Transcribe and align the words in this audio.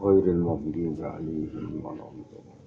ghairil 0.00 0.42
maghdubi 0.42 0.98
alaihim 0.98 1.78
waladdallin 1.84 2.58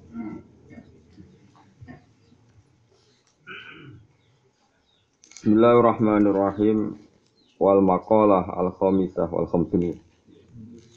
Bismillahirrahmanirrahim 5.44 6.96
wal 7.60 7.84
maqalah 7.84 8.48
al 8.56 8.72
khamisah 8.80 9.28
wal 9.28 9.48
khamsuni 9.52 10.00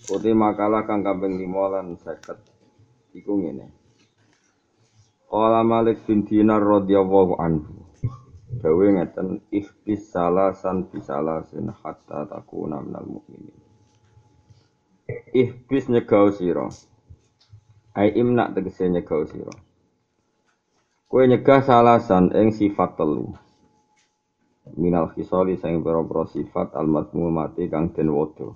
Uti 0.06 0.30
makalah 0.30 0.86
kang 0.86 1.02
kaping 1.02 1.34
5 1.34 1.50
lan 1.74 1.98
50 1.98 3.18
iku 3.18 3.42
ngene. 3.42 3.74
Qala 5.26 5.66
Malik 5.66 6.06
bin 6.06 6.22
Dinar 6.22 6.62
radhiyallahu 6.62 7.34
anhu 7.42 7.85
Dawe 8.56 8.86
ngeten 8.96 9.28
ikhtis 9.52 10.08
salasan 10.12 10.88
bisalasin 10.88 11.68
hatta 11.80 12.24
takuna 12.30 12.80
minal 12.80 13.04
mu'minin 13.04 13.66
Ihbis 15.36 15.86
nyegau 15.86 16.34
sira. 16.34 16.66
Ai 17.94 18.10
imna 18.20 18.50
tegese 18.54 18.88
nyegau 18.90 19.22
sira. 19.30 19.54
Kowe 21.06 21.22
nyegah 21.28 21.62
salasan 21.62 22.34
ing 22.34 22.50
sifat 22.50 22.98
telu. 22.98 23.30
Minal 24.74 25.06
khisali 25.14 25.54
sing 25.54 25.84
pira-pira 25.84 26.26
sifat 26.26 26.74
al 26.74 26.90
mati 26.90 27.70
kang 27.70 27.94
den 27.94 28.10
wodo. 28.10 28.48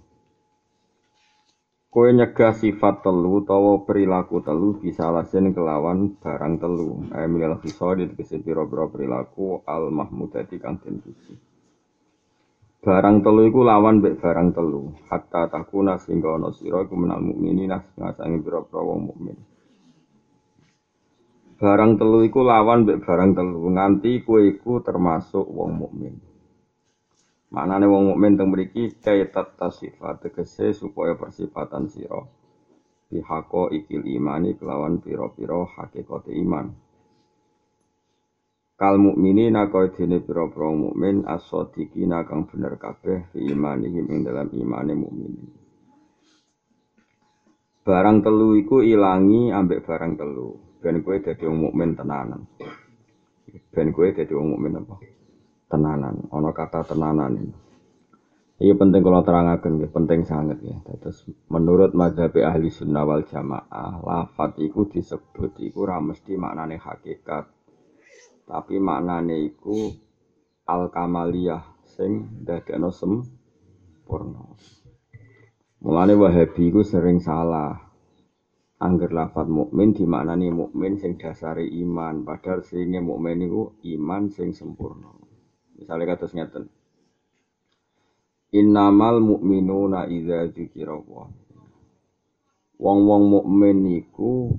Kowe 1.90 2.06
nyegah 2.06 2.54
sifat 2.54 3.02
telu 3.02 3.42
utawa 3.42 3.82
perilaku 3.82 4.38
telu 4.46 4.78
bisa 4.78 5.10
alasin 5.10 5.50
kelawan 5.50 6.14
barang 6.22 6.62
telu. 6.62 7.02
Minal 7.26 7.58
khisali 7.58 8.06
tegese 8.06 8.38
pira-pira 8.38 8.86
perilaku 8.86 9.66
al 9.66 9.90
mahmudati 9.90 10.62
kang 10.62 10.78
den 10.78 11.02
puji. 11.02 11.34
Barang 12.78 13.26
telu 13.26 13.42
iku 13.50 13.66
lawan 13.66 13.98
mbek 13.98 14.22
barang 14.22 14.54
telu. 14.54 14.94
Hatta 15.10 15.50
takuna 15.50 15.98
sehingga 15.98 16.38
ana 16.38 16.54
sira 16.54 16.78
iku 16.86 16.94
menal 16.94 17.26
mukminina 17.26 17.82
ngasangi 17.98 18.38
pira-pira 18.38 18.80
wong 18.86 19.00
mukmin. 19.10 19.36
Barang 21.58 21.98
telu 21.98 22.22
iku 22.22 22.46
lawan 22.46 22.86
mbek 22.86 23.02
barang 23.02 23.34
telu 23.34 23.66
nganti 23.66 24.22
kowe 24.22 24.38
iku 24.38 24.78
termasuk 24.78 25.42
wong 25.42 25.74
mukmin. 25.74 26.14
Maknane 27.50 27.86
wong 27.90 28.14
mukmin 28.14 28.38
teng 28.38 28.54
mriki 28.54 28.94
kaitat 29.02 29.58
tasifat 29.58 30.22
tegese 30.22 30.70
supaya 30.70 31.18
persifatan 31.18 31.90
sira 31.90 32.22
bihaqo 33.10 33.74
ikil 33.74 34.06
imani 34.06 34.54
kelawan 34.54 35.02
pira-pira 35.02 35.66
hakikate 35.66 36.30
iman 36.30 36.70
kal 38.78 38.96
mukminina 38.96 39.66
kaya 39.66 39.90
dene 39.92 40.22
pira-pira 40.22 40.70
mukmin 40.70 41.26
as-shadiqina 41.26 42.22
kang 42.24 42.46
bener 42.46 42.78
kabeh 42.78 43.28
fi 43.34 43.38
imanihim 43.50 44.06
ing 44.08 44.24
dalam 44.24 44.48
imane 44.56 44.94
mukminin. 44.96 45.52
Barang 47.84 48.24
telu 48.24 48.56
iku 48.56 48.80
ilangi 48.80 49.52
ambek 49.52 49.84
barang 49.84 50.16
telu. 50.16 50.56
Ben 50.80 51.04
kowe 51.04 51.12
dadi 51.20 51.44
wong 51.44 51.68
mukmin 51.68 51.92
tenanan. 51.92 52.48
Ben 53.68 53.92
kowe 53.92 54.08
dadi 54.08 54.32
wong 54.32 54.56
mukmin 54.56 54.80
apa? 54.80 54.96
Tenanan. 55.70 56.26
Ana 56.34 56.50
kata 56.50 56.82
tenanan 56.82 57.38
ini. 57.38 57.54
Ini 58.60 58.76
penting 58.76 59.00
kalau 59.00 59.24
terangaken 59.24 59.80
ya, 59.80 59.88
penting 59.88 60.20
sangat 60.28 60.60
ya. 60.60 60.76
Terus 61.00 61.24
menurut 61.48 61.96
mazhab 61.96 62.36
ahli 62.36 62.68
sunnah 62.68 63.08
wal 63.08 63.24
jamaah, 63.24 64.04
lafat 64.04 64.60
iku 64.60 64.84
disebut 64.84 65.56
iku 65.64 65.88
ora 65.88 65.96
mesti 65.96 66.36
maknane 66.36 66.76
hakikat, 66.76 67.48
tapi 68.44 68.76
maknane 68.76 69.48
iku 69.48 69.88
al 70.68 70.92
kamaliyah 70.92 71.64
sing 71.88 72.44
dadekno 72.44 72.92
sempurna. 72.92 74.44
Mulane 75.80 76.12
Wahabi 76.20 76.68
iku 76.68 76.84
sering 76.84 77.24
salah. 77.24 77.88
Angger 78.76 79.08
lafat 79.12 79.48
mukmin 79.48 79.96
dimaknani 79.96 80.52
mukmin 80.52 81.00
sing 81.00 81.16
dasare 81.16 81.64
iman, 81.64 82.28
padahal 82.28 82.60
singe 82.60 83.00
mukmin 83.00 83.40
iku 83.40 83.72
iman 83.88 84.28
sing 84.28 84.52
sempurna. 84.52 85.29
Misalnya 85.80 86.12
kata 86.12 86.28
ngeten. 86.28 86.68
Innamal 88.52 89.24
mu'minuna 89.24 90.04
idza 90.12 90.44
dzikira 90.52 90.92
Wong-wong 92.80 93.24
mukmin 93.28 93.84
iku 94.00 94.56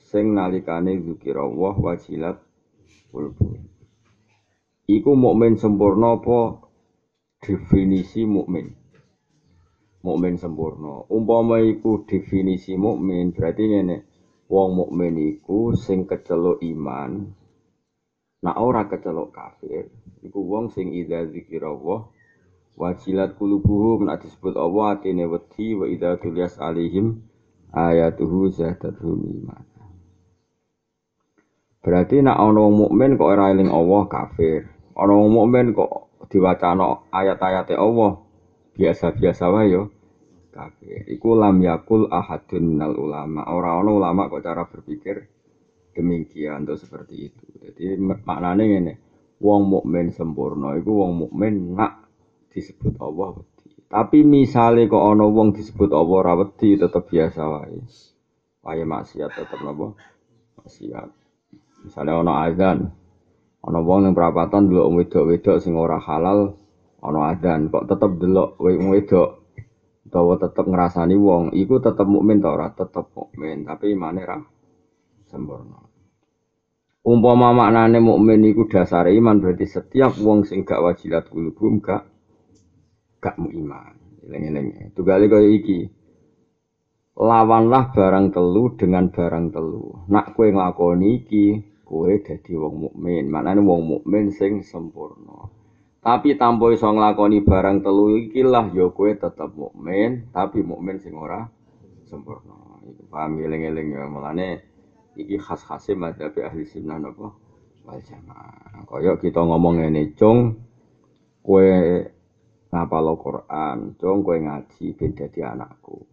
sing 0.00 0.32
nalikane 0.36 1.00
dzikira 1.00 1.44
wajilat 1.44 2.40
kulbu. 3.12 3.48
Iku 4.88 5.10
mukmin 5.16 5.56
sempurna 5.56 6.20
apa 6.20 6.60
definisi 7.40 8.24
mukmin? 8.28 8.72
Mukmin 10.04 10.36
sempurna. 10.36 11.04
Umpama 11.08 11.60
iku 11.60 12.04
definisi 12.08 12.76
mukmin, 12.76 13.32
berarti 13.32 13.64
ngene. 13.68 13.96
Wong 14.52 14.70
mukmin 14.76 15.14
iku 15.20 15.76
sing 15.76 16.04
keceluk 16.08 16.60
iman. 16.60 17.41
Nah 18.42 18.58
ora 18.58 18.90
keceluk 18.90 19.30
kafir. 19.30 19.86
Iku 20.26 20.42
wong 20.42 20.74
sing 20.74 20.90
idza 20.90 21.30
dzikrullah 21.30 22.10
wajilat 22.74 23.38
kulubuhum 23.38 24.10
nek 24.10 24.26
disebut 24.26 24.58
Allah 24.58 24.98
atine 24.98 25.30
wedi 25.30 25.78
wa 25.78 25.86
idza 25.86 26.18
tulias 26.18 26.58
alaihim 26.58 27.22
ayatuhu 27.70 28.50
zadatuhum 28.50 29.22
iman. 29.42 29.64
Berarti 31.82 32.22
nak 32.22 32.38
ana 32.38 32.62
wong 32.62 32.74
mukmin 32.86 33.18
kok 33.18 33.30
ora 33.30 33.50
eling 33.50 33.70
Allah 33.70 34.02
kafir. 34.06 34.70
Ana 34.94 35.12
wong 35.18 35.30
mukmin 35.34 35.74
kok 35.74 36.10
diwacana 36.30 37.10
ayat-ayate 37.10 37.74
Allah 37.74 38.22
biasa-biasa 38.78 39.50
wae 39.50 39.74
yo 39.74 39.90
kafir. 40.54 41.02
Iku 41.10 41.34
lam 41.34 41.58
yakul 41.58 42.06
ahadun 42.06 42.74
minal 42.74 42.94
ulama. 42.94 43.46
Ora 43.50 43.82
ana 43.82 43.90
ulama 43.90 44.30
kok 44.30 44.42
cara 44.46 44.62
berpikir 44.66 45.26
demikian 45.92 46.64
atau 46.64 46.76
seperti 46.76 47.32
itu. 47.32 47.44
Jadi 47.62 47.96
maknanya 48.00 48.64
ngene, 48.64 48.94
wong 49.38 49.62
mukmin 49.68 50.14
sempurna 50.14 50.78
iku 50.78 51.04
wong 51.04 51.12
mukmin 51.28 51.76
nak 51.76 52.08
disebut 52.52 52.96
Allah. 53.02 53.42
Tapi 53.92 54.24
misalnya 54.24 54.88
kok 54.88 55.04
ana 55.04 55.28
wong 55.28 55.52
disebut 55.52 55.92
Allah 55.92 56.16
ora 56.16 56.32
wedi 56.40 56.80
tetep 56.80 57.12
biasa 57.12 57.40
wae. 57.44 57.80
Wae 58.64 58.82
maksiat 58.88 59.30
tetep 59.36 59.60
napa? 59.60 59.92
Maksiat. 60.62 61.08
Misalnya 61.84 62.24
ono 62.24 62.32
azan, 62.40 62.78
ono 63.60 63.78
wong 63.84 64.08
yang 64.08 64.14
perapatan 64.16 64.70
dulu 64.70 65.02
wedok-wedok 65.02 65.60
sing 65.60 65.76
ora 65.76 66.00
halal, 66.00 66.56
ono 67.02 67.20
azan, 67.26 67.68
kok 67.68 67.90
tetep 67.90 68.16
delok 68.22 68.56
wedok, 68.62 69.30
utawa 70.06 70.38
tetep 70.38 70.64
ngerasani 70.70 71.18
wong, 71.18 71.50
iku 71.52 71.82
tetep 71.82 72.06
mukmin 72.06 72.38
ta 72.38 72.54
ora? 72.54 72.70
Tetep 72.70 73.10
mukmin, 73.12 73.66
tapi 73.66 73.92
imane 73.92 74.22
ra 74.22 74.38
sempurna. 75.32 75.80
Umpama 77.02 77.50
maknane 77.50 77.98
mukmin 77.98 78.46
iku 78.46 78.68
dasar 78.70 79.10
iman 79.10 79.42
berarti 79.42 79.66
setiap 79.66 80.14
wong 80.22 80.46
sing 80.46 80.62
gak 80.62 80.78
wajilat 80.78 81.26
kulubum 81.26 81.82
gak 81.82 82.06
gak 83.18 83.40
mu 83.40 83.50
iman. 83.50 83.96
Eling-eling. 84.22 84.94
Tugale 84.94 85.26
kaya 85.26 85.50
iki. 85.50 85.90
Lawanlah 87.18 87.90
barang 87.90 88.30
telu 88.30 88.78
dengan 88.78 89.10
barang 89.10 89.50
telu. 89.50 90.06
Nak 90.06 90.38
kue 90.38 90.54
nglakoni 90.54 91.26
iki, 91.26 91.46
kowe 91.82 92.06
dadi 92.22 92.54
wong 92.54 92.86
mukmin. 92.86 93.26
Maknane 93.26 93.60
wong 93.66 93.82
mukmin 93.82 94.30
sing 94.30 94.62
sempurna. 94.62 95.50
Tapi 95.98 96.38
tanpa 96.38 96.70
iso 96.70 96.86
nglakoni 96.86 97.42
barang 97.42 97.82
telu 97.82 98.14
iki 98.14 98.46
lah 98.46 98.70
ya 98.70 98.86
kowe 98.94 99.10
tetep 99.10 99.50
mukmin, 99.58 100.30
tapi 100.30 100.62
mukmin 100.62 101.02
sing 101.02 101.18
ora 101.18 101.42
sempurna. 102.06 102.78
Itu 102.86 103.10
paham 103.10 103.42
eling-eling 103.42 103.90
ya. 103.90 104.06
Mulane 104.06 104.71
iki 105.16 105.36
khas-khase 105.36 105.92
madzhab 105.92 106.32
ahli 106.40 106.64
sunnah 106.64 106.96
napa 106.96 107.32
wal 107.84 108.00
jamaah. 108.00 108.84
Kaya 108.86 109.18
kita 109.18 109.40
ngomong 109.42 109.82
ngene, 109.82 110.14
cung 110.16 110.56
kowe 111.42 111.66
ngapal 112.72 113.06
Quran, 113.18 113.78
cung 113.98 114.24
kowe 114.24 114.36
ngaji 114.38 114.86
ben 114.96 115.10
dadi 115.12 115.40
anakku. 115.42 116.06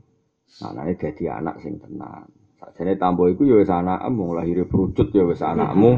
Anake 0.66 0.98
dadi 0.98 1.30
anak 1.30 1.62
sing 1.62 1.78
tenan. 1.80 2.28
Sajane 2.60 3.00
tambo 3.00 3.32
iku 3.32 3.48
ya 3.48 3.56
wis 3.64 3.72
anakmu, 3.72 4.36
lahir 4.36 4.68
perucut 4.68 5.14
ya 5.16 5.24
wis 5.24 5.40
anakmu. 5.40 5.96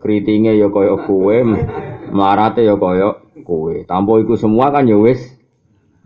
Kritinge 0.00 0.56
ya 0.56 0.72
kaya 0.72 0.96
kowe, 1.04 1.36
marate 2.10 2.64
ya 2.64 2.80
kaya 2.80 3.20
kowe. 3.44 3.74
Tambo 3.84 4.16
iku 4.22 4.38
semua 4.40 4.72
kan 4.72 4.88
ya 4.88 4.96
wis 4.96 5.20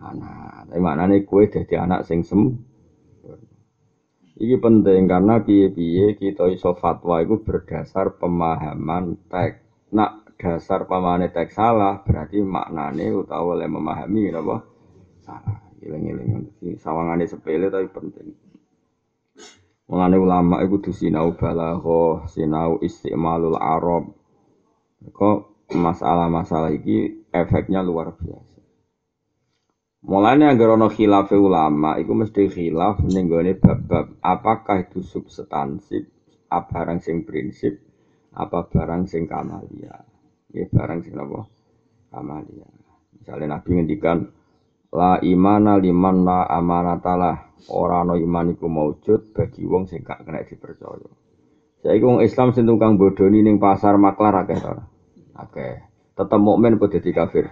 anak. 0.02 0.66
Tapi 0.66 0.80
maknane 0.82 1.22
kowe 1.22 1.46
dadi 1.46 1.74
anak 1.78 2.02
sing 2.02 2.26
sem 2.26 2.65
Iki 4.36 4.60
penting 4.60 5.08
karena 5.08 5.40
piye-piye 5.40 6.20
kita 6.20 6.52
iso 6.52 6.76
fatwa 6.76 7.24
itu 7.24 7.40
berdasar 7.40 8.20
pemahaman 8.20 9.16
teks. 9.32 9.64
Nak 9.96 10.36
dasar 10.36 10.84
pemahaman 10.84 11.32
teks 11.32 11.56
salah 11.56 12.04
berarti 12.04 12.44
maknane 12.44 13.16
utawa 13.16 13.56
oleh 13.56 13.64
memahami 13.64 14.28
apa 14.36 14.60
salah. 15.24 15.64
Giling-giling. 15.80 16.52
Sawangane 16.76 17.24
sepele 17.24 17.72
tapi 17.72 17.88
penting. 17.88 18.36
Mengenai 19.86 20.18
ulama 20.18 20.60
itu 20.66 20.82
tuh 20.82 20.94
sinau 20.96 21.32
balaghah, 21.38 22.26
sinau 22.26 22.82
istimalul 22.82 23.56
arab. 23.56 24.12
Kok 25.00 25.70
masalah-masalah 25.72 26.74
ini 26.74 27.24
efeknya 27.30 27.86
luar 27.86 28.12
biasa. 28.18 28.55
Mulanya 30.06 30.54
agar 30.54 30.78
ono 30.78 30.86
khilaf 30.86 31.34
ulama, 31.34 31.98
itu 31.98 32.14
mesti 32.14 32.46
khilaf 32.46 33.02
ning 33.10 33.26
bab-bab 33.58 34.14
apakah 34.22 34.86
itu 34.86 35.02
substansif, 35.02 36.06
apa 36.46 36.70
barang 36.70 37.02
sing 37.02 37.26
prinsip, 37.26 37.74
apa 38.30 38.70
barang 38.70 39.10
sing 39.10 39.26
kamalia. 39.26 39.98
Ya 40.54 40.64
barang 40.70 41.02
sing 41.02 41.18
apa? 41.18 41.50
Kamalia. 42.14 42.70
Misalnya 43.18 43.58
Nabi 43.58 43.68
ngendikan 43.74 44.30
la 44.94 45.18
imana 45.26 45.74
liman 45.74 46.22
la 46.22 46.46
amanatalah 46.54 47.66
ora 47.74 48.06
ana 48.06 48.14
iman 48.14 48.54
iku 48.54 48.70
maujud 48.70 49.34
bagi 49.34 49.66
wong 49.66 49.90
sing 49.90 50.06
gak 50.06 50.22
kena 50.22 50.46
dipercaya. 50.46 51.10
Saiki 51.82 52.06
wong 52.06 52.22
Islam 52.22 52.54
sing 52.54 52.62
tukang 52.62 52.94
bodoni 52.94 53.42
ning 53.42 53.58
pasar 53.58 53.98
maklar 53.98 54.46
akeh 54.46 54.54
to. 54.62 54.70
Akeh. 55.34 55.82
Tetep 56.14 56.38
mukmin 56.38 56.78
apa 56.78 56.86
dadi 56.86 57.10
kafir? 57.10 57.50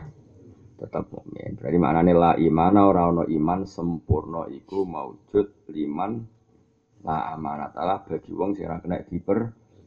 Tetap 0.84 1.08
mukmin. 1.08 1.56
Berarti 1.56 1.78
maknane 1.80 2.12
la 2.12 2.36
imana 2.36 2.84
ora 2.84 3.08
ana 3.08 3.24
iman 3.24 3.64
sempurna 3.64 4.44
iku 4.52 4.84
maujud 4.84 5.72
liman 5.72 6.20
la 7.00 7.32
amanat 7.32 7.72
Allah 7.80 8.04
bagi 8.04 8.32
wong 8.36 8.52
sing 8.52 8.68
ora 8.68 8.84
kena 8.84 9.00
diper 9.00 9.38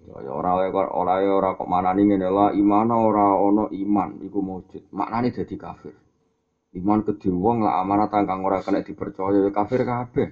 ya 0.09 0.33
ora 0.33 0.57
ora 0.89 1.21
ora 1.21 1.49
kok 1.53 1.69
manani 1.69 2.09
ngene 2.09 2.27
la 2.33 2.49
imana 2.57 2.97
ora 2.97 3.38
ana 3.38 3.69
iman 3.69 4.09
iku 4.25 4.39
maujud. 4.41 4.89
Maknane 4.89 5.29
dadi 5.29 5.55
kafir. 5.55 5.94
Iman 6.73 7.05
kedhe 7.05 7.29
wong 7.29 7.61
la 7.61 7.77
amanat 7.77 8.09
kang 8.09 8.41
ora 8.41 8.65
kena 8.65 8.81
dipercaya 8.81 9.45
ya 9.45 9.51
kafir 9.53 9.85
kabeh. 9.85 10.29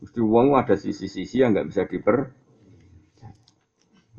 Mesti 0.00 0.20
wong 0.24 0.56
ada 0.56 0.80
sisi-sisi 0.80 1.44
yang 1.44 1.52
nggak 1.52 1.68
bisa 1.68 1.84
diper 1.84 2.32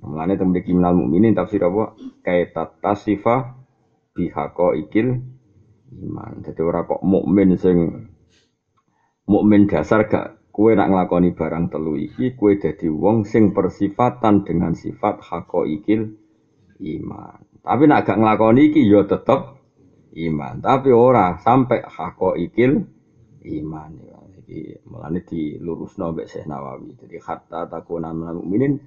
teng 0.02 0.50
mriki 0.50 0.74
minal 0.74 0.98
mukminin 0.98 1.38
tafsir 1.38 1.62
apa? 1.62 1.94
Kaitat 2.26 2.82
tasifa 2.82 3.62
bihaqo 4.18 4.74
ikil 4.74 5.22
iman. 5.92 6.44
Jadi 6.44 6.62
ora 6.64 6.88
kok 6.88 7.04
mukmin 7.04 7.56
sing 7.60 8.08
mukmin 9.28 9.68
dasar 9.68 10.08
gak 10.08 10.52
kue 10.52 10.76
nak 10.76 10.92
ngelakoni 10.92 11.32
barang 11.32 11.72
telu 11.72 11.96
iki 11.96 12.36
kue 12.36 12.60
jadi 12.60 12.92
wong 12.92 13.24
sing 13.24 13.56
persifatan 13.56 14.44
dengan 14.48 14.76
sifat 14.76 15.24
ikil 15.68 16.16
iman. 16.80 17.40
Tapi 17.62 17.84
nak 17.88 18.04
gak 18.08 18.20
ngelakoni 18.20 18.72
iki 18.72 18.82
yo 18.84 19.04
ya 19.04 19.16
tetep 19.16 19.60
iman. 20.16 20.60
Tapi 20.60 20.90
ora 20.92 21.40
sampai 21.40 21.84
ikil 22.40 22.72
iman. 23.48 23.92
Jadi 24.42 24.76
mulane 24.84 25.24
dilurusno 25.24 26.12
mbek 26.12 26.28
Syekh 26.28 26.48
Nawawi. 26.48 26.92
Jadi 27.00 27.16
hatta 27.24 27.72
takuna 27.72 28.12
minal 28.12 28.44
mukminin 28.44 28.80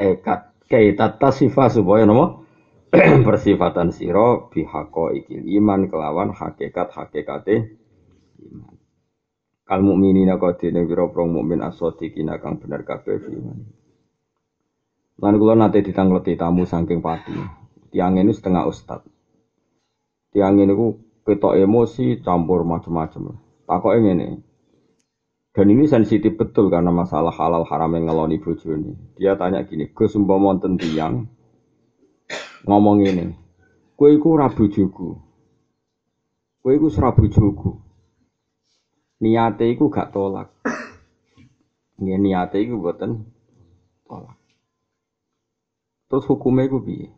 ekat 0.00 0.64
kaitata 0.70 1.28
sifat 1.34 1.76
supaya 1.76 2.08
nopo 2.08 2.48
persifatan 3.26 3.94
siro 3.94 4.50
bihako 4.50 5.14
ikil 5.14 5.46
iman 5.62 5.86
kelawan 5.86 6.34
hakikat 6.34 6.90
hakikate 6.90 7.78
iman. 8.42 8.74
Kal 9.62 9.86
mukminina 9.86 10.34
qadine 10.42 10.82
pira 10.82 11.06
prong 11.06 11.30
mukmin 11.30 11.62
asodiqina 11.62 12.42
kang 12.42 12.58
bener 12.58 12.82
kabeh 12.82 13.30
iman. 13.30 13.58
Lan 15.22 15.34
kula 15.38 15.54
nate 15.54 15.86
ditangleti 15.86 16.34
tamu 16.34 16.66
saking 16.66 16.98
pati. 16.98 17.38
Tiang 17.94 18.18
ini 18.18 18.34
setengah 18.34 18.66
ustad. 18.66 19.06
Tiang 20.34 20.58
ini 20.58 20.74
ku 20.74 20.98
ketok 21.22 21.62
emosi 21.62 22.18
campur 22.26 22.66
macam-macam. 22.66 23.38
Takoke 23.70 23.98
ngene. 24.02 24.42
Dan 25.54 25.66
ini 25.70 25.86
sensitif 25.86 26.34
betul 26.34 26.70
karena 26.70 26.90
masalah 26.90 27.34
halal 27.34 27.66
haram 27.66 27.94
yang 27.94 28.10
ngeloni 28.10 28.38
bojone. 28.38 29.14
Dia 29.18 29.34
tanya 29.34 29.66
gini, 29.66 29.90
Gus 29.90 30.14
umpama 30.14 30.54
wonten 30.54 30.78
tiang 30.78 31.26
ngomong 32.64 33.04
ini. 33.04 33.36
Kue 33.96 34.16
iku 34.16 34.36
rabu 34.36 34.64
jugu. 34.72 35.20
Kue 36.60 36.76
iku 36.76 36.88
serabu 36.88 37.28
jugu. 37.28 37.76
Niate 39.20 39.68
iku 39.68 39.92
gak 39.92 40.12
tolak. 40.12 40.48
Nggih 42.00 42.16
niate 42.16 42.56
iku 42.64 42.80
boten 42.80 43.28
tolak. 44.08 44.36
Terus 46.08 46.24
hukumnya 46.26 46.64
iku 46.66 46.80
piye? 46.80 47.12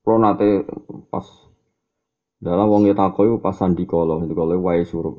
Kalau 0.00 0.16
nate 0.16 0.64
pas 1.12 1.26
dalam 2.40 2.72
wong 2.72 2.88
takoi 2.96 3.36
pas 3.36 3.52
sandi 3.52 3.84
kolo, 3.84 4.16
sandi 4.16 4.32
kolo 4.32 4.56
wae 4.64 4.80
suruh, 4.80 5.12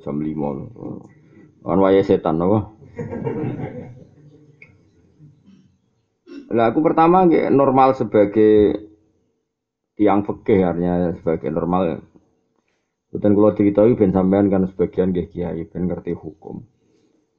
jam 0.00 0.16
lima, 0.16 0.64
kan 1.60 1.76
wae 1.76 2.00
setan 2.00 2.40
apa? 2.40 2.72
Lah 6.52 6.68
aku 6.68 6.84
pertama 6.84 7.24
normal 7.48 7.96
sebagai 7.96 8.76
tiang 9.96 10.20
fikih 10.24 10.60
artinya 10.68 11.16
sebagai 11.16 11.48
normal. 11.48 12.04
Dan 13.12 13.36
kalau 13.36 13.52
diketahui 13.52 13.96
ben 13.96 14.12
sampean 14.12 14.48
kan 14.48 14.64
sebagian 14.68 15.12
nggih 15.12 15.28
kiai 15.28 15.68
ben 15.68 15.84
ngerti 15.84 16.16
hukum. 16.16 16.64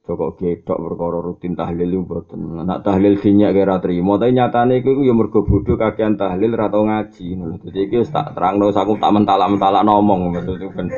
Joko 0.04 0.36
gedok 0.36 0.78
perkara 0.84 1.18
rutin 1.24 1.56
tahlil 1.56 1.88
itu 1.88 2.04
mboten. 2.04 2.60
Nak 2.60 2.84
tahlil 2.84 3.16
dinyak 3.16 3.56
kira 3.56 3.80
trimo, 3.80 4.20
tapi 4.20 4.36
nyatane 4.36 4.84
iku 4.84 5.00
ya 5.00 5.16
mergo 5.16 5.48
bodho 5.48 5.80
kakean 5.80 6.20
tahlil 6.20 6.52
ra 6.52 6.68
ngaji 6.68 7.26
ngono. 7.40 7.56
Dadi 7.64 8.04
tak 8.04 8.36
terangno 8.36 8.68
aku 8.68 9.00
tak 9.00 9.12
mentala-mentala 9.16 9.80
ngomong 9.80 10.36
maksudku 10.36 10.76
ben 10.76 10.92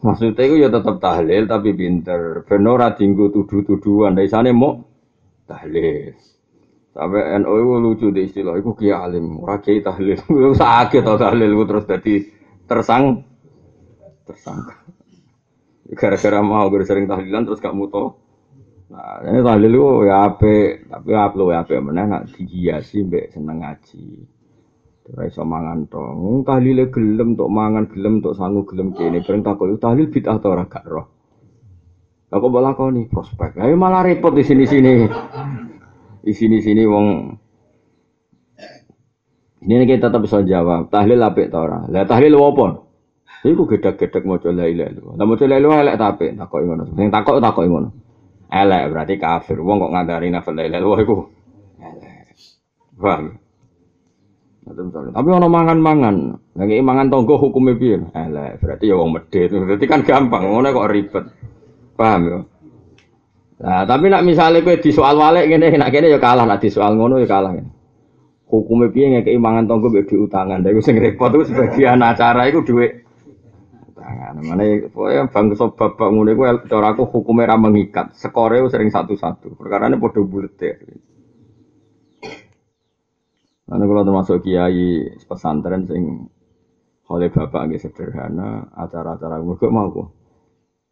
Maksudnya 0.00 0.42
itu 0.48 0.54
ya 0.56 0.68
tetap 0.72 0.96
tahlil 1.02 1.44
tapi 1.44 1.76
pinter. 1.76 2.46
Ben 2.46 2.64
ora 2.64 2.94
dinggo 2.94 3.28
tuduh-tuduhan. 3.28 4.16
Dari 4.16 4.30
sana 4.30 4.48
mau 4.54 4.80
tahlil. 5.44 6.14
Sampai 6.90 7.22
NU 7.38 7.54
itu 7.54 7.74
lucu 7.78 8.06
di 8.10 8.26
istilah, 8.26 8.58
itu 8.58 8.74
kia 8.74 9.06
alim, 9.06 9.38
ora 9.38 9.62
kiai 9.62 9.78
tahlil, 9.78 10.18
sakit 10.58 11.06
tau 11.06 11.14
tahlil 11.14 11.54
terus 11.62 11.86
jadi 11.86 12.14
tersang, 12.66 13.22
tersangka. 14.26 14.74
Gara-gara 15.94 16.42
mau 16.42 16.66
gue 16.66 16.82
sering 16.82 17.06
tahlilan 17.06 17.46
terus 17.46 17.62
gak 17.62 17.78
muto. 17.78 18.18
Nah, 18.90 19.22
ini 19.22 19.38
tahlil 19.38 19.70
itu 19.70 19.86
ya 20.10 20.16
ape, 20.26 20.82
tapi 20.90 21.10
apa 21.14 21.34
lo 21.38 21.54
ya 21.54 21.62
ape 21.62 21.78
mana 21.78 22.10
nak 22.10 22.22
dihiasi 22.34 23.06
mbek 23.06 23.38
seneng 23.38 23.62
ngaji. 23.62 24.06
Ora 25.14 25.30
iso 25.30 25.46
mangan 25.46 25.86
to. 25.86 26.02
Tahlile 26.42 26.90
gelem 26.90 27.38
tok 27.38 27.50
mangan 27.50 27.86
gelem 27.86 28.18
tok 28.18 28.34
sangu 28.34 28.66
gelem 28.66 28.90
kene. 28.94 29.22
Bareng 29.22 29.46
takok 29.46 29.78
tahlil 29.78 30.10
bid'ah 30.10 30.38
ta 30.42 30.46
ora 30.50 30.66
roh. 30.90 31.06
Kok 32.30 32.50
balakoni 32.50 33.10
prospek. 33.10 33.62
Ayo 33.62 33.74
malah 33.78 34.06
repot 34.06 34.34
di 34.34 34.42
sini-sini 34.46 35.06
di 36.20 36.32
sini-sini 36.36 36.82
wong 36.84 37.06
ini 39.60 39.84
kita 39.84 40.08
tetap 40.08 40.24
bisa 40.24 40.40
jawab. 40.40 40.88
Tahlil 40.88 41.20
apik 41.20 41.52
ta 41.52 41.60
ora? 41.60 41.84
Lah 41.92 42.08
tahlil 42.08 42.32
apa? 42.32 42.80
Iku 43.44 43.68
gedek-gedek 43.68 44.24
maca 44.24 44.52
la 44.52 44.68
ilaha 44.68 44.88
illallah. 44.88 45.14
Lah 45.20 45.26
maca 45.28 45.44
la 45.44 45.56
ilaha 45.60 45.80
elek 45.84 45.96
ta 46.00 46.06
apik? 46.16 46.30
Takoki 46.36 46.64
ngono. 46.64 46.84
Sing 46.96 47.08
takok 47.12 47.40
takoki. 47.44 47.68
Elek 48.50 48.82
berarti 48.88 49.14
kafir. 49.20 49.58
Wong 49.60 49.76
kok 49.84 49.92
ngandari 49.92 50.28
nafal 50.32 50.56
la 50.56 50.64
ilaha 50.64 50.80
illallah 50.80 51.00
iku. 51.04 51.16
Elek. 51.80 52.28
Tapi 55.12 55.28
ono 55.28 55.48
mangan-mangan. 55.48 56.16
Lagi 56.56 56.80
mangan 56.80 57.06
tonggo 57.12 57.36
hukumnya 57.36 57.76
piye? 57.76 58.00
Elek. 58.16 58.64
Berarti 58.64 58.84
ya 58.88 58.96
wong 58.96 59.10
medhit. 59.12 59.52
Berarti 59.52 59.84
kan 59.84 60.00
gampang. 60.08 60.48
Ngono 60.48 60.68
kok 60.72 60.88
ribet. 60.88 61.24
Paham 62.00 62.20
ya? 62.28 62.38
Nah, 63.60 63.84
tapi 63.84 64.08
nak 64.08 64.24
misalnya 64.24 64.64
kowe 64.64 64.72
di 64.80 64.88
soal 64.88 65.20
walik 65.20 65.44
ngene, 65.44 65.76
nak 65.76 65.92
kene 65.92 66.08
ya 66.08 66.16
kalah, 66.16 66.48
nak 66.48 66.64
di 66.64 66.72
soal 66.72 66.96
ngono 66.96 67.20
ya 67.20 67.28
kalah. 67.28 67.52
Hukumnya 68.48 68.88
piye 68.88 69.06
ngekeki 69.12 69.36
mangan 69.36 69.68
tonggo 69.68 69.92
mbek 69.92 70.08
diutangan. 70.08 70.64
Lha 70.64 70.72
iku 70.72 70.80
sing 70.80 70.96
repot 70.96 71.30
iku 71.30 71.44
sebagian 71.44 72.00
acara 72.00 72.48
iku 72.48 72.64
dhuwit 72.64 73.04
utangan. 73.92 74.34
Mane 74.42 74.88
pokoke 74.88 75.28
bangsa 75.28 75.64
babak 75.76 76.08
ngono 76.08 76.28
iku 76.32 76.42
cara 76.66 76.96
aku 76.96 77.04
hukumnya 77.12 77.52
ra 77.52 77.56
mengikat. 77.60 78.16
Skore 78.16 78.64
sering 78.72 78.88
satu-satu. 78.88 79.54
Perkarane 79.54 80.00
padha 80.00 80.20
bulet 80.24 80.56
ya. 80.56 80.74
Karena 83.70 83.84
kalau 83.86 84.02
termasuk 84.02 84.42
kiai 84.42 85.14
pesantren 85.30 85.86
sing 85.86 86.26
oleh 87.06 87.30
bapak 87.30 87.70
nggih 87.70 87.78
sederhana, 87.78 88.66
acara-acara 88.74 89.38
gue 89.38 89.70
mau 89.70 89.90
kok 89.94 90.19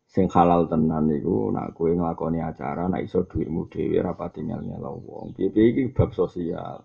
sing 0.09 0.25
halal 0.33 0.65
tenan 0.65 1.05
niku 1.05 1.53
nak 1.53 1.77
kowe 1.77 1.93
nglakoni 1.93 2.41
acara 2.41 2.89
nak 2.89 3.05
iso 3.05 3.29
dhuwitmu 3.29 3.69
dhewe 3.69 4.01
ra 4.01 4.17
pati 4.17 4.41
nyel-nyel 4.41 4.85
wong. 5.05 5.37
Piye-piye 5.37 5.65
iki 5.69 5.83
bab 5.93 6.17
sosial. 6.17 6.81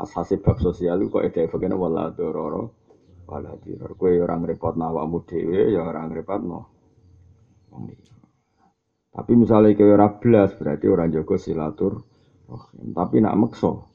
Khas-khase 0.00 0.40
bab 0.40 0.56
sosial 0.56 1.04
kok 1.12 1.20
ede 1.20 1.52
begene 1.52 1.76
wala 1.76 2.08
dororo 2.16 2.72
wala 3.28 3.52
diror. 3.60 3.92
Kowe 3.92 4.08
ora 4.16 4.40
ngrepot 4.40 4.74
awakmu 4.80 5.18
dhewe 5.28 5.68
ya 5.76 5.84
ora 5.84 6.08
ngrepotno 6.08 6.60
wong 7.70 7.82
Tapi 9.12 9.32
misalnya 9.36 9.76
kowe 9.76 9.92
ora 9.92 10.08
blas 10.16 10.56
berarti 10.56 10.86
ora 10.88 11.04
jaga 11.12 11.36
silatur 11.36 11.92
Tapi 12.96 13.16
nak 13.20 13.36
mekso 13.36 13.90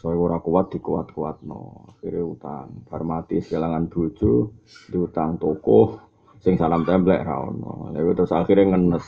saya 0.00 0.16
ora 0.16 0.40
kuat 0.40 0.72
dikuat-kuat 0.72 1.44
no. 1.44 1.84
Akhirnya 1.92 2.24
utang, 2.24 2.88
farmati 2.88 3.44
kehilangan 3.44 3.92
bojo, 3.92 4.56
diutang 4.88 5.36
toko, 5.36 6.09
sing 6.40 6.56
salam 6.56 6.82
templek 6.88 7.20
ra 7.22 7.44
ono. 7.44 7.92
Lha 7.92 8.00
terus 8.16 8.32
akhirnya 8.32 8.74
ngenes. 8.74 9.04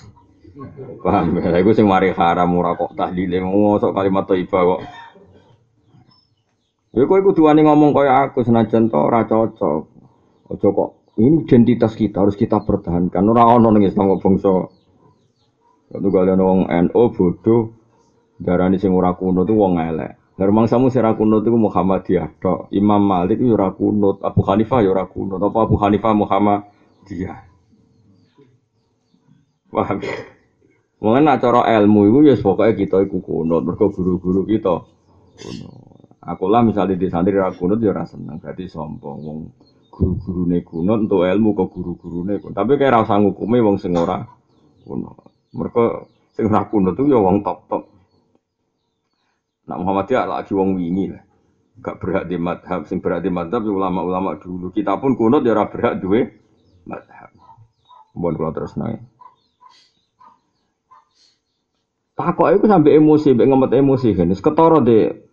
Paham 1.01 1.41
ya? 1.41 1.49
Lha 1.49 1.59
iku 1.65 1.73
sing 1.73 1.89
mari 1.89 2.13
haram 2.13 2.53
ora 2.57 2.77
kok 2.77 2.93
tahlile 2.93 3.41
ngosok 3.41 3.93
kalimat 3.97 4.29
thayyibah 4.29 4.63
kok. 4.63 4.83
Ya 6.93 7.09
kowe 7.09 7.21
kudu 7.25 7.49
wani 7.49 7.65
ngomong 7.65 7.97
kaya 7.97 8.29
aku 8.29 8.45
senajan 8.45 8.93
to 8.93 9.01
ora 9.01 9.25
cocok. 9.25 9.83
Aja 10.53 10.69
kok 10.69 10.91
Ini 11.13 11.45
identitas 11.45 11.93
kita 11.93 12.25
harus 12.25 12.41
kita 12.41 12.65
pertahankan. 12.65 13.21
Orang 13.21 13.61
orang 13.61 13.85
yang 13.85 13.93
Islam 13.93 14.17
bangsa. 14.17 14.65
Kalau 15.93 16.09
kalian 16.09 16.41
wong 16.41 16.61
NO 16.89 17.03
bodoh, 17.13 17.77
darani 18.41 18.81
sing 18.81 18.97
ora 18.97 19.13
kuno 19.13 19.45
tuh 19.45 19.53
wong 19.53 19.77
elek. 19.77 20.17
Lah 20.41 20.49
samu 20.65 20.89
sing 20.89 21.05
ora 21.05 21.13
kunut 21.13 21.45
iku 21.45 21.61
Muhammadiyah 21.61 22.41
tok. 22.41 22.73
Imam 22.73 23.05
Malik 23.05 23.45
ora 23.45 23.69
kunut, 23.77 24.25
Abu 24.25 24.41
Hanifah 24.41 24.81
ya 24.81 24.89
ora 24.89 25.05
kunut. 25.05 25.37
Apa 25.37 25.69
Abu 25.69 25.77
Hanifah 25.77 26.17
Muhammadiyah. 27.03 27.41
Paham? 29.73 29.99
Mungkin 31.03 31.23
nak 31.27 31.43
ilmu 31.43 32.01
itu 32.07 32.19
ya 32.31 32.35
pokoknya 32.39 32.79
kita 32.79 32.97
iku 33.03 33.19
kunut, 33.27 33.67
mergo 33.67 33.91
guru-guru 33.91 34.47
kita. 34.47 34.87
Aku 36.23 36.47
lah 36.47 36.63
misalnya 36.63 36.95
di 36.95 37.11
santri 37.11 37.35
ra 37.35 37.51
kunut 37.51 37.83
ya 37.83 37.91
ora 37.91 38.07
seneng, 38.07 38.39
berarti 38.39 38.71
sombong 38.71 39.19
wong 39.27 39.39
guru-gurune 39.91 40.63
kunut 40.63 41.11
untuk 41.11 41.27
ilmu 41.27 41.51
ke 41.59 41.65
guru-gurune 41.67 42.39
kunut. 42.39 42.55
Tapi 42.55 42.79
kayak 42.79 43.03
rasa 43.03 43.19
ngukume 43.19 43.59
wong 43.59 43.83
sing 43.83 43.99
ora 43.99 44.23
kunut. 44.87 45.19
Mereka 45.51 46.07
sing 46.39 46.47
ora 46.47 46.71
kunut 46.71 46.95
itu 46.95 47.11
ya 47.11 47.19
wong 47.19 47.43
top-top. 47.43 47.91
Nak 49.67 49.79
Muhammadiyah 49.83 50.27
lagi 50.31 50.55
wong 50.55 50.79
wingi 50.79 51.11
lah. 51.11 51.25
Gak 51.83 51.99
berhak 51.99 52.31
di 52.31 52.39
madhab, 52.39 52.87
sing 52.87 53.03
berhak 53.03 53.27
di 53.27 53.31
madhab 53.35 53.67
ya 53.67 53.73
ulama-ulama 53.75 54.39
dulu. 54.39 54.71
Kita 54.71 55.03
pun 55.03 55.19
kunut 55.19 55.43
ya 55.43 55.59
ora 55.59 55.67
berhak. 55.67 55.99
Mohon 58.13 58.35
kalau 58.39 58.53
terus 58.55 58.75
naik. 58.77 59.01
Takok 62.13 62.49
itu 62.55 62.67
sampai 62.69 63.01
emosi, 63.01 63.33
sampai 63.33 63.49
ngemet 63.49 63.73
emosi 63.73 64.09
kan. 64.13 64.29
Ketara 64.31 64.79
deh 64.85 65.33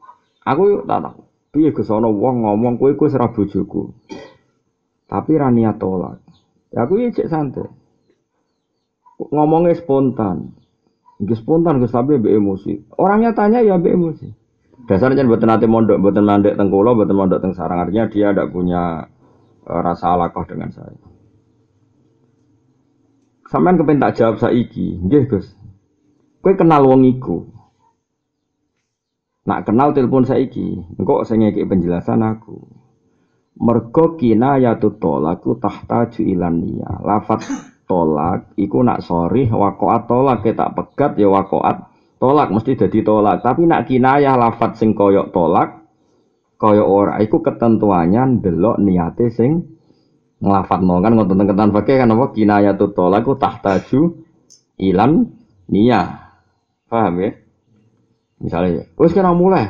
Aku 0.50 0.88
tak. 0.88 1.14
Piye 1.50 1.74
Gus 1.74 1.90
ana 1.90 2.10
wong 2.10 2.46
ngomong 2.46 2.78
kowe 2.78 2.94
kowe 2.94 3.10
ora 3.10 3.34
bojoku. 3.34 3.90
Tapi 5.10 5.32
ra 5.34 5.50
niat 5.50 5.82
tolak. 5.82 6.22
Ya 6.70 6.86
aku 6.86 7.02
ya 7.02 7.10
cek 7.10 7.30
santai. 7.30 7.66
Ngomongnya 9.18 9.74
spontan. 9.74 10.54
Gus 11.18 11.42
spontan 11.42 11.82
Gus 11.82 11.94
tapi 11.94 12.22
be 12.22 12.34
emosi. 12.38 12.94
Orangnya 13.02 13.34
tanya 13.34 13.66
ya 13.66 13.82
be 13.82 13.90
emosi. 13.94 14.30
Dasarnya 14.86 15.26
buat 15.26 15.42
nanti 15.46 15.70
mondok, 15.70 16.02
buat 16.02 16.18
mandek 16.18 16.58
tengkulo, 16.58 16.98
buat 16.98 17.10
mondok 17.14 17.42
teng 17.46 17.54
sarang. 17.54 17.82
Artinya 17.82 18.10
dia 18.10 18.34
tidak 18.34 18.50
punya 18.50 19.06
uh, 19.70 19.82
rasa 19.86 20.18
alakoh 20.18 20.46
dengan 20.50 20.74
saya. 20.74 21.09
Sampean 23.50 23.82
kepen 23.82 23.98
tak 23.98 24.14
jawab 24.14 24.38
saiki, 24.38 25.02
nggih 25.02 25.26
Gus. 25.26 25.50
Kowe 26.46 26.54
kenal 26.54 26.86
wong 26.86 27.02
iku. 27.10 27.50
Nak 29.50 29.66
kenal 29.66 29.90
telepon 29.98 30.22
saiki, 30.22 30.86
engkau 31.02 31.26
saya 31.26 31.50
ngeki 31.50 31.66
penjelasan 31.66 32.22
aku. 32.22 32.62
Mergo 33.58 34.14
kinayatu 34.22 35.02
tolaku 35.02 35.58
tahta 35.58 36.14
ilan 36.22 36.62
niya. 36.62 37.02
Lafat 37.02 37.50
tolak 37.90 38.54
iku 38.54 38.86
nak 38.86 39.02
sorry 39.02 39.50
wakoat 39.50 40.06
tolak 40.06 40.46
kita 40.46 40.70
pegat 40.70 41.18
ya 41.18 41.28
wakoat 41.34 41.90
tolak 42.22 42.54
mesti 42.54 42.78
jadi 42.78 43.02
tolak. 43.02 43.42
Tapi 43.42 43.66
nak 43.66 43.90
kinayah 43.90 44.38
lafat 44.38 44.78
sing 44.78 44.94
koyok 44.94 45.34
tolak 45.34 45.90
koyok 46.62 46.88
ora 46.88 47.16
iku 47.18 47.42
ketentuannya 47.42 48.46
delok 48.46 48.78
niate 48.78 49.34
sing 49.34 49.79
ngelafat 50.40 50.80
no 50.80 51.04
kan 51.04 51.16
ngotot 51.16 51.36
ketan 51.36 51.70
pakai 51.76 52.00
kan 52.00 52.16
apa 52.16 52.26
kinayatu 52.32 52.96
tolak 52.96 53.28
ku 53.28 53.36
tahta 53.36 53.80
ilan 54.80 55.28
niya. 55.68 56.32
Paham 56.90 57.22
ya? 57.22 57.32
Misalnya, 58.40 58.88
wes 58.98 59.14
kena 59.14 59.36
mulai. 59.36 59.68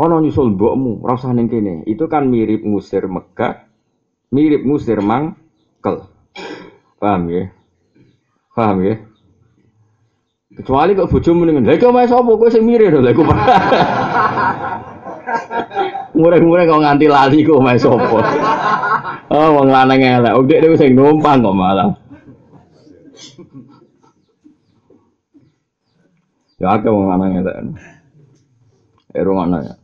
Ono 0.00 0.18
nyusul 0.22 0.56
mbokmu, 0.56 1.04
rasa 1.06 1.30
ning 1.36 1.50
kene. 1.50 1.84
Itu 1.84 2.08
kan 2.10 2.26
mirip 2.26 2.64
ngusir 2.64 3.06
Mekah, 3.06 3.68
mirip 4.32 4.64
ngusir 4.64 5.04
Mangkel. 5.04 6.08
Paham 6.98 7.22
ya? 7.30 7.52
Paham 8.56 8.78
ya? 8.82 8.94
Kecuali 10.54 10.94
kok 10.94 11.10
bojomu 11.10 11.42
ning 11.44 11.66
lha 11.66 11.74
kok 11.76 11.90
main 11.90 12.06
sapa 12.06 12.30
sing 12.46 12.62
mirip 12.62 12.94
lho 12.94 13.02
lha 13.02 13.10
iku. 13.10 13.26
Murah-murah 16.14 16.62
kok 16.62 16.78
nganti 16.78 17.06
lali 17.10 17.42
kok 17.42 17.58
main 17.58 17.78
sapa. 17.78 18.18
Oh 19.32 19.48
wong 19.60 19.68
lanang 19.72 20.00
elek, 20.00 20.34
udah 20.36 20.58
dhewe 20.62 20.76
sing 20.78 20.92
numpang 20.94 21.42
kok 21.42 21.56
malah. 21.56 21.90
Ya 26.60 26.78
akeh 26.78 26.90
wong 26.90 27.06
lanang 27.10 27.30
ngene. 27.34 27.52
Eh 29.14 29.22
mana 29.22 29.58
ya. 29.62 29.74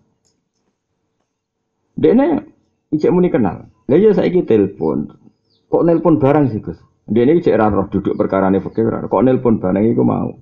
Dene 2.01 2.27
ijek 2.91 3.13
muni 3.13 3.29
kenal. 3.29 3.69
Lah 3.69 3.99
iya 3.99 4.17
saiki 4.17 4.43
telepon. 4.49 5.13
Kok 5.71 5.85
nelpon 5.87 6.17
barang 6.19 6.51
sih, 6.51 6.65
Gus? 6.65 6.81
Dene 7.05 7.37
ijek 7.37 7.55
ra 7.55 7.69
roh 7.69 7.87
duduk 7.93 8.17
perkarane 8.17 8.59
fikih 8.65 8.89
ora. 8.89 9.05
Kok 9.05 9.23
nelpon 9.23 9.61
barang 9.61 9.85
iku 9.85 10.03
mau. 10.03 10.33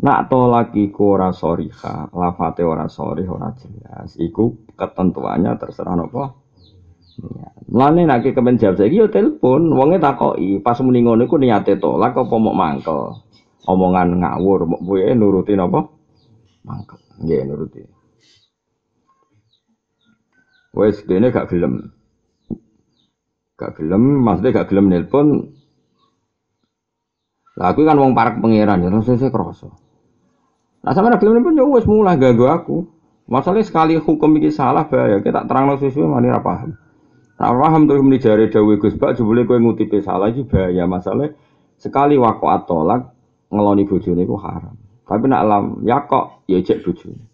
Nak 0.00 0.32
tolak 0.32 0.72
iku 0.72 1.20
ora 1.20 1.28
soriha, 1.28 2.08
lafate 2.16 2.64
ora 2.64 2.88
sorih 2.88 3.28
ora 3.28 3.52
jelas. 3.52 4.16
Iku 4.16 4.72
ketentuannya 4.72 5.52
terserah 5.60 5.92
nopo. 5.92 6.39
Ya. 7.20 7.48
Mulane 7.70 8.02
nek 8.08 8.32
kepen 8.32 8.56
jawab 8.58 8.80
saiki 8.80 8.98
yo 8.98 9.06
telepon, 9.12 9.70
wonge 9.76 10.00
takoki, 10.00 10.58
pas 10.58 10.80
muni 10.82 11.04
ngono 11.04 11.28
iku 11.28 11.36
niate 11.38 11.76
tolak 11.78 12.16
apa 12.16 12.34
mau 12.40 12.56
mangkel? 12.56 13.20
Omongan 13.68 14.24
ngawur 14.24 14.66
mbok 14.66 14.80
kowe 14.82 15.04
nuruti 15.14 15.52
napa? 15.54 15.84
Mangkel. 16.64 16.98
Nggih 17.20 17.40
nuruti. 17.46 17.80
Wes 20.74 21.04
dene 21.04 21.28
gak 21.28 21.52
gelem. 21.52 21.92
Gak 23.60 23.76
gelem 23.76 24.02
maksudnya 24.24 24.56
gak 24.56 24.68
gelem 24.72 24.88
nelpon. 24.88 25.52
Lah 27.60 27.76
aku 27.76 27.84
kan 27.84 28.00
wong 28.00 28.16
parak 28.16 28.40
pangeran 28.40 28.80
ya 28.80 28.88
saya 29.04 29.28
kroso 29.28 29.68
nah 30.80 30.96
sama 30.96 31.12
gelem 31.20 31.44
nelpon 31.44 31.60
ya 31.60 31.64
wes 31.68 31.84
mulai 31.84 32.16
gago 32.16 32.48
aku. 32.48 32.76
Masalahnya 33.30 33.62
sekali 33.62 33.94
hukum 33.94 34.42
ini 34.42 34.50
salah 34.50 34.90
bahaya. 34.90 35.22
Kita 35.22 35.46
terang 35.46 35.70
sesuai 35.78 36.02
mana 36.02 36.42
paham 36.42 36.74
Nah, 37.40 37.56
paham 37.56 37.88
terus 37.88 38.04
meni 38.04 38.20
jari 38.20 38.52
Dawe 38.52 38.76
Gus 38.76 39.00
Bak 39.00 39.16
jebule 39.16 39.48
kowe 39.48 39.56
ngutipe 39.56 40.04
salah 40.04 40.28
iki 40.28 40.44
bahaya 40.44 40.84
masalah 40.84 41.32
sekali 41.80 42.20
waqa'at 42.20 42.68
tolak 42.68 43.16
ngeloni 43.48 43.88
bojone 43.88 44.28
ku 44.28 44.36
haram. 44.36 44.76
Tapi 45.08 45.24
nak 45.24 45.40
alam 45.48 45.64
ya 45.80 46.04
kok 46.04 46.44
ya 46.44 46.60
cek 46.60 46.84
bojone. 46.84 47.24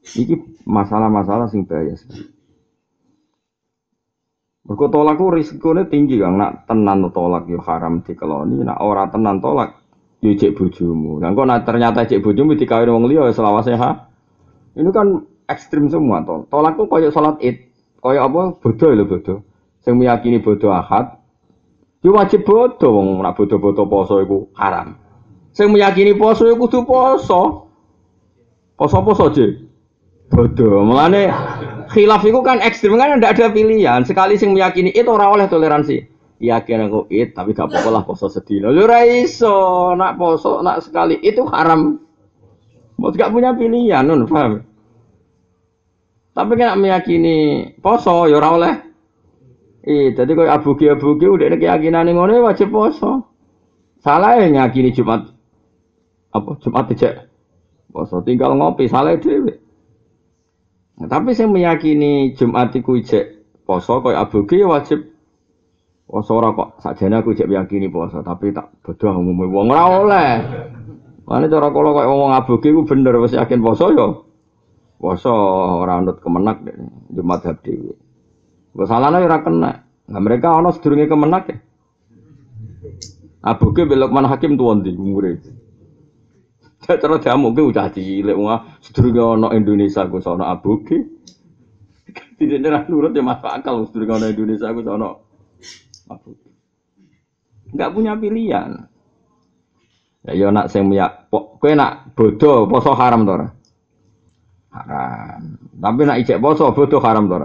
Iki 0.00 0.64
masalah-masalah 0.64 1.52
sing 1.52 1.68
bahaya 1.68 1.92
sekali. 1.92 2.24
Mergo 4.64 4.88
tolak 4.88 5.20
ku 5.20 5.28
risikone 5.28 5.84
tinggi 5.92 6.16
Kang. 6.16 6.40
Nak 6.40 6.64
tenan 6.64 7.12
tolak 7.12 7.44
yo 7.44 7.60
ya 7.60 7.68
haram 7.68 8.00
dikeloni, 8.00 8.64
nak 8.64 8.80
ora 8.80 9.12
tenan 9.12 9.44
tolak 9.44 9.76
yo 10.24 10.32
ya 10.32 10.40
cek 10.40 10.56
bojomu. 10.56 11.20
Lah 11.20 11.36
kok 11.36 11.44
nak 11.44 11.68
ternyata 11.68 12.08
cek 12.08 12.24
bojomu 12.24 12.56
dikawin 12.56 12.96
wong 12.96 13.12
liya 13.12 13.28
ya 13.28 13.76
ha. 13.76 13.90
Ini 14.72 14.88
kan 14.88 15.20
ekstrim 15.52 15.92
semua 15.92 16.24
tol. 16.24 16.48
Tolak 16.48 16.80
ku 16.80 16.88
koyo 16.88 17.12
salat 17.12 17.36
Id. 17.44 17.68
Koyo 18.00 18.24
apa? 18.24 18.56
Bodoh 18.56 18.96
lho 18.96 19.04
bodoh. 19.04 19.49
Sing 19.80 19.96
meyakini 19.96 20.44
bodoh 20.44 20.76
ahad, 20.76 21.16
yo 22.04 22.12
wajib 22.12 22.44
bodoh 22.44 23.00
wong 23.00 23.24
nak 23.24 23.36
bodoh-bodoh 23.36 23.88
poso 23.88 24.20
iku 24.20 24.52
haram. 24.52 25.00
Saya 25.56 25.72
meyakini 25.72 26.14
poso 26.14 26.44
ya 26.44 26.54
kudu 26.54 26.84
poso. 26.84 27.72
Poso-poso 28.76 29.28
aja. 29.28 29.46
Bodoh. 30.32 30.84
Mulane 30.84 31.28
khilaf 31.92 32.24
itu 32.24 32.40
kan 32.40 32.62
ekstrim 32.64 32.96
kan 32.96 33.20
tidak 33.20 33.36
ada 33.36 33.52
pilihan. 33.52 34.04
Sekali 34.08 34.40
sing 34.40 34.56
meyakini 34.56 34.92
itu 34.92 35.08
orang 35.08 35.36
oleh 35.36 35.46
toleransi. 35.48 36.06
Yakin 36.40 36.88
aku 36.88 37.04
it 37.12 37.36
tapi 37.36 37.52
gak 37.52 37.68
apa-apa 37.68 37.88
lah 37.92 38.02
poso 38.08 38.32
sedih. 38.32 38.64
Lu 38.64 38.88
raiso 38.88 39.92
nak 39.92 40.16
poso 40.16 40.64
nak 40.64 40.80
sekali 40.80 41.20
itu 41.20 41.44
haram. 41.52 42.00
Mau 42.96 43.12
gak 43.12 43.32
punya 43.32 43.52
pilihan, 43.56 44.04
nun 44.04 44.24
paham? 44.28 44.64
Tapi 46.32 46.52
kan 46.56 46.80
meyakini 46.80 47.68
poso 47.80 48.24
ya 48.28 48.40
ora 48.40 48.48
oleh. 48.56 48.74
Eh, 49.80 50.12
jadi 50.12 50.28
kau 50.36 50.44
abugi 50.44 50.92
abugi 50.92 51.24
udah 51.24 51.48
ada 51.48 51.56
keyakinan 51.56 52.12
ngono 52.12 52.36
ya 52.36 52.42
wajib 52.44 52.68
poso. 52.68 53.32
Salah 54.04 54.36
ya 54.36 54.48
nyakini 54.48 54.92
Jumat 54.92 55.28
apa 56.30 56.50
Jumat 56.60 56.88
tidak 56.92 57.28
poso 57.88 58.20
tinggal 58.20 58.56
ngopi 58.56 58.88
salah 58.92 59.16
dhewe. 59.16 59.56
Nah, 61.00 61.08
tapi 61.08 61.32
saya 61.32 61.48
meyakini 61.48 62.36
Jumat 62.36 62.76
iku 62.76 63.00
ijek 63.00 63.40
poso 63.64 64.04
koyo 64.04 64.20
aboge 64.20 64.60
ya 64.60 64.68
wajib 64.68 65.00
poso 66.04 66.36
ora 66.36 66.52
kok 66.52 66.80
sakjane 66.84 67.16
aku 67.16 67.32
ijek 67.32 67.48
meyakini 67.48 67.88
poso 67.88 68.20
tapi 68.20 68.52
tak 68.52 68.68
bodoh 68.84 69.16
umume 69.16 69.48
wong 69.48 69.72
ora 69.72 69.84
oleh. 69.88 70.32
Mane 71.24 71.48
cara 71.48 71.72
kula 71.72 71.96
koyo 71.96 72.08
wong 72.20 72.32
aboge 72.36 72.68
iku 72.68 72.84
bener 72.84 73.16
wis 73.16 73.32
yakin 73.32 73.64
poso 73.64 73.88
ya. 73.96 74.08
Poso 75.00 75.32
ora 75.80 76.04
anut 76.04 76.20
kemenak 76.20 76.68
deh 76.68 76.76
Jumat 77.16 77.48
hab 77.48 77.64
dhewe. 77.64 77.96
Mbok 78.74 78.86
salahne 78.86 79.18
ora 79.22 79.38
kena. 79.42 79.72
Nah 80.10 80.20
mereka 80.22 80.54
ana 80.54 80.70
sedurunge 80.70 81.06
kemenak 81.10 81.44
ya. 81.50 81.56
Aboge 83.40 83.86
belok 83.86 84.10
mana 84.12 84.30
hakim 84.30 84.54
tuan 84.54 84.82
di 84.82 84.94
umure. 84.94 85.38
Cara 86.80 87.16
jamu 87.22 87.52
ke 87.54 87.62
udah 87.62 87.86
cilik 87.92 88.36
wah 88.38 88.78
sedurunge 88.82 89.22
ana 89.22 89.48
Indonesia 89.54 90.06
ku 90.06 90.22
sono 90.22 90.46
aboge. 90.46 90.98
Tidak 92.38 92.90
nurut 92.90 93.14
ya 93.14 93.22
masuk 93.22 93.50
akal 93.50 93.86
sedurunge 93.90 94.12
ana 94.18 94.26
Indonesia 94.30 94.70
ku 94.70 94.82
sono 94.82 95.10
Enggak 97.70 97.90
punya 97.94 98.18
pilihan. 98.18 98.90
Ya 100.26 100.32
yo 100.34 100.50
nak 100.50 100.68
sing 100.68 100.90
ya 100.90 101.06
kowe 101.30 101.70
nak 101.72 102.12
bodoh 102.18 102.66
poso 102.66 102.92
haram 102.98 103.24
to 103.24 103.34
Haram. 104.70 105.42
Tapi 105.78 106.02
nak 106.02 106.18
ijek 106.22 106.42
poso 106.42 106.74
bodoh 106.74 106.98
haram 106.98 107.30
to 107.30 107.38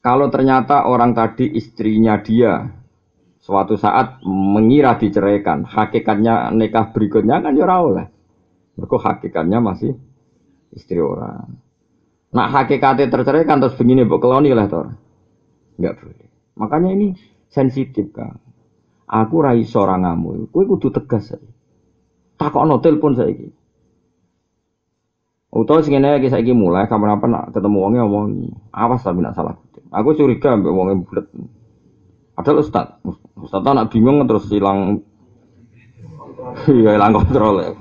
Kalau 0.00 0.32
ternyata 0.32 0.88
orang 0.88 1.12
tadi 1.12 1.44
istrinya 1.52 2.16
dia 2.24 2.64
suatu 3.40 3.76
saat 3.76 4.24
mengira 4.24 4.96
diceraikan, 4.96 5.68
hakikatnya 5.68 6.48
nikah 6.56 6.88
berikutnya 6.92 7.44
kan 7.44 7.52
ya 7.52 7.68
oleh. 7.68 8.08
Hakikatnya 8.80 9.60
masih 9.60 9.92
istri 10.72 11.04
orang. 11.04 11.60
Nak 12.32 12.48
hakikatnya 12.48 13.12
terceraikan 13.12 13.60
terus 13.60 13.76
begini 13.76 14.08
mbok 14.08 14.24
keloni 14.24 14.56
lah 14.56 14.70
to. 14.70 14.88
Enggak 15.76 16.00
boleh. 16.00 16.28
Makanya 16.56 16.90
ini 16.96 17.06
sensitif 17.50 18.08
kan. 18.14 18.40
Aku 19.10 19.42
rai 19.42 19.66
seorang 19.66 20.06
ngamu, 20.06 20.54
kue 20.54 20.64
kudu 20.70 20.94
tegas 20.94 21.34
saya. 21.34 21.50
Takok 22.38 22.62
telepon 22.78 23.18
saya 23.18 23.34
ini. 23.34 23.59
Utawa 25.50 25.82
sing 25.82 25.98
ngene 25.98 26.22
iki 26.22 26.30
saiki 26.30 26.54
mulai 26.54 26.86
kapan-kapan 26.86 27.30
nak 27.34 27.44
ketemu 27.50 27.78
wonge 27.82 27.98
omongi. 28.06 28.48
Awas 28.70 29.02
tapi 29.02 29.18
nak 29.18 29.34
salah 29.34 29.58
kutip. 29.58 29.82
Aku 29.90 30.14
curiga 30.14 30.54
mbek 30.54 30.70
wonge 30.70 30.94
bulet. 31.02 31.26
Padahal 32.38 32.62
ustad, 32.62 33.02
ustad 33.34 33.66
nak 33.66 33.90
bingung 33.90 34.22
terus 34.30 34.46
hilang 34.46 35.02
Iya 36.70 36.94
hilang 36.94 37.12
kontrol 37.18 37.66
ya. 37.66 37.74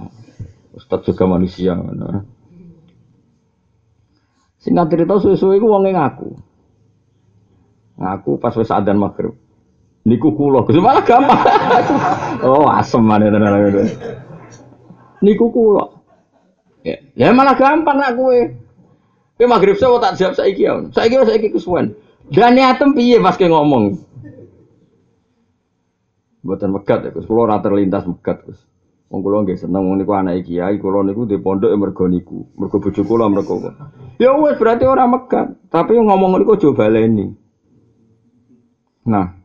Ustad 0.74 1.06
juga 1.06 1.30
manusia. 1.30 1.78
Nah. 1.78 2.26
Singkat 4.60 4.88
cerita 4.90 5.22
suwe-suwe 5.22 5.62
iku 5.62 5.70
wonge 5.70 5.94
ngaku. 5.94 6.30
Ngaku 8.02 8.32
pas 8.42 8.58
wis 8.58 8.74
adzan 8.74 8.98
maghrib. 8.98 9.38
Niku 10.10 10.34
kula, 10.34 10.66
Gus 10.66 10.80
malah 10.80 11.04
gampang. 11.04 11.44
oh, 12.48 12.66
asem 12.72 13.04
mana 13.04 13.30
tenan 13.30 13.86
Niku 15.22 15.52
kula. 15.54 15.99
Ya, 16.90 16.98
ya 17.14 17.30
malah 17.38 17.54
gampang 17.54 18.02
nak 18.02 18.18
kue. 18.18 18.58
Kue 19.38 19.46
maghrib 19.46 19.78
saya 19.78 20.02
tak 20.02 20.18
siap 20.18 20.34
saiki 20.34 20.66
ya. 20.66 20.82
Saiki 20.90 21.22
saiki 21.22 21.54
kesuwen. 21.54 21.94
Dan 22.30 22.58
niatem 22.58 22.98
piye 22.98 23.22
pas 23.22 23.38
ke 23.38 23.46
ngomong. 23.46 23.98
Buatan 26.42 26.74
megat 26.74 27.06
ya, 27.06 27.10
Gus. 27.14 27.30
Kulo 27.30 27.46
ora 27.46 27.62
terlintas 27.62 28.10
megat. 28.10 28.42
Wong 29.10 29.26
kula 29.26 29.42
nggih 29.42 29.58
seneng 29.58 29.90
niku 29.98 30.14
anake 30.14 30.54
kiai, 30.54 30.78
kula 30.78 31.02
niku 31.02 31.26
di 31.26 31.42
pondok 31.42 31.74
mergo 31.74 32.06
niku. 32.06 32.46
Mergo 32.58 32.78
bojo 32.78 33.02
kula 33.02 33.26
mergo. 33.26 33.58
Ya 34.22 34.38
wis 34.38 34.58
berarti 34.62 34.86
ora 34.86 35.10
megat, 35.10 35.58
tapi 35.74 35.98
ngomong 35.98 36.38
niku 36.38 36.54
aja 36.54 36.70
baleni. 36.76 37.34
Nah, 39.10 39.39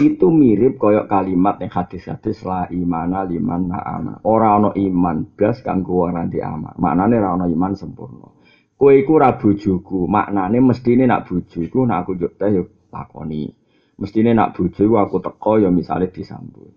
itu 0.00 0.26
mirip 0.30 0.78
koyok 0.80 1.06
kalimat 1.06 1.58
yang 1.62 1.70
hadis-hadis 1.70 2.42
la 2.42 2.66
imana 2.70 3.22
liman 3.26 3.70
ama. 3.70 4.18
Ora 4.26 4.58
ono 4.58 4.70
iman 4.74 5.34
blas 5.34 5.62
kanggo 5.62 6.06
wong 6.06 6.18
nanti 6.18 6.42
ama. 6.42 6.74
Maknane 6.78 7.14
ora 7.18 7.34
ono 7.34 7.46
iman 7.46 7.72
sempurna. 7.74 8.28
Kowe 8.74 8.92
iku 8.92 9.16
ora 9.16 9.38
bojoku, 9.38 10.10
maknane 10.10 10.58
mestine 10.60 11.06
nak 11.06 11.30
bojoku 11.30 11.86
nak 11.86 12.04
aku 12.04 12.18
njuk 12.18 12.32
teh 12.36 12.50
yo 12.50 12.62
lakoni. 12.90 13.50
Mestine 13.98 14.34
nak 14.34 14.58
bojoku 14.58 14.94
aku 14.98 15.22
teko 15.22 15.62
ya 15.62 15.70
misale 15.70 16.10
disambut. 16.10 16.70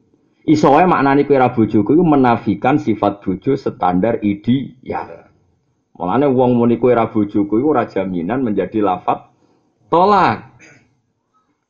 Iso 0.47 0.71
wae 0.71 0.87
maknane 0.87 1.27
kowe 1.27 1.35
ora 1.35 1.51
bojoku 1.51 1.93
iku 1.97 2.05
menafikan 2.05 2.79
sifat 2.79 3.19
bojo 3.19 3.59
standar 3.59 4.23
ideal. 4.23 5.27
Mulane 5.97 6.29
wong 6.29 6.55
muni 6.55 6.79
kowe 6.79 6.93
ora 6.93 7.11
bojoku 7.11 7.59
iku 7.59 7.67
ora 7.75 7.89
jaminan 7.89 8.45
menjadi 8.45 8.79
lafat 8.79 9.33
tolak. 9.91 10.55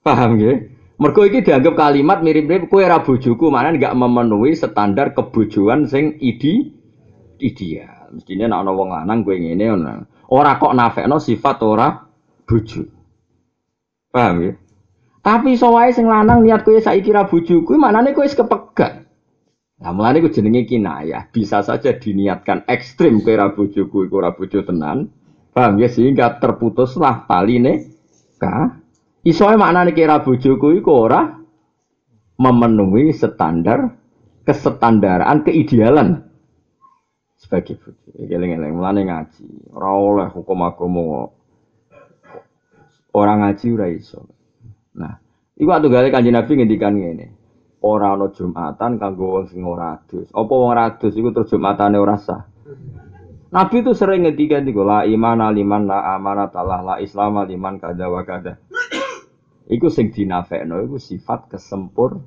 Paham 0.06 0.40
nggih? 0.40 0.77
Mergo 0.98 1.22
iki 1.30 1.46
dianggap 1.46 1.78
kalimat 1.78 2.26
mirip-mirip 2.26 2.74
kue 2.74 2.82
ra 2.82 3.06
bojoku, 3.06 3.54
mana 3.54 3.70
nggak 3.70 3.94
memenuhi 3.94 4.58
standar 4.58 5.14
kebojoan 5.14 5.86
sing 5.86 6.18
idi 6.18 6.74
ideal. 7.38 8.10
Mestinya 8.18 8.50
nek 8.50 8.60
ana 8.66 8.72
wong 8.74 8.90
lanang 8.90 9.22
kowe 9.22 9.38
ngene 9.38 9.66
ora 10.34 10.58
kok 10.58 10.74
nafekno 10.74 11.22
sifat 11.22 11.62
ora 11.62 12.02
bojo. 12.50 12.82
Paham 14.10 14.36
ya? 14.42 14.54
Tapi 15.22 15.60
iso 15.60 15.70
wae 15.70 15.94
sing 15.94 16.10
lanang 16.10 16.42
niat 16.42 16.66
kowe 16.66 16.82
saiki 16.82 17.14
ra 17.14 17.30
bojoku, 17.30 17.78
maknane 17.78 18.18
kowe 18.18 18.26
wis 18.26 18.34
kepegat. 18.34 19.06
Nah, 19.78 19.94
mulane 19.94 20.26
ku 20.26 20.34
jenenge 20.34 20.66
kinayah. 20.66 21.30
Bisa 21.30 21.62
saja 21.62 21.94
diniatkan 21.94 22.66
ekstrim 22.66 23.22
kowe 23.22 23.38
ra 23.38 23.54
bojoku 23.54 24.10
iku 24.10 24.16
ora 24.18 24.34
bojo 24.34 24.66
tenan. 24.66 25.14
Paham 25.54 25.78
ya 25.78 25.90
sehingga 25.94 26.42
terputuslah 26.42 27.30
taline 27.30 27.86
ka 28.42 28.82
Isoe 29.28 29.60
maknane 29.60 29.92
kira 29.92 30.24
bojoku 30.24 30.80
iku 30.80 30.92
ora 31.04 31.36
memenuhi 32.40 33.12
standar 33.12 33.92
kesetandaran 34.48 35.44
keidealan 35.44 36.24
sebagai 37.36 37.76
bojo. 37.76 38.08
Eling-eling 38.16 38.72
mulane 38.72 39.04
ngaji. 39.04 39.76
Ora 39.76 39.92
oleh 39.92 40.28
hukum 40.32 40.64
agama 40.64 41.28
orang 43.12 43.38
ngaji 43.44 43.66
ora 43.76 43.88
iso. 43.92 44.32
Nah, 44.96 45.20
iku 45.60 45.70
gale 45.92 46.08
Kanjeng 46.08 46.32
Nabi 46.32 46.52
ngendikan 46.64 46.96
ngene. 46.96 47.28
Ora 47.84 48.16
ana 48.16 48.32
Jumatan 48.32 48.96
kanggo 48.96 49.38
wong 49.38 49.46
sing 49.52 49.62
ora 49.68 50.00
adus. 50.00 50.32
Apa 50.34 50.50
wong 50.50 50.72
ora 50.72 50.96
adus 50.96 51.14
iku 51.14 51.30
terus 51.36 51.52
Jumatane 51.52 52.00
ora 52.00 52.16
sah? 52.16 52.42
Nabi 53.48 53.76
itu 53.84 53.92
sering 53.92 54.24
ngendikan 54.24 54.64
iku 54.64 54.88
la 54.88 55.04
iman 55.04 55.52
liman 55.52 55.84
la 55.84 56.16
amanat 56.16 56.56
Allah 56.58 56.80
la 56.80 56.96
islam 57.04 57.44
liman 57.44 57.76
kada 57.78 58.08
wa 58.08 58.24
kada. 58.24 58.56
Iku 59.68 59.92
sing 59.92 60.16
dinafekno 60.16 60.80
iku 60.88 60.96
sifat 60.96 61.52
kesempur. 61.52 62.24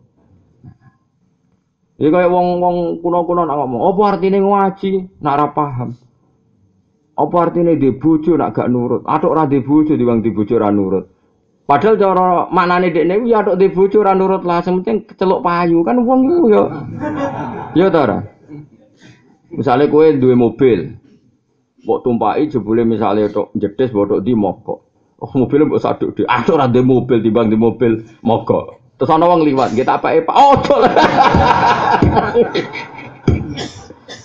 Ya 2.01 2.09
kaya 2.09 2.33
wong-wong 2.33 3.05
kuno-kuno 3.05 3.45
nak 3.45 3.61
ngomong, 3.61 3.93
apa 3.93 4.03
artinya 4.17 4.41
ngaji? 4.41 5.21
Nak 5.21 5.35
ora 5.37 5.47
paham. 5.53 5.91
Apa 7.13 7.37
artinya 7.45 7.77
di 7.77 7.93
bojo 7.93 8.41
nak 8.41 8.57
gak 8.57 8.73
nurut? 8.73 9.05
Atok 9.05 9.37
ora 9.37 9.45
di 9.45 9.61
bojo 9.61 9.93
diwang 9.97 10.25
di 10.25 10.33
bojo 10.33 10.57
ora 10.57 10.73
nurut. 10.73 11.05
Padahal 11.69 12.01
cara 12.01 12.49
maknane 12.49 12.89
dekne 12.91 13.29
ya 13.29 13.45
atok 13.45 13.61
di 13.61 13.69
bojo 13.69 14.01
ora 14.01 14.17
nurut 14.17 14.43
lah, 14.49 14.65
sing 14.65 14.81
penting 14.81 15.05
keceluk 15.13 15.45
payu 15.45 15.85
kan 15.85 16.01
wong 16.01 16.21
iku 16.25 16.45
ya. 16.49 16.63
Ya 17.77 17.87
ta 17.93 18.01
ora? 18.09 18.19
Misale 19.53 19.93
kowe 19.93 20.09
duwe 20.17 20.35
mobil, 20.41 20.97
mbok 21.85 22.01
tumpaki 22.01 22.49
jebule 22.49 22.83
misale 22.89 23.29
tok 23.29 23.53
jedes 23.55 23.93
mbok 23.93 24.25
di 24.25 24.33
mogok. 24.33 24.90
Oh 25.21 25.29
mobil 25.37 25.69
mbok 25.69 25.85
saduk 25.85 26.17
di. 26.17 26.25
Ah 26.25 26.41
ora 26.49 26.65
ndek 26.65 26.81
mobil 26.81 27.21
timbang 27.21 27.53
di 27.53 27.57
mobil 27.61 28.01
mogok. 28.25 28.81
Terus 28.97 29.13
ana 29.13 29.29
wong 29.29 29.45
liwat, 29.45 29.73
nggih 29.77 29.85
tak 29.85 30.01
pake 30.01 30.25
Pak. 30.25 30.37
Oh 30.37 30.57
dol. 30.65 30.85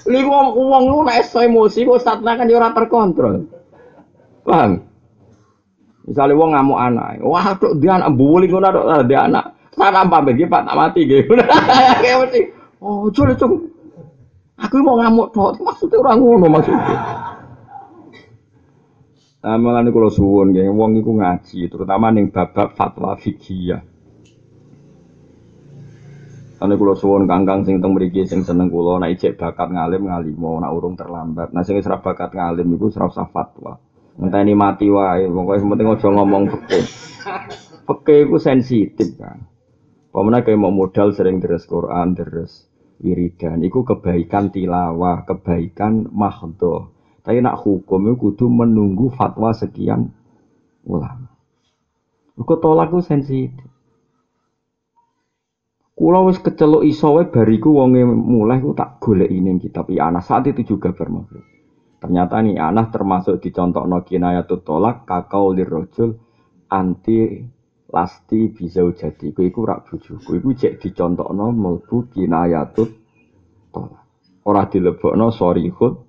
Lha 0.06 0.20
wong 0.22 0.48
wong 0.56 0.84
lu 0.88 1.04
nek 1.04 1.28
emosi 1.36 1.84
kok 1.84 2.00
satna 2.00 2.40
kan 2.40 2.48
ya 2.48 2.62
ora 2.62 2.72
terkontrol. 2.72 3.44
Paham? 4.48 4.84
Misalnya 6.06 6.38
wong 6.38 6.54
ngamuk 6.54 6.80
anak, 6.80 7.18
wah 7.26 7.58
tuh 7.58 7.74
dia 7.82 7.98
anak 7.98 8.14
bully 8.14 8.46
ngono 8.46 8.70
tuh 8.70 9.04
dia 9.10 9.26
anak. 9.26 9.58
Sana 9.76 10.08
pamit 10.08 10.40
Pak 10.48 10.64
tak 10.64 10.78
mati 10.78 11.02
gitu. 11.04 11.36
Kayak 12.04 12.18
mesti. 12.24 12.42
Oh, 12.80 13.10
jole 13.12 13.36
cung. 13.36 13.68
Aku 14.56 14.80
mau 14.80 14.96
ngamuk 15.02 15.36
tok, 15.36 15.60
maksudnya 15.60 16.00
orang 16.00 16.24
ngono 16.24 16.48
maksudnya. 16.48 17.25
Nah, 19.46 19.62
malah 19.62 19.86
kalau 19.86 20.10
suwun 20.10 20.58
nggih, 20.58 20.74
wong 20.74 20.98
iku 20.98 21.22
ngaji, 21.22 21.70
terutama 21.70 22.10
ning 22.10 22.34
babak 22.34 22.74
fatwa 22.74 23.14
fikih. 23.14 23.78
Ane 26.56 26.74
kula 26.82 26.98
suwun 26.98 27.30
kangkang 27.30 27.62
sing 27.62 27.78
teng 27.78 27.94
mriki 27.94 28.26
sing 28.26 28.42
seneng 28.42 28.74
kula 28.74 28.98
nek 28.98 29.14
ijek 29.14 29.38
bakat 29.38 29.70
ngalim 29.70 30.10
ngalimo 30.10 30.58
nek 30.58 30.74
urung 30.74 30.98
terlambat. 30.98 31.54
Nah 31.54 31.62
sing 31.62 31.78
wis 31.78 31.86
bakat 31.86 32.34
ngalim 32.34 32.74
iku 32.74 32.90
ora 32.96 33.06
usah 33.06 33.30
fatwa. 33.30 33.78
Ngenteni 34.18 34.58
mati 34.58 34.90
wae, 34.90 35.30
pokoke 35.30 35.62
penting 35.62 35.88
aja 35.94 36.08
ngomong 36.10 36.44
fikih. 36.50 36.86
Fikih 37.86 38.20
iku 38.26 38.38
sensitif 38.42 39.14
kan. 39.20 39.46
Pemene 40.10 40.42
kayak 40.42 40.58
mau 40.58 40.74
modal 40.74 41.14
sering 41.14 41.38
deres 41.38 41.68
Quran, 41.70 42.16
deres 42.18 42.66
wiridan, 43.04 43.62
iku 43.62 43.84
kebaikan 43.84 44.50
tilawah, 44.50 45.28
kebaikan 45.28 46.08
mahdhah. 46.08 46.95
Tapi 47.26 47.42
nak 47.42 47.58
hukum 47.66 48.06
itu 48.06 48.22
kudu 48.22 48.46
menunggu 48.54 49.10
fatwa 49.10 49.50
sekian 49.50 50.14
ulama. 50.86 51.34
Kau 52.38 52.62
tolak 52.62 52.94
itu 52.94 53.02
sensitif. 53.02 53.66
Kulo 55.96 56.30
wis 56.30 56.38
kecelok 56.38 56.86
iso 56.86 57.18
wae 57.18 57.26
bariku 57.26 57.72
wonge 57.82 58.06
mulai 58.06 58.62
ku 58.62 58.78
tak 58.78 59.02
golek 59.02 59.32
ini 59.32 59.58
kitab 59.58 59.90
Ana 59.96 60.22
saat 60.22 60.46
itu 60.46 60.76
juga 60.76 60.94
bermakna. 60.94 61.42
Ternyata 61.98 62.46
nih 62.46 62.62
anak 62.62 62.94
termasuk 62.94 63.42
dicontoh 63.42 63.88
no 63.90 64.06
kinayatut 64.06 64.62
tolak 64.62 65.10
kakau 65.10 65.56
lirrojul 65.56 66.14
anti 66.70 67.42
lasti 67.90 68.54
bisa 68.54 68.86
jadi. 68.92 69.34
Ku 69.34 69.42
iku 69.42 69.66
rak 69.66 69.90
bujuku. 69.90 70.30
Iku 70.44 70.50
cek 70.54 70.78
melbu 71.34 71.98
kinayatut 72.12 72.90
tolak. 73.74 74.04
Ora 74.46 74.70
dilebok 74.70 75.16
no 75.18 75.34
sorry 75.34 75.66
khut 75.74 76.06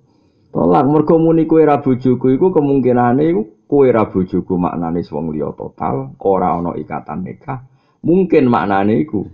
Tolak 0.51 0.83
mergo 0.87 1.15
muni 1.19 1.43
kowe 1.43 1.61
ra 1.61 1.83
bojoku 1.83 2.33
iku 2.33 2.49
kemungkinane 2.55 3.23
iku 3.29 3.43
Kue 3.67 3.91
ra 3.91 4.07
bojoku 4.07 4.55
maknane 4.55 5.03
wong 5.03 5.35
liya 5.35 5.51
total, 5.51 6.15
ora 6.23 6.55
ana 6.55 6.71
ikatan 6.79 7.27
nikah. 7.27 7.67
Mungkin 7.99 8.47
maknane 8.47 9.03
iku 9.03 9.27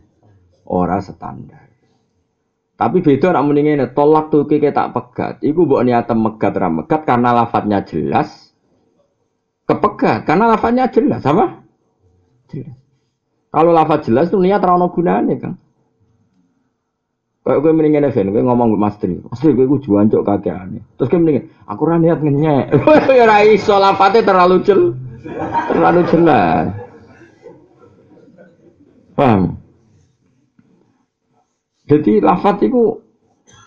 ora 0.65 0.97
standar. 0.97 1.69
Tapi 2.73 3.05
beda 3.05 3.29
nak 3.29 3.45
muni 3.45 3.61
ngene, 3.61 3.93
tolak 3.93 4.33
tuh 4.33 4.49
tak 4.49 4.89
pegat. 4.97 5.33
Iku 5.45 5.69
mbok 5.69 5.85
niatem 5.85 6.17
megat 6.17 6.57
ra 6.57 6.73
megat 6.73 7.05
karena 7.05 7.29
lafadznya 7.29 7.85
jelas. 7.85 8.57
Kepegat 9.69 10.25
karena 10.25 10.49
lafadznya 10.49 10.89
jelas, 10.89 11.21
apa? 11.29 11.61
Jelas. 12.49 12.75
Kalau 13.53 13.69
lafadz 13.69 14.09
jelas 14.09 14.33
tuh 14.33 14.41
niat 14.41 14.65
ra 14.65 14.73
ono 14.73 14.89
gunane, 14.89 15.37
Kang. 15.37 15.61
Kayak 17.43 17.59
gue 17.59 17.71
mendingan 17.75 18.07
event, 18.07 18.31
gue 18.31 18.39
ngomong 18.39 18.71
ke 18.71 18.77
Mas 18.79 18.95
Tri, 19.03 19.19
Mas 19.19 19.43
Tri 19.43 19.51
gue 19.51 19.67
gue 19.67 19.83
juan 19.83 20.07
cok 20.07 20.23
kakeane. 20.23 20.79
Terus 20.95 21.11
gue 21.11 21.19
mendingan, 21.19 21.43
aku 21.67 21.81
ra 21.83 21.99
niat 21.99 22.23
ngenyek. 22.23 22.71
Ya 23.19 23.27
ra 23.27 23.43
iso 23.43 23.75
lafate 23.75 24.23
terlalu 24.23 24.63
jel, 24.63 24.95
terlalu 25.67 26.07
jelas. 26.07 26.71
Paham? 29.19 29.59
Jadi 31.83 32.23
lafat 32.23 32.63
itu 32.63 33.03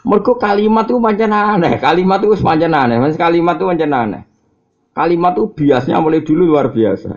mergo 0.08 0.40
kalimat 0.40 0.88
itu 0.88 0.96
pancen 0.96 1.36
aneh, 1.36 1.76
kalimat 1.76 2.24
itu 2.24 2.32
pancen 2.40 2.72
aneh, 2.72 2.96
Mas 2.96 3.20
kalimat 3.20 3.60
itu 3.60 3.68
pancen 3.68 3.92
aneh. 3.92 4.22
Kalimat 4.96 5.36
itu 5.36 5.52
biasanya 5.52 6.00
mulai 6.00 6.24
dulu 6.24 6.48
luar 6.48 6.72
biasa. 6.72 7.12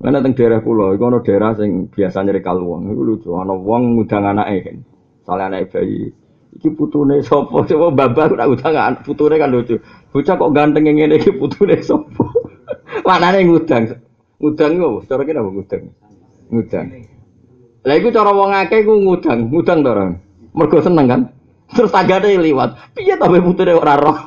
Karena 0.00 0.24
teng 0.24 0.32
daerah 0.32 0.64
pulau, 0.64 0.96
itu 0.96 1.04
ada 1.04 1.20
daerah 1.20 1.52
yang 1.60 1.92
biasanya 1.92 2.32
rekal 2.32 2.64
wong, 2.64 2.96
itu 2.96 3.02
lucu, 3.04 3.28
ada 3.36 3.52
wong 3.52 4.00
ngudang 4.00 4.24
anaknya. 4.24 4.95
Soalnya 5.26 5.58
anak 5.58 5.74
bayi. 5.74 6.14
Iki 6.56 6.72
putune 6.78 7.20
sopo? 7.20 7.66
Coba 7.68 7.90
babak 7.92 8.32
udah 8.32 8.70
nggak 8.70 9.04
putune 9.04 9.36
kan 9.36 9.50
lucu. 9.52 9.76
Bocah 10.14 10.34
kok 10.38 10.54
ganteng 10.54 10.88
yang 10.88 11.10
ini 11.10 11.18
iki 11.20 11.34
putune 11.34 11.82
sopo? 11.82 12.30
Mana 13.04 13.34
nih 13.34 13.44
ngudang? 13.44 13.92
Ngudang 14.40 14.70
itu, 14.78 15.04
cara 15.10 15.22
kita 15.26 15.40
apa 15.42 15.50
ngudang? 15.52 15.82
Ngudang. 16.48 16.86
Lah 17.86 17.94
iku 17.98 18.08
cara 18.14 18.30
wong 18.32 18.50
akeh 18.54 18.86
ku 18.86 18.94
ngudang, 19.02 19.50
ngudang 19.52 19.84
to. 19.84 19.92
Mergo 20.56 20.78
seneng 20.80 21.06
kan? 21.10 21.20
Terus 21.74 21.90
tanggane 21.92 22.38
liwat. 22.40 22.78
Piye 22.94 23.18
to 23.18 23.26
putune 23.28 23.74
ora 23.76 23.98
roh? 23.98 24.16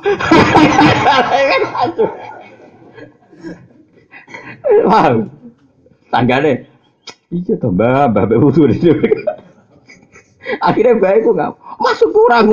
Wah. 4.86 5.18
Tanggane. 6.10 6.66
Iya 7.30 7.54
to, 7.58 7.70
Mbak, 7.70 8.14
Mbak 8.14 8.38
putune. 8.38 8.76
Akhirnya 10.58 10.98
baik 10.98 11.30
kok 11.30 11.34
nggak 11.38 11.52
masuk 11.78 12.10
kurang. 12.10 12.46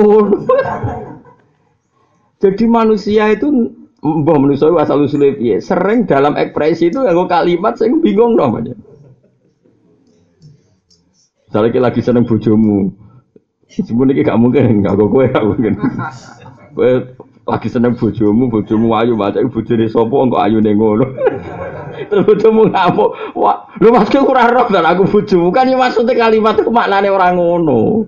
Jadi 2.38 2.64
manusia 2.70 3.34
itu 3.34 3.50
mbah 3.98 4.38
manusia 4.38 4.70
asal 4.78 5.02
usulnya 5.02 5.34
piye 5.34 5.58
sering 5.58 6.06
dalam 6.06 6.38
ekspresi 6.38 6.94
itu 6.94 7.02
yang 7.02 7.26
kalimat 7.26 7.74
saya 7.74 7.90
bingung 7.98 8.38
namanya. 8.38 8.78
Misalnya 11.48 11.70
kita 11.74 11.84
lagi 11.88 12.00
seneng 12.04 12.28
bojomu, 12.28 12.92
sebenarnya 13.72 14.20
gak 14.20 14.36
mungkin, 14.36 14.84
gak 14.84 15.00
kok 15.00 15.08
gue 15.08 15.24
gak 15.32 15.46
mungkin. 15.48 15.74
Gue 16.76 17.16
lagi 17.48 17.68
seneng 17.72 17.96
bojomu, 17.96 18.52
bojomu 18.52 18.92
ayu 18.92 19.16
baca 19.16 19.40
bojone 19.40 19.88
sapa 19.88 20.12
kok 20.12 20.42
ayu 20.44 20.60
ning 20.60 20.76
ngono. 20.76 21.08
Terus 22.06 22.22
bojomu 22.22 22.70
ngamuk, 22.70 23.34
wah, 23.34 23.66
lu 23.82 23.90
maksudku 23.90 24.30
kurang 24.30 24.54
roh 24.54 24.70
dan 24.70 24.86
aku 24.86 25.10
bojomu 25.10 25.50
kan 25.50 25.66
ya 25.66 25.74
maksudnya 25.74 26.14
kalimat 26.14 26.54
itu 26.54 26.70
maknanya 26.70 27.10
orang 27.10 27.34
ngono. 27.34 28.06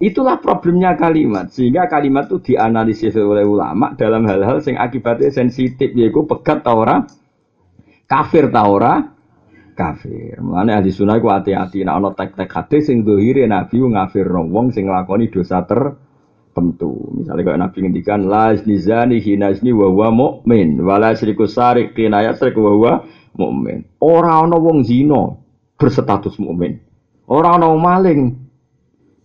Itulah 0.00 0.36
problemnya 0.40 0.96
kalimat, 1.00 1.48
sehingga 1.48 1.88
kalimat 1.88 2.28
itu 2.28 2.52
dianalisis 2.52 3.14
oleh 3.16 3.46
ulama 3.46 3.96
dalam 3.96 4.26
hal-hal 4.28 4.60
yang 4.60 4.76
akibatnya 4.76 5.32
sensitif, 5.32 5.96
yaitu 5.96 6.28
pegat 6.28 6.60
tau 6.60 6.84
ora, 6.84 7.00
kafir 8.04 8.52
tau 8.52 8.68
ora, 8.74 9.00
kafir. 9.74 10.38
Mulane 10.44 10.76
ahli 10.76 10.92
sunnah 10.92 11.16
ku 11.18 11.28
hati-hati. 11.28 11.82
Nek 11.88 11.94
ana 11.94 12.10
tek-tek 12.12 12.50
hadis 12.52 12.88
sing 12.88 13.02
dohire 13.02 13.44
nabi 13.48 13.82
ngafirno 13.82 14.44
wong 14.48 14.76
sing 14.76 14.86
nglakoni 14.92 15.28
dosa 15.28 15.66
ter 15.66 15.96
tentu. 16.54 17.10
Misalnya 17.18 17.42
kalau 17.42 17.58
Nabi 17.60 17.76
ngendikan 17.82 18.30
la 18.30 18.54
nizani 18.54 19.18
hina 19.18 19.50
izni 19.50 19.74
wa 19.74 19.90
huwa 19.90 20.08
mukmin, 20.14 20.78
wala 20.80 21.12
syriku 21.18 21.50
sarik 21.50 21.92
hina 21.98 22.22
yasrik 22.22 22.54
wa 22.54 22.70
huwa 22.70 22.92
mukmin. 23.34 23.82
Ora 24.00 24.40
ana 24.46 24.56
wong 24.56 24.86
zina 24.86 25.34
berstatus 25.76 26.38
mukmin. 26.38 26.78
Ora 27.26 27.58
ana 27.58 27.68
maling 27.74 28.38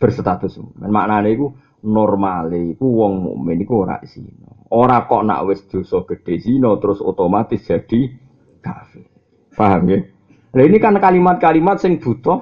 berstatus 0.01 0.57
mukmin. 0.57 0.89
Maknane 0.89 1.29
iku 1.37 1.53
normale 1.85 2.73
iku 2.75 2.85
wong 2.89 3.13
mukmin 3.23 3.61
iku 3.61 3.85
ora 3.85 4.01
zina. 4.03 4.49
Ora 4.73 5.05
kok 5.05 5.23
nak 5.23 5.45
wis 5.45 5.61
dosa 5.69 6.01
gede 6.09 6.41
zina 6.41 6.73
terus 6.81 6.99
otomatis 6.99 7.61
jadi 7.63 8.09
kafir. 8.59 9.05
Paham 9.53 9.85
ya? 9.89 9.99
Nah 10.49 10.63
ini 10.65 10.77
kan 10.81 10.97
kalimat-kalimat 10.97 11.77
sing 11.77 12.01
butuh 12.01 12.41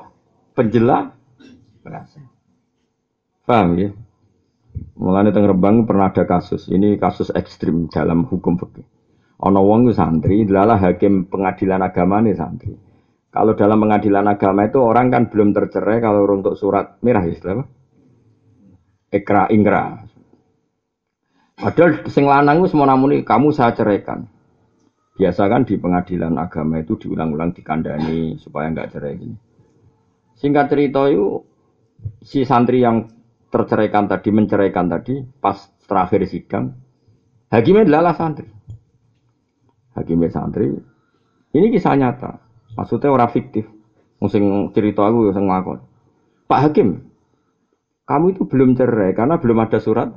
penjelas. 0.56 1.12
Paham 3.48 3.80
ya? 3.80 3.90
Mulane 4.98 5.30
teng 5.30 5.46
Rembang 5.46 5.86
pernah 5.86 6.10
ada 6.10 6.26
kasus. 6.26 6.74
Ini 6.74 6.98
kasus 6.98 7.30
ekstrim 7.30 7.86
dalam 7.94 8.26
hukum 8.26 8.58
fikih. 8.58 8.86
Ono 9.46 9.62
wong 9.62 9.94
santri, 9.94 10.42
adalah 10.42 10.82
hakim 10.82 11.30
pengadilan 11.30 11.86
agama 11.86 12.18
nih 12.26 12.34
santri. 12.34 12.74
Kalau 13.30 13.54
dalam 13.54 13.78
pengadilan 13.78 14.26
agama 14.26 14.66
itu 14.66 14.82
orang 14.82 15.14
kan 15.14 15.30
belum 15.30 15.54
tercerai 15.54 16.02
kalau 16.02 16.26
untuk 16.26 16.58
surat 16.58 16.98
merah 17.06 17.22
istilah 17.22 17.70
Ekra 19.14 19.48
ingkra. 19.54 20.04
Padahal 21.58 22.10
sing 22.10 22.26
lanang 22.26 22.66
wis 22.66 22.74
namuni 22.74 23.22
kamu 23.22 23.54
saya 23.54 23.78
ceraikan. 23.78 24.26
Biasa 25.18 25.50
kan 25.50 25.66
di 25.66 25.78
pengadilan 25.78 26.34
agama 26.38 26.82
itu 26.82 26.98
diulang-ulang 26.98 27.54
dikandani 27.54 28.38
supaya 28.38 28.70
nggak 28.74 28.90
cerai 28.94 29.18
gini. 29.18 29.38
Singkat 30.38 30.66
cerita 30.70 31.10
itu 31.10 31.42
si 32.22 32.46
santri 32.46 32.86
yang 32.86 33.10
terceraikan 33.48 34.12
tadi, 34.12 34.30
menceraikan 34.32 34.92
tadi, 34.92 35.24
pas 35.40 35.58
terakhir 35.88 36.28
sidang, 36.28 36.76
hakimnya 37.52 37.88
adalah 37.88 38.14
santri. 38.16 38.48
Hakimnya 39.96 40.30
santri, 40.30 40.78
ini 41.56 41.68
kisah 41.74 41.98
nyata. 41.98 42.44
Maksudnya 42.78 43.10
orang 43.10 43.34
fiktif. 43.34 43.66
Musim 44.18 44.74
cerita 44.74 45.06
aku 45.06 45.30
yang 45.30 45.46
ngakon. 45.46 45.82
Pak 46.50 46.60
Hakim, 46.70 47.06
kamu 48.10 48.34
itu 48.34 48.44
belum 48.50 48.74
cerai 48.74 49.14
karena 49.14 49.38
belum 49.38 49.58
ada 49.62 49.78
surat. 49.78 50.10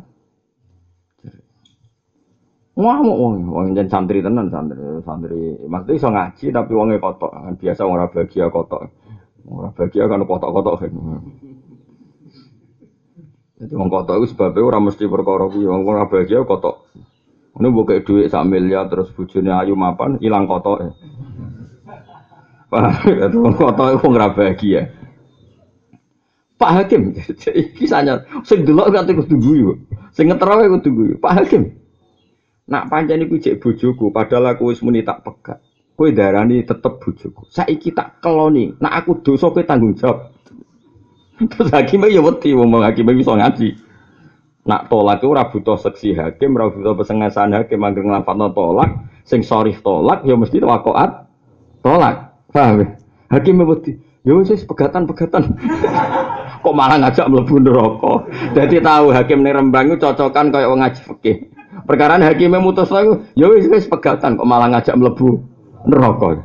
Ngamuk 2.80 3.16
wong, 3.18 3.34
wong 3.52 3.66
jen 3.76 3.92
santri 3.92 4.24
tenan 4.24 4.48
santri, 4.48 4.80
santri. 5.04 5.40
Maksudnya 5.68 5.98
iso 6.00 6.08
ngaji 6.08 6.46
tapi 6.48 6.72
wongnya 6.72 6.96
kotok. 6.96 7.32
Biasa 7.60 7.84
orang 7.84 8.08
bahagia 8.08 8.46
kotok. 8.48 8.88
Orang 9.44 9.72
bahagia 9.76 10.08
kan 10.08 10.24
kotok-kotok 10.24 10.74
kan. 10.80 10.92
Jadi 13.60 13.76
wong 13.76 13.92
kotok 13.92 14.24
itu 14.24 14.32
sebabnya 14.32 14.64
orang 14.64 14.88
mesti 14.88 15.04
perkara 15.04 15.44
kuwi, 15.52 15.68
wong 15.68 15.84
ora 15.84 16.08
bahagia 16.08 16.48
kotok. 16.48 16.88
Ini 17.60 17.68
buka 17.68 18.00
duit 18.00 18.32
sak 18.32 18.48
miliar 18.48 18.88
terus 18.88 19.12
bujune 19.12 19.52
ayu 19.52 19.76
mapan 19.76 20.16
hilang 20.16 20.48
kotok. 20.48 20.96
Pak, 22.72 23.04
itu 23.04 23.36
wong 23.36 23.54
kotok 23.60 24.00
wong 24.00 24.12
ora 24.16 24.32
bahagia. 24.32 24.88
Pak 26.56 26.72
Hakim, 26.72 27.16
kisahnya, 27.76 28.24
sing 28.48 28.64
delok 28.64 28.92
kate 28.96 29.12
kudu 29.12 29.36
guyu. 29.36 29.70
Sing 30.12 30.32
ngeterawe 30.32 30.64
kudu 30.80 30.88
guyu. 30.92 31.14
Pak 31.20 31.44
Hakim. 31.44 31.76
Nak 32.64 32.88
pancen 32.88 33.24
iku 33.28 33.36
cek 33.36 33.60
bojoku, 33.60 34.08
padahal 34.08 34.56
aku 34.56 34.72
wis 34.72 34.80
muni 34.80 35.04
tak 35.04 35.20
pegat. 35.20 35.60
Kowe 35.96 36.08
darani 36.16 36.64
tetep 36.64 36.96
bojoku. 36.96 37.44
Saiki 37.52 37.92
tak 37.92 38.24
keloni, 38.24 38.72
nak 38.80 39.04
aku 39.04 39.20
dosa 39.20 39.52
kowe 39.52 39.60
tanggung 39.64 39.96
jawab. 39.96 40.32
Terus 41.40 41.72
hakim 41.72 42.04
ya 42.04 42.20
wedi 42.20 42.52
ngomong 42.52 42.84
hakim 42.84 43.08
bisa 43.16 43.32
ngaji. 43.32 43.80
Nak 44.68 44.92
tolak 44.92 45.24
ora 45.24 45.48
butuh 45.48 45.80
seksi 45.80 46.12
hakim, 46.12 46.52
ora 46.60 46.68
butuh 46.68 46.92
pesengasan 46.92 47.56
hakim 47.56 47.80
anggere 47.80 48.04
nglafatno 48.04 48.52
tolak, 48.52 49.08
sing 49.24 49.40
sorry 49.40 49.72
tolak 49.80 50.20
ya 50.28 50.36
mesti 50.36 50.60
wakoat 50.60 51.24
tolak. 51.80 52.36
Paham 52.52 52.84
ya? 52.84 52.86
Hakim 53.32 53.62
wedi. 53.64 53.96
Ya 54.20 54.36
wis 54.36 54.52
pegatan-pegatan. 54.68 55.56
Kok 56.64 56.76
malah 56.76 57.00
ngajak 57.00 57.24
mlebu 57.32 57.56
neraka. 57.56 58.28
Dadi 58.52 58.84
tahu 58.84 59.16
hakim 59.16 59.40
ning 59.40 59.56
Rembang 59.56 59.96
cocokan 59.96 60.52
kaya 60.52 60.68
wong 60.68 60.84
ngaji 60.84 61.00
fikih. 61.08 61.36
Perkara 61.88 62.20
hakimnya 62.20 62.60
mutus 62.60 62.92
lagi, 62.92 63.16
ya 63.32 63.48
wis 63.48 63.64
wis 63.64 63.88
pegatan 63.88 64.36
kok 64.36 64.44
malah 64.44 64.68
ngajak 64.68 64.92
mlebu 64.92 65.40
neraka. 65.88 66.44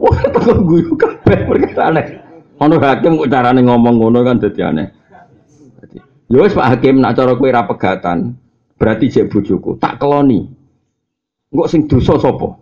Wah, 0.00 0.16
tak 0.32 0.56
guyu 0.64 0.96
kabeh 0.96 1.44
perkara 1.44 1.92
aneh. 1.92 2.25
Ono 2.56 2.80
hakim 2.80 3.20
kok 3.20 3.28
carane 3.28 3.60
ngomong 3.60 4.00
ngono 4.00 4.24
kan 4.24 4.40
dadi 4.40 4.60
aneh. 4.64 4.88
Dadi, 5.76 5.98
ya 6.32 6.38
wis 6.40 6.56
Pak 6.56 6.68
Hakim 6.72 7.04
nak 7.04 7.12
cara 7.12 7.36
kowe 7.36 7.52
ra 7.52 7.68
pegatan, 7.68 8.32
berarti 8.80 9.12
jek 9.12 9.28
bojoku, 9.28 9.76
tak 9.76 10.00
keloni. 10.00 10.48
Engko 11.52 11.64
sing 11.68 11.84
dosa 11.84 12.16
sapa? 12.16 12.56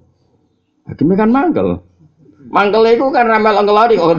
Hakimnya 0.90 1.14
kan 1.22 1.30
mangkel. 1.30 1.78
Mangkel 2.50 2.82
iku 2.90 3.14
kan 3.14 3.30
ramel 3.30 3.54
ngeloni 3.62 3.94
kok. 3.94 4.18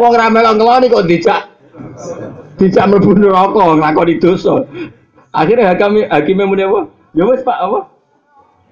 Wong 0.00 0.12
ramel 0.16 0.46
ngeloni 0.56 0.86
kok 0.88 1.06
dijak 1.06 1.42
dijak 2.58 2.88
mlebu 2.88 3.20
neraka 3.20 3.62
nglakoni 3.76 4.16
dosa. 4.16 4.64
Akhirnya 5.36 5.76
hakim 5.76 6.08
hakimnya 6.08 6.48
muni 6.48 6.64
apa? 6.64 6.88
Ya 7.12 7.28
wis 7.28 7.44
Pak 7.44 7.58
apa? 7.60 7.78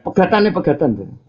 Pegatane 0.09 0.49
pegatan. 0.57 1.21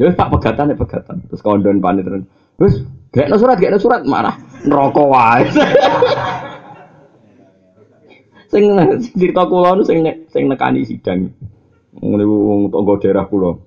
Ya 0.00 0.08
wis 0.08 0.16
Pak 0.16 0.32
pegatane 0.32 0.72
pegatan. 0.72 1.20
Terus 1.28 1.44
kondon 1.44 1.84
panit 1.84 2.08
terus. 2.08 2.24
Wis 2.56 2.74
gekno 3.12 3.36
surat, 3.36 3.60
gekno 3.60 3.76
surat 3.76 4.00
marah. 4.08 4.32
Neraka 4.64 5.04
wae. 5.04 5.44
sing 8.50 8.64
cerita 9.12 9.44
kula 9.44 9.76
nu 9.76 9.84
sing 9.84 10.00
sing 10.32 10.48
nekani 10.48 10.88
sidang. 10.88 11.28
Ngene 12.00 12.24
wong 12.24 12.72
tangga 12.72 12.96
daerah 12.96 13.28
kula. 13.28 13.60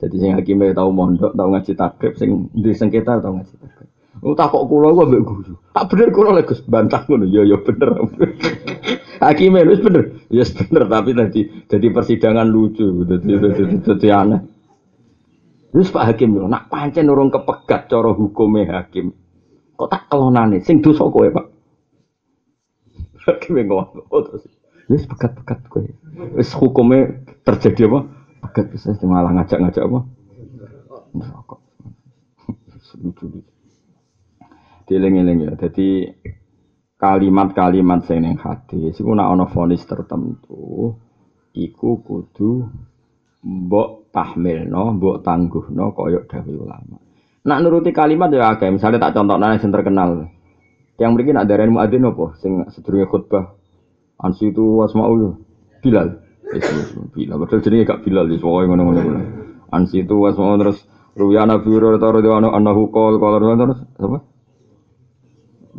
Jadi 0.00 0.16
sing 0.16 0.32
hakime 0.32 0.72
tau 0.72 0.88
mondok, 0.88 1.36
tau 1.36 1.52
ngaji 1.52 1.76
takrib, 1.76 2.16
sing 2.16 2.48
di 2.56 2.72
sengketa 2.72 3.20
tau 3.20 3.36
ngaji 3.36 3.54
takrib. 3.60 3.88
Oh 4.24 4.32
tak 4.32 4.56
kok 4.56 4.72
kula 4.72 4.88
gua 4.96 5.04
mbek 5.04 5.20
guru. 5.20 5.54
Tak 5.76 5.84
bener 5.92 6.08
kula 6.16 6.32
lek 6.32 6.48
Gus 6.48 6.64
bantah 6.64 7.04
ngono. 7.04 7.28
Ya 7.28 7.44
ya 7.44 7.60
bener. 7.60 8.08
Hakime 9.24 9.68
wis 9.68 9.84
bener. 9.84 10.16
Ya 10.32 10.40
yes, 10.40 10.56
bener 10.56 10.88
tapi 10.88 11.12
tadi 11.12 11.40
jadi 11.68 11.86
persidangan 11.92 12.48
lucu, 12.48 13.04
dadi 13.04 13.36
dadi 13.84 14.08
aneh. 14.08 14.40
Wis 15.70 15.94
Pak 15.94 16.04
Hakim 16.10 16.34
yo 16.34 16.50
nak 16.50 16.66
pancen 16.66 17.06
urung 17.06 17.30
kepegat 17.30 17.86
cara 17.86 18.10
hukume 18.10 18.66
hakim. 18.66 19.14
Kok 19.78 19.88
tak 19.88 20.10
kelonane 20.10 20.60
sing 20.66 20.82
dosa 20.82 21.06
kowe, 21.06 21.30
Pak. 21.30 21.46
Hakim 23.24 23.62
ngomong, 23.64 24.10
oh 24.10 24.20
terus. 24.26 24.44
Wis 24.90 25.06
pegat-pegat 25.06 25.70
kowe. 25.70 25.86
Wis 26.34 26.50
hukume 26.58 27.22
terjadi 27.46 27.86
apa? 27.86 28.00
Pegat 28.42 28.66
bisa 28.74 28.92
malah 29.06 29.30
ngajak-ngajak 29.30 29.84
apa? 29.86 30.00
Rokok. 31.14 31.60
Lucu-lucu. 32.98 33.46
Dieling-eling 34.90 35.46
ya. 35.46 35.52
Jadi 35.54 36.10
kalimat-kalimat 36.98 38.04
sing 38.04 38.26
ning 38.26 38.36
hadis 38.36 38.98
iku 39.00 39.16
nek 39.16 39.30
ana 39.32 39.46
fonis 39.48 39.86
tertentu 39.88 40.98
iku 41.56 42.04
kudu 42.04 42.68
mbok 43.40 43.99
tahmilno, 44.10 44.98
mbok 44.98 45.22
tangguhno 45.22 45.94
kaya 45.94 46.20
dawuh 46.26 46.66
ulama. 46.66 46.98
Nak 47.46 47.58
nuruti 47.64 47.90
kalimat 47.94 48.28
ya 48.30 48.52
akeh, 48.52 48.68
misalnya 48.68 49.08
tak 49.08 49.16
contohno 49.16 49.46
sing 49.56 49.72
terkenal. 49.72 50.28
Yang 51.00 51.10
mriki 51.16 51.30
nak 51.32 51.48
darani 51.48 51.72
muadzin 51.72 52.04
apa 52.04 52.24
sing 52.38 52.52
sedurunge 52.68 53.08
khutbah. 53.08 53.56
Ansi 54.20 54.52
itu 54.52 54.60
wasma'ul 54.60 55.40
Bilal. 55.80 56.20
Bilal. 57.16 57.36
Padahal 57.40 57.64
jenenge 57.64 57.88
gak 57.88 58.04
Bilal, 58.04 58.28
wis 58.28 58.44
pokoke 58.44 58.68
ngono-ngono. 58.68 59.00
Ansi 59.72 60.04
itu 60.04 60.12
wasma'ul 60.12 60.60
terus 60.60 60.84
Ruyana 61.16 61.64
Biro 61.64 61.96
Radhiyallahu 61.96 62.52
anhu 62.52 62.92
qol 62.92 63.16
qala 63.16 63.40
terus 63.40 63.80
apa? 63.96 64.18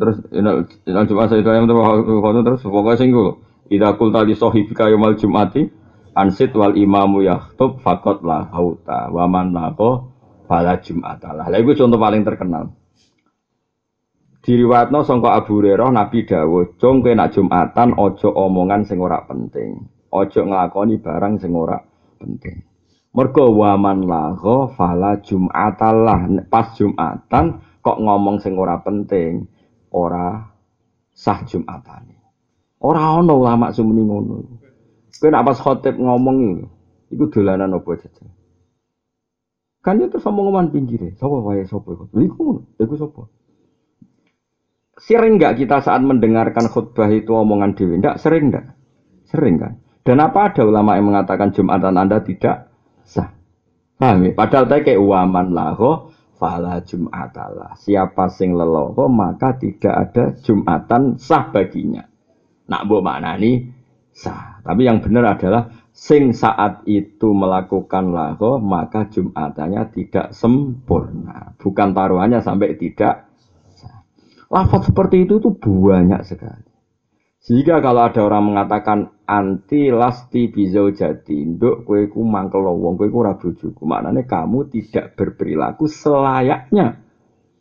terus 0.02 0.17
inal 0.32 0.65
inal 0.88 1.06
jumat 1.06 1.28
saya 1.30 1.44
tuh 1.44 2.41
terus 2.41 2.62
pokoknya 2.63 2.98
singgung 2.98 3.44
Ida 3.72 3.96
kul 3.96 4.12
tali 4.12 4.36
sohibika 4.36 4.91
yomal 4.91 5.15
jumati 5.15 5.72
ansit 6.15 6.52
wal 6.56 6.76
imamu 6.76 7.24
yahtub 7.24 7.80
fakot 7.80 8.24
lah 8.26 8.52
hauta 8.52 9.08
waman 9.12 9.56
nako 9.56 10.12
fala 10.50 10.80
jumatalah. 10.84 11.47
Lah 11.47 11.60
itu 11.60 11.71
contoh 11.80 12.00
paling 12.00 12.28
terkenal. 12.28 12.76
Diriwatno 14.41 15.06
sangka 15.06 15.38
Abu 15.38 15.62
Hurairah 15.62 15.93
Nabi 15.93 16.26
dawuh, 16.26 16.74
"Jong 16.82 17.06
kowe 17.06 17.13
nak 17.13 17.30
Jumatan 17.38 17.93
ojo 17.93 18.34
omongan 18.34 18.89
sing 18.89 18.97
ora 18.97 19.21
penting. 19.21 19.86
Ojo 20.10 20.41
nglakoni 20.41 20.97
barang 20.97 21.38
sing 21.38 21.54
ora 21.54 21.78
penting." 22.17 22.65
Mergo 23.13 23.54
waman 23.54 24.10
laho 24.10 24.71
fala 24.74 25.21
jumatalah. 25.21 26.50
Pas 26.50 26.74
Jumatan 26.74 27.62
kok 27.86 27.97
ngomong 28.02 28.41
sing 28.41 28.58
ora 28.58 28.82
penting 28.82 29.45
ora 29.93 30.41
sah 31.13 31.45
Jumatane. 31.45 32.17
Ora 32.82 33.21
ana 33.21 33.34
ulama 33.38 33.69
sumuni 33.69 34.02
ngono. 34.02 34.61
Kowe 35.21 35.29
nek 35.29 35.45
pas 35.45 35.62
ngomong 36.01 36.38
iki, 36.41 36.65
iku 37.13 37.29
dolanan 37.29 37.77
apa 37.77 37.93
jajan. 37.93 38.34
Kan 39.86 40.01
itu 40.01 40.17
sama 40.17 40.41
ngomongan 40.41 40.73
pinggir, 40.73 41.13
sapa 41.13 41.38
wae 41.45 41.62
sapa 41.69 41.93
iku. 42.17 42.65
Iku 42.81 42.93
sapa? 42.97 43.29
Sering 44.97 45.38
nggak 45.38 45.62
kita 45.62 45.81
saat 45.86 46.01
mendengarkan 46.01 46.65
khutbah 46.69 47.10
itu 47.13 47.34
omongan 47.38 47.77
dewi? 47.77 48.01
Nggak 48.01 48.17
sering 48.17 48.49
nggak? 48.49 48.65
Sering 49.29 49.62
kan? 49.62 49.73
Dan 50.01 50.21
apa 50.21 50.49
ada 50.49 50.65
ulama 50.65 50.97
yang 50.97 51.13
mengatakan 51.13 51.53
Jumatan 51.53 51.97
Anda 52.01 52.25
tidak 52.25 52.73
sah? 53.05 53.29
Paham 54.01 54.25
ya? 54.25 54.31
Padahal 54.34 54.65
tadi 54.65 54.89
kayak 54.89 55.01
uaman 55.01 55.53
laho 55.53 56.10
fala 56.41 56.81
jum'atalah. 56.81 57.77
Siapa 57.77 58.25
sing 58.34 58.57
leloho 58.57 59.05
maka 59.05 59.53
tidak 59.62 59.93
ada 59.93 60.34
jumatan 60.41 61.21
sah 61.21 61.53
baginya. 61.53 62.01
Nak 62.65 62.81
bu 62.89 63.05
maknani 63.05 63.81
sah. 64.12 64.62
Tapi 64.62 64.86
yang 64.86 65.02
benar 65.02 65.39
adalah 65.39 65.71
sing 65.91 66.32
saat 66.36 66.84
itu 66.88 67.32
melakukan 67.36 68.12
laho 68.12 68.60
maka 68.62 69.08
jumatannya 69.10 69.91
tidak 69.91 70.36
sempurna. 70.36 71.56
Bukan 71.58 71.91
taruhannya 71.95 72.39
sampai 72.43 72.78
tidak 72.78 73.32
sah. 73.76 74.04
Lafaz 74.52 74.91
seperti 74.91 75.26
itu 75.26 75.39
tuh 75.41 75.56
banyak 75.56 76.21
sekali. 76.28 76.71
Sehingga 77.41 77.82
kalau 77.82 78.06
ada 78.06 78.21
orang 78.21 78.54
mengatakan 78.54 79.17
anti 79.26 79.89
lasti 79.89 80.54
bizau 80.54 80.93
jadi, 80.93 81.58
nduk 81.58 81.89
kue 81.89 82.06
ku 82.06 82.21
mangkel 82.21 82.62
wong 82.62 83.02
kue 83.02 83.10
ku 83.10 83.26
ora 83.26 83.34
bojoku. 83.34 83.82
Maknanya 83.82 84.30
kamu 84.30 84.69
tidak 84.69 85.17
berperilaku 85.17 85.89
selayaknya 85.89 87.02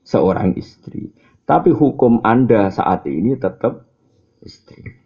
seorang 0.04 0.52
istri. 0.60 1.16
Tapi 1.48 1.72
hukum 1.72 2.20
Anda 2.20 2.68
saat 2.68 3.08
ini 3.08 3.40
tetap 3.40 3.88
istri. 4.44 4.99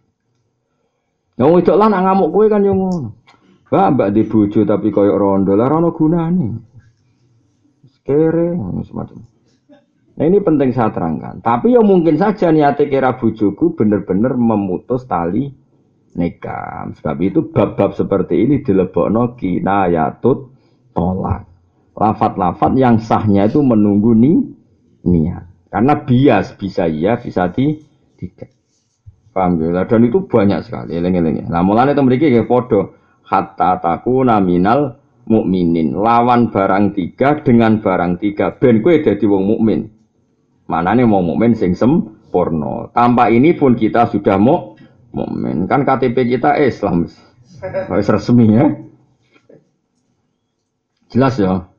Yang 1.35 1.75
lah 1.75 1.87
nak 1.91 2.03
ngamuk 2.07 2.31
kue 2.31 2.45
kan 2.47 2.63
yang 2.63 2.79
ngono. 2.79 3.11
Mbak 3.67 3.87
mbak 3.91 4.09
di 4.15 4.23
tapi 4.63 4.87
koyok 4.87 5.19
rondo 5.19 5.51
lah 5.51 5.67
rono 5.67 5.91
gunane. 5.91 6.49
Kere 8.05 8.53
semacam. 8.85 9.17
Nah 10.15 10.23
ini 10.23 10.37
penting 10.39 10.71
saya 10.71 10.93
terangkan. 10.93 11.43
Tapi 11.43 11.75
ya 11.75 11.81
mungkin 11.83 12.15
saja 12.15 12.53
niatnya 12.53 12.87
kira 12.87 13.17
bujuku 13.19 13.75
benar-benar 13.75 14.37
memutus 14.39 15.03
tali 15.09 15.51
nikah. 16.15 16.87
Sebab 16.95 17.17
itu 17.19 17.51
bab-bab 17.51 17.97
seperti 17.97 18.47
ini 18.47 18.63
dilebokno 18.63 19.35
kinayatut 19.35 20.53
tolak. 20.95 21.49
Lafat-lafat 21.97 22.71
yang 22.79 23.01
sahnya 23.01 23.49
itu 23.49 23.59
menunggu 23.59 24.15
ni 24.15 24.39
niat. 25.03 25.51
Karena 25.67 25.99
bias 25.99 26.55
bisa 26.55 26.87
iya, 26.87 27.19
bisa 27.19 27.51
di 27.51 27.75
tidak. 28.15 28.55
Paham 29.35 29.59
ya? 29.59 29.83
Dan 29.83 30.07
itu 30.07 30.23
banyak 30.23 30.63
sekali. 30.63 30.95
Eleng-eleng. 30.95 31.51
Nah 31.51 31.59
mulanya 31.59 31.91
itu 31.91 32.03
mereka 32.07 32.31
kayak 32.31 32.47
podo. 32.47 32.95
Hatta 33.27 33.83
taku 33.83 34.23
naminal 34.23 34.95
mukminin 35.27 35.91
lawan 35.91 36.53
barang 36.53 36.95
tiga 36.95 37.43
dengan 37.43 37.81
barang 37.81 38.21
tiga 38.21 38.53
ben 38.61 38.85
kue 38.85 39.01
jadi 39.01 39.25
wong 39.25 39.49
mukmin 39.49 39.89
Mana 40.69 40.93
nih 40.93 41.05
mau 41.05 41.21
mukmin 41.21 41.53
sing 41.53 41.77
sempurna. 41.77 42.89
Tanpa 42.89 43.29
ini 43.29 43.53
pun 43.53 43.77
kita 43.77 44.09
sudah 44.09 44.37
mau 44.41 44.73
mukmin. 45.13 45.69
Kan 45.69 45.85
KTP 45.85 46.37
kita 46.37 46.57
Islam. 46.57 47.05
Harus 47.61 48.09
resmi 48.09 48.49
ya. 48.49 48.65
Jelas 51.13 51.37
ya. 51.37 51.69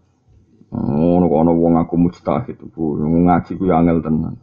Oh, 0.70 1.18
ono 1.18 1.52
wong 1.56 1.78
aku 1.82 1.94
mustahid 1.98 2.58
bu, 2.74 3.00
ngaji 3.00 3.58
ku 3.58 3.64
ya 3.66 3.80
angel 3.80 4.02
tenan. 4.02 4.34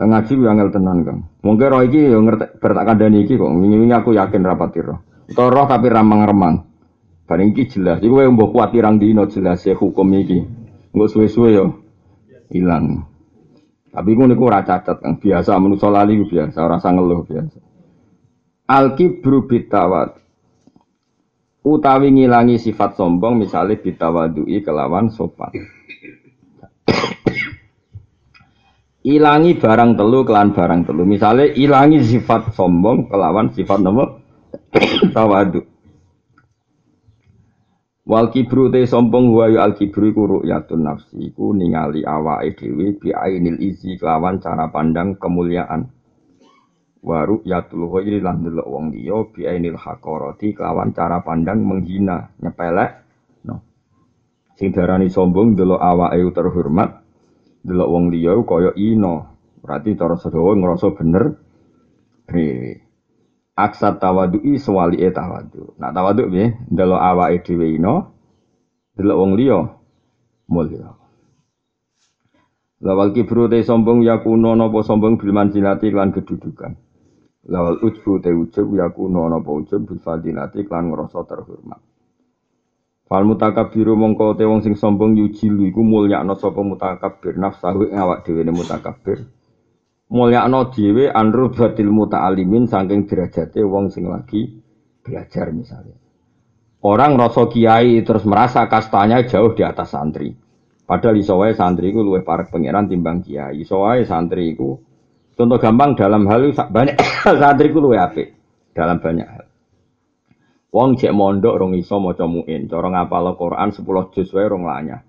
Ngaji 0.00 0.32
ku 0.32 0.42
ya 0.48 0.56
angel 0.56 0.72
tenan 0.72 0.98
kan. 1.04 1.16
Mungkin 1.44 1.66
roh 1.68 1.84
iki 1.84 2.00
yo 2.08 2.24
ngerti 2.24 2.56
bertak 2.56 2.88
kandhani 2.88 3.28
iki 3.28 3.36
kok. 3.36 3.52
Wingi-wingi 3.52 3.92
aku 3.92 4.16
yakin 4.16 4.40
rapat 4.48 4.72
roh. 4.80 4.98
Utawa 5.28 5.48
roh 5.52 5.66
tapi 5.68 5.92
ramang-remang. 5.92 6.64
Bareng 7.28 7.52
iki 7.52 7.68
jelas. 7.68 8.00
Iku 8.00 8.24
wae 8.24 8.32
mbok 8.32 8.56
kuat 8.56 8.72
pirang 8.72 8.96
dino 8.96 9.28
jelas 9.28 9.60
ya 9.68 9.76
hukum 9.76 10.08
iki. 10.16 10.40
Engko 10.96 11.04
suwe-suwe 11.04 11.52
yo 11.52 11.84
hilang. 12.48 13.04
Tapi 13.90 14.14
gue 14.14 14.26
niku 14.30 14.46
ora 14.46 14.62
cacat 14.62 15.02
kang 15.02 15.18
biasa 15.18 15.58
manusa 15.58 15.90
lali 15.90 16.14
biasa, 16.22 16.58
ora 16.62 16.78
ngeluh 16.78 17.26
biasa. 17.26 17.58
Al 18.70 18.94
kibru 18.94 19.50
bitawat 19.50 20.14
utawi 21.66 22.14
ngilangi 22.14 22.56
sifat 22.56 22.94
sombong 22.94 23.42
misalnya 23.42 23.74
bitawadui 23.82 24.62
kelawan 24.62 25.10
sopan. 25.10 25.50
Ilangi 29.04 29.56
barang 29.56 29.96
telu 29.96 30.20
kelan 30.28 30.52
barang 30.52 30.80
telu. 30.84 31.02
Misalnya 31.08 31.48
ilangi 31.56 32.04
sifat 32.04 32.52
sombong 32.52 33.08
kelawan 33.08 33.52
sifat 33.52 33.80
nomor 33.80 34.20
tawadu. 35.16 35.64
Wal 38.10 38.26
kibru 38.34 38.74
te 38.74 38.82
sombong 38.90 39.30
wa 39.30 39.46
al 39.46 39.78
kibru 39.78 40.10
iku 40.10 40.22
ru'yatun 40.26 40.82
nafsi 40.82 41.30
iku 41.30 41.54
ningali 41.54 42.02
awake 42.02 42.58
dhewe 42.58 42.98
bi 42.98 43.14
ainil 43.14 43.54
izi 43.62 43.94
kelawan 43.94 44.42
cara 44.42 44.66
pandang 44.66 45.14
kemuliaan. 45.14 45.86
Wa 47.00 47.22
ru'yatul 47.22 47.86
ghairi 47.86 48.18
lan 48.18 48.42
delok 48.42 48.66
wong 48.66 48.92
liya 48.92 49.30
bi 49.30 49.46
ainil 49.46 49.78
haqarati 49.78 50.52
kelawan 50.52 50.90
cara 50.90 51.22
pandang 51.22 51.62
menghina, 51.62 52.34
nyepelek. 52.42 52.90
No. 53.46 53.62
Sing 54.58 54.74
darani 54.74 55.06
sombong 55.06 55.54
delok 55.54 55.78
awake 55.78 56.34
terhormat, 56.34 56.99
delok 57.66 57.88
wong 57.88 58.04
liya 58.12 58.36
kaya 58.44 58.70
ino. 58.76 59.38
Berarti 59.60 59.96
cara 59.96 60.16
sedawa 60.16 60.56
ngrasa 60.56 60.88
bener. 60.96 61.24
Bre. 62.24 62.48
aksat 63.60 64.00
tawadu'i 64.00 64.56
e 64.56 65.08
tawadu. 65.12 65.76
Nak 65.76 65.92
tawadu 65.92 66.32
piye? 66.32 66.56
Ndelok 66.72 67.00
awake 67.00 67.44
dhewe 67.44 67.76
ino, 67.76 67.94
delok 68.96 69.18
wong 69.20 69.32
liya 69.36 69.58
mulya. 70.48 70.96
Lawal 72.80 73.12
kibru 73.12 73.44
te 73.52 73.60
sombong 73.60 74.00
yakuno 74.08 74.56
napa 74.56 74.80
sombong 74.80 75.20
bil 75.20 75.36
manzilati 75.36 75.92
lan 75.92 76.16
kedudukan. 76.16 76.72
Lawal 77.52 77.76
ujbu 77.84 78.24
te 78.24 78.32
ujub 78.32 78.72
yakuno 78.72 79.28
napa 79.28 79.52
ujub 79.52 79.84
bil 79.84 80.00
fadilati 80.00 80.64
lan 80.64 80.88
ngrasa 80.88 81.20
terhormat. 81.28 81.80
Fal 83.10 83.26
biru 83.26 83.98
mongko 83.98 84.38
te 84.38 84.46
wong 84.46 84.62
sing 84.62 84.78
sombong 84.78 85.18
yujilu 85.18 85.66
iku 85.66 85.82
mulyakno 85.82 86.38
sapa 86.38 86.62
mutakabir 86.62 87.34
nafsahu 87.42 87.90
awak 87.90 88.22
dhewe 88.22 88.46
ne 88.46 88.54
mutakabir. 88.54 89.26
Mulyakno 90.14 90.70
dhewe 90.70 91.10
anru 91.10 91.50
batil 91.50 91.90
muta'alimin 91.90 92.70
saking 92.70 93.10
derajate 93.10 93.66
wong 93.66 93.90
sing 93.90 94.06
lagi 94.06 94.62
belajar 95.02 95.50
misalnya. 95.50 95.98
Orang 96.86 97.18
rasa 97.18 97.50
kiai 97.50 97.98
terus 98.06 98.22
merasa 98.22 98.70
kastanya 98.70 99.26
jauh 99.26 99.58
di 99.58 99.66
atas 99.66 99.90
santri. 99.90 100.30
Padahal 100.86 101.18
iso 101.18 101.34
wae 101.34 101.50
santri 101.50 101.90
iku 101.90 102.06
luwih 102.06 102.22
parek 102.22 102.54
pangeran 102.54 102.86
timbang 102.86 103.26
kiai. 103.26 103.58
Iso 103.58 103.82
wae 103.82 104.06
santri 104.06 104.54
iku 104.54 104.78
contoh 105.34 105.58
gampang 105.58 105.98
dalam 105.98 106.30
hal 106.30 106.54
banyak 106.54 106.94
santri 107.42 107.74
iku 107.74 107.82
luwih 107.82 107.98
apik 107.98 108.38
dalam 108.70 109.02
banyak 109.02 109.26
hal. 109.26 109.39
Wong 110.70 110.94
cek 110.94 111.10
mondok 111.10 111.58
rong 111.58 111.74
iso 111.74 111.98
maca 111.98 112.30
muin, 112.30 112.70
cara 112.70 112.86
ngapal 112.94 113.34
Quran 113.34 113.74
10 113.74 114.14
juz 114.14 114.30
wae 114.30 114.46
rong 114.46 114.62
lanyah. 114.62 115.02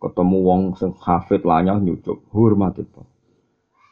Ketemu 0.00 0.38
wong 0.40 0.60
sing 0.80 0.96
hafid 0.96 1.44
lanyah 1.44 1.76
nyucuk, 1.76 2.24
hormat 2.32 2.80
itu. 2.80 3.04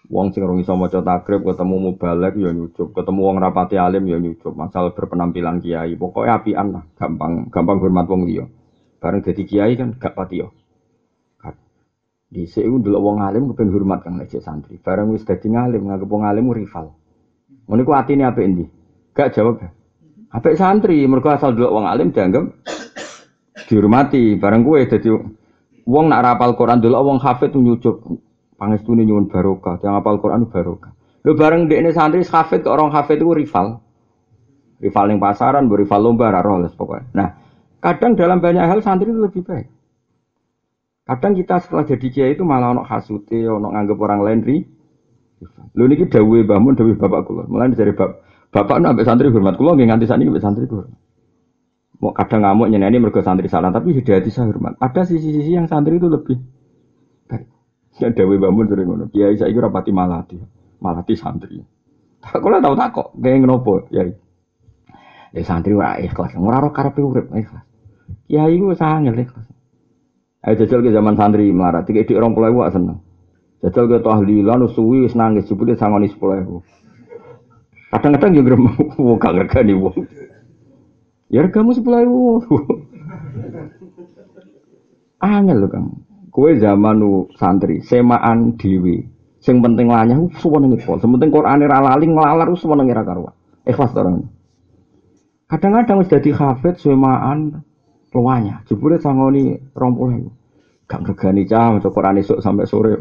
Wong 0.09 0.33
sing 0.33 0.41
rong 0.41 0.65
iso 0.65 0.73
maca 0.73 1.05
takrib 1.05 1.45
ketemu 1.45 1.77
mubalek 1.93 2.41
ya 2.41 2.49
nyucuk, 2.57 2.97
ketemu 2.97 3.21
wong 3.29 3.37
rapati 3.45 3.77
alim 3.77 4.09
ya 4.09 4.17
nyucuk, 4.17 4.57
masalah 4.57 4.97
berpenampilan 4.97 5.61
kiai. 5.61 5.93
Pokoknya 6.01 6.41
apian 6.41 6.67
lah, 6.73 6.85
gampang 6.97 7.53
gampang 7.53 7.77
hormat 7.77 8.09
wong 8.09 8.25
liya. 8.25 8.49
Bareng 8.97 9.21
dadi 9.21 9.45
kiai 9.45 9.77
kan 9.77 9.93
gak 10.01 10.17
pati 10.17 10.41
yo. 10.41 10.49
Di 12.33 12.49
sini 12.49 12.73
dulu 12.81 12.97
wong 12.97 13.21
alim 13.21 13.53
kepen 13.53 13.69
hormat 13.69 14.01
kang 14.01 14.17
nek 14.17 14.33
santri. 14.33 14.81
Bareng 14.81 15.13
wis 15.13 15.29
dadi 15.29 15.53
ngalim 15.53 15.93
nganggep 15.93 16.09
wong 16.09 16.25
alim 16.25 16.49
rival. 16.49 16.97
Ngono 17.69 17.85
ku 17.85 17.93
atine 17.93 18.25
apik 18.25 18.45
endi? 18.49 18.65
Gak 19.13 19.37
jawab. 19.37 19.61
Apik 20.33 20.57
santri, 20.57 21.05
mergo 21.05 21.29
asal 21.29 21.53
dulu 21.53 21.77
wong 21.77 21.85
alim 21.85 22.09
dianggap 22.09 22.49
dihormati. 23.69 24.41
Bareng 24.41 24.65
kowe 24.65 24.81
dadi 24.81 25.13
wong 25.85 26.05
nak 26.09 26.25
rapal 26.25 26.57
Quran 26.57 26.81
dulu 26.81 26.97
wong 26.97 27.19
hafid 27.21 27.53
nyucuk. 27.53 28.01
Pangestune 28.57 29.03
nyuwun 29.03 29.27
barokah, 29.27 29.83
yang 29.83 29.99
apal 29.99 30.23
Quran 30.23 30.47
barokah. 30.47 30.95
Lho 31.27 31.35
bareng 31.35 31.67
dekne 31.67 31.91
santri 31.91 32.23
hafid 32.23 32.63
ke 32.63 32.71
orang 32.71 32.95
hafid 32.95 33.19
itu 33.19 33.27
rival. 33.29 33.83
Rival 34.79 35.05
yang 35.11 35.19
pasaran, 35.19 35.67
rival 35.67 36.01
lomba, 36.03 36.31
roh 36.31 36.63
pokoknya. 36.75 37.11
Nah, 37.15 37.29
kadang 37.83 38.15
dalam 38.15 38.39
banyak 38.39 38.63
hal 38.63 38.79
santri 38.83 39.11
itu 39.11 39.19
lebih 39.19 39.43
baik. 39.47 39.67
Kadang 41.03 41.35
kita 41.35 41.59
setelah 41.59 41.83
jadi 41.87 42.07
kiai 42.07 42.33
itu 42.39 42.47
malah 42.47 42.71
ono 42.71 42.83
hasute, 42.87 43.35
ono 43.47 43.75
nganggep 43.75 43.99
orang 43.99 44.21
lain 44.23 44.41
ri. 44.47 44.57
Lho 45.75 45.85
niki 45.91 46.07
dawuhe 46.07 46.47
Mbah 46.47 46.59
Mun 46.63 46.79
dawuhe 46.79 46.95
bapak 46.95 47.27
kula. 47.27 47.45
Mulane 47.51 47.75
dari 47.75 47.91
bab 47.91 48.23
bapak 48.53 48.77
nu 48.85 48.93
ambek 48.93 49.09
santri 49.09 49.33
hormat 49.33 49.57
kula 49.57 49.73
nggih 49.75 49.89
nganti 49.89 50.05
saniki 50.05 50.29
ambek 50.29 50.45
santri 50.45 50.69
kula. 50.69 50.85
Mau 52.03 52.13
kadang 52.13 52.43
ngamuk 52.43 52.69
nyeneni 52.69 52.99
mergo 52.99 53.23
santri 53.23 53.47
salah, 53.47 53.71
tapi 53.71 53.95
hati 53.95 54.29
saya 54.29 54.51
hormat. 54.51 54.75
Ada 54.83 55.07
sisi-sisi 55.07 55.55
yang 55.55 55.71
santri 55.71 55.97
itu 55.97 56.11
lebih 56.11 56.35
baik. 57.31 57.47
Ya 58.03 58.11
Mbah 58.11 58.51
Mun 58.51 58.67
sering 58.67 58.91
ngono. 58.91 59.07
Kiai 59.07 59.39
saiki 59.39 59.55
ora 59.55 59.71
pati 59.71 59.95
malati. 59.95 60.37
Malati 60.83 61.15
santri. 61.15 61.63
Tak 62.19 62.43
kula 62.43 62.59
tau 62.59 62.75
takok, 62.75 63.19
kayak 63.19 63.43
ngenopo, 63.43 63.87
ya. 63.95 64.03
Ya 65.31 65.43
santri 65.47 65.79
ora 65.79 65.99
ikhlas, 66.03 66.35
ora 66.35 66.59
ora 66.59 66.71
karepe 66.75 67.03
urip 67.03 67.31
ikhlas. 67.31 67.63
Kiai 68.27 68.59
ku 68.59 68.75
sangat 68.75 69.15
ikhlas. 69.15 69.47
Ayo 70.43 70.55
jajal 70.59 70.83
ke 70.83 70.91
zaman 70.91 71.15
santri 71.15 71.55
melarat, 71.55 71.87
tiga 71.87 72.03
di 72.03 72.19
orang 72.19 72.35
pulau 72.35 72.67
seneng. 72.67 72.99
Jajal 73.63 73.87
ke 73.87 74.03
tahlilan, 74.03 74.67
suwi, 74.75 75.07
nangis, 75.15 75.47
jebule 75.47 75.79
sangoni 75.79 76.11
sepuluh 76.11 76.43
ribu. 76.43 76.57
Kadang-kadang 77.93 78.33
juga 78.33 78.57
mau 78.97 79.21
gak 79.21 79.35
ngerga 79.37 79.59
nih 79.69 79.77
wong. 79.77 79.97
Ya 81.29 81.45
regamu 81.45 81.77
sepuluh 81.77 82.01
ribu. 82.01 82.41
Angel 85.23 85.61
loh 85.61 85.71
kang. 85.71 85.87
Kue 86.33 86.57
zaman 86.57 86.97
nu 86.97 87.29
santri, 87.37 87.85
semaan 87.85 88.57
dewi. 88.57 89.05
Sing 89.43 89.61
penting 89.61 89.91
lanyah, 89.93 90.17
semua 90.41 90.65
nengi 90.65 90.81
pol. 90.81 90.97
Sementing 90.97 91.29
Quran 91.29 91.61
era 91.61 91.83
lali 91.83 92.09
ngelalar, 92.09 92.49
semua 92.57 92.81
nengi 92.81 92.97
rakarwa. 92.97 93.31
Ikhlas 93.69 93.93
orang. 93.93 94.25
Kadang-kadang 95.51 96.09
sudah 96.09 96.21
di 96.25 96.33
hafid, 96.33 96.75
semaan, 96.81 97.61
Luanya, 98.13 98.61
jebule 98.69 99.01
sangoni 99.01 99.57
rong 99.73 99.97
puluh 99.97 100.29
Gak 100.85 101.09
regani 101.09 101.49
cah 101.49 101.73
Quran 101.81 102.21
esuk 102.21 102.45
sampai 102.45 102.69
sore. 102.69 102.93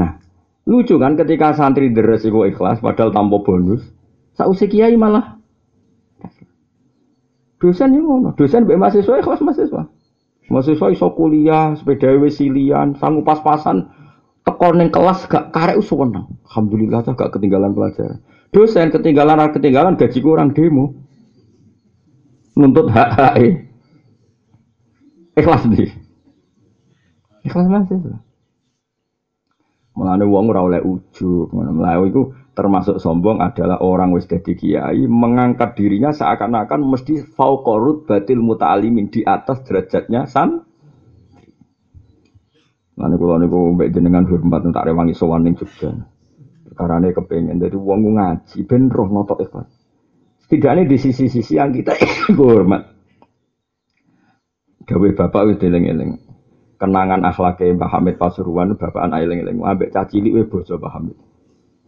Nah, 0.00 0.16
lucu 0.66 0.98
kan 0.98 1.14
ketika 1.14 1.54
santri 1.54 1.94
deres 1.94 2.26
iku 2.26 2.44
ikhlas 2.44 2.82
padahal 2.82 3.14
tanpa 3.14 3.38
bonus. 3.40 3.86
Sausi 4.36 4.68
kiai 4.68 4.98
malah 4.98 5.38
dosen 7.56 7.96
yo 7.96 8.04
ngono, 8.04 8.36
dosen 8.36 8.68
mbek 8.68 8.76
mahasiswa 8.76 9.22
ikhlas 9.22 9.40
mahasiswa. 9.40 9.82
Mahasiswa 10.46 10.86
iso 10.92 11.08
kuliah, 11.16 11.74
sepeda 11.74 12.12
wesilian, 12.20 12.94
sanggup 13.00 13.26
pas-pasan 13.26 13.88
teko 14.46 14.76
ning 14.76 14.92
kelas 14.92 15.26
gak 15.26 15.50
karek 15.50 15.80
usuwenang. 15.80 16.28
Alhamdulillah 16.46 17.02
cah 17.02 17.16
gak 17.18 17.34
ketinggalan 17.34 17.74
pelajaran. 17.74 18.22
Dosen 18.54 18.92
ketinggalan 18.92 19.42
ketinggalan 19.50 19.98
gaji 19.98 20.18
kurang 20.22 20.54
demo 20.54 20.94
nuntut 22.56 22.88
hak 22.88 23.10
hak 23.12 23.34
e. 23.36 23.48
ikhlas 25.36 25.68
di 25.68 25.92
ikhlas 27.44 27.68
masih 27.68 28.16
Mulane 29.96 30.28
wong 30.28 30.52
ora 30.52 30.60
oleh 30.60 30.80
ujug, 30.84 31.48
mlayu 31.56 32.12
iku 32.12 32.22
termasuk 32.52 33.00
sombong 33.00 33.40
adalah 33.40 33.80
orang 33.80 34.12
wis 34.12 34.28
dadi 34.28 34.52
kiai 34.52 35.08
mengangkat 35.08 35.72
dirinya 35.72 36.12
seakan-akan 36.12 36.84
mesti 36.84 37.24
fauqarut 37.32 38.04
batil 38.04 38.44
muta'alimin 38.44 39.08
di 39.08 39.24
atas 39.24 39.64
derajatnya 39.64 40.28
san 40.28 40.64
Mulane 42.96 43.14
kula 43.20 43.36
niku 43.36 43.76
mbek 43.76 43.92
jenengan 43.92 44.24
hormat 44.24 44.64
tak 44.72 44.88
rewangi 44.88 45.12
sowan 45.12 45.44
ning 45.44 45.52
Jogja. 45.52 45.92
Karane 46.76 47.12
kepengin 47.12 47.60
dadi 47.60 47.76
wong 47.76 48.16
ngaji 48.16 48.64
ben 48.64 48.88
roh 48.88 49.08
noto 49.12 49.36
ikhlas. 49.36 49.68
Setidaknya 50.44 50.88
di 50.88 50.96
sisi-sisi 50.96 51.60
yang 51.60 51.76
kita 51.76 51.92
hormat. 52.40 52.88
Gawe 54.88 55.08
bapak 55.12 55.42
wis 55.44 55.60
eling-eling. 55.60 56.16
Kenangan 56.76 57.24
akhlaknya 57.24 57.72
Mbah 57.72 57.88
Hamid 57.88 58.20
Pasuruan 58.20 58.76
bapak 58.76 59.08
anak 59.08 59.24
eling-eling. 59.24 59.64
Ambek 59.64 59.96
cacili 59.96 60.28
we 60.28 60.44
bojo 60.44 60.76
Mbah 60.76 60.92
Hamid. 60.92 61.16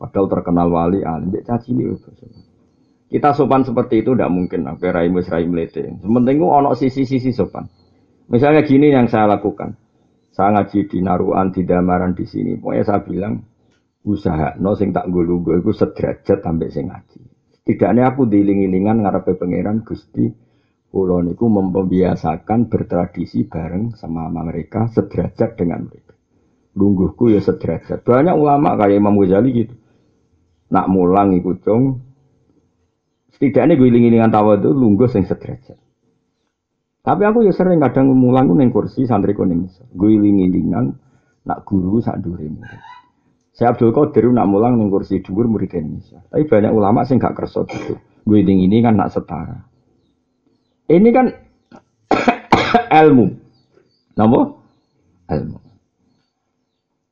Padahal 0.00 0.26
terkenal 0.32 0.68
wali 0.72 1.04
alim, 1.04 1.28
ambek 1.28 1.44
cacili 1.44 1.84
we 1.84 1.96
bojo. 2.00 2.24
Kita 3.08 3.32
sopan 3.32 3.64
seperti 3.64 4.04
itu 4.04 4.12
tidak 4.12 4.32
mungkin. 4.32 4.68
Apa 4.68 4.92
rai 4.92 5.08
rai 5.08 5.44
melete. 5.48 5.96
Sementing 6.00 6.44
ono 6.44 6.76
sisi-sisi 6.76 7.32
sopan. 7.32 7.64
Misalnya 8.28 8.64
gini 8.64 8.92
yang 8.92 9.08
saya 9.08 9.28
lakukan. 9.28 9.76
Saya 10.32 10.54
ngaji 10.54 10.86
di 10.92 10.98
Naruan, 11.00 11.48
di 11.50 11.64
Damaran 11.64 12.12
di 12.12 12.28
sini. 12.28 12.60
Pokoknya 12.60 12.84
saya 12.84 13.00
bilang 13.00 13.40
usaha 14.04 14.56
no 14.60 14.76
sing 14.76 14.92
tak 14.92 15.08
gulu 15.08 15.44
gue 15.44 15.56
itu 15.60 15.72
sederajat 15.72 16.40
sampai 16.40 16.68
sing 16.68 16.88
ngaji. 16.88 17.20
Tidaknya 17.64 18.12
aku 18.12 18.24
diling-ilingan 18.24 19.04
ngarepe 19.04 19.36
pangeran 19.36 19.84
Gusti 19.84 20.47
Kulo 20.88 21.20
niku 21.20 21.52
membiasakan 21.52 22.72
bertradisi 22.72 23.44
bareng 23.44 23.92
sama 23.92 24.32
mereka 24.32 24.88
sederajat 24.88 25.60
dengan 25.60 25.84
mereka. 25.84 26.16
Lungguhku 26.80 27.28
ya 27.28 27.44
sederajat. 27.44 28.00
Banyak 28.00 28.32
ulama 28.32 28.72
kayak 28.80 28.96
Imam 28.96 29.20
Ghazali 29.20 29.50
gitu. 29.52 29.76
Nak 30.72 30.86
mulang 30.88 31.36
ikut 31.36 31.60
dong. 31.60 32.00
Setidaknya 33.36 33.76
gue 33.76 33.88
iling-ilingan 33.92 34.32
tawa 34.32 34.56
itu 34.56 34.72
lungguh 34.72 35.06
yang 35.12 35.28
sederajat. 35.28 35.78
Tapi 37.04 37.22
aku 37.24 37.44
ya 37.44 37.52
sering 37.52 37.80
kadang 37.84 38.08
mulang 38.16 38.48
neng 38.56 38.72
kursi 38.72 39.04
santri 39.04 39.36
kuning. 39.36 39.68
Gue 39.92 40.16
iling-ilingan 40.16 40.96
nak 41.44 41.68
guru 41.68 42.00
sak 42.00 42.20
duremu. 42.24 42.64
Saya 43.52 43.76
Abdul 43.76 43.92
Qadir 43.92 44.28
nak 44.32 44.48
mulang 44.48 44.80
ning 44.80 44.88
kursi 44.88 45.20
dhuwur 45.20 45.52
murid 45.52 45.72
Indonesia. 45.76 46.24
Tapi 46.32 46.48
banyak 46.48 46.72
ulama 46.72 47.04
sing 47.04 47.20
gak 47.20 47.36
kerso 47.36 47.68
gitu. 47.68 48.00
Gue 48.24 48.40
ini 48.40 48.80
kan 48.80 48.96
nak 48.96 49.12
setara. 49.12 49.68
Ini 50.88 51.08
kan 51.12 51.26
ilmu. 53.04 53.26
Napa? 54.16 54.40
Ilmu. 55.28 55.58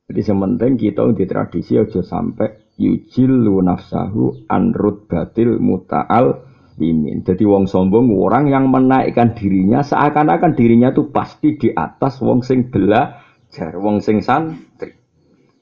Jadi 0.07 0.21
sementing 0.23 0.73
kita 0.81 1.03
di 1.13 1.25
tradisi 1.29 1.77
aja 1.77 2.01
sampai 2.01 2.73
yujil 2.81 3.43
nafsahu 3.61 4.49
anrut 4.49 5.05
batil 5.05 5.61
muta'al 5.61 6.47
limin. 6.81 7.21
Jadi 7.21 7.43
wong 7.43 7.69
sombong 7.69 8.13
orang 8.15 8.49
yang 8.49 8.69
menaikkan 8.71 9.37
dirinya 9.37 9.85
seakan-akan 9.85 10.57
dirinya 10.57 10.89
tuh 10.93 11.11
pasti 11.13 11.57
di 11.57 11.69
atas 11.73 12.21
wong 12.23 12.45
sing 12.45 12.71
belajar, 12.71 13.73
wong 13.77 13.99
sing 13.99 14.23
santri. 14.23 14.95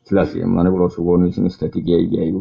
Jelas 0.05 0.38
ya, 0.38 0.45
mana 0.45 0.70
kalau 0.70 0.88
suwon 0.93 1.34
sing 1.34 1.49
dadi 1.49 1.82
kiai 1.82 2.05
kiai 2.05 2.32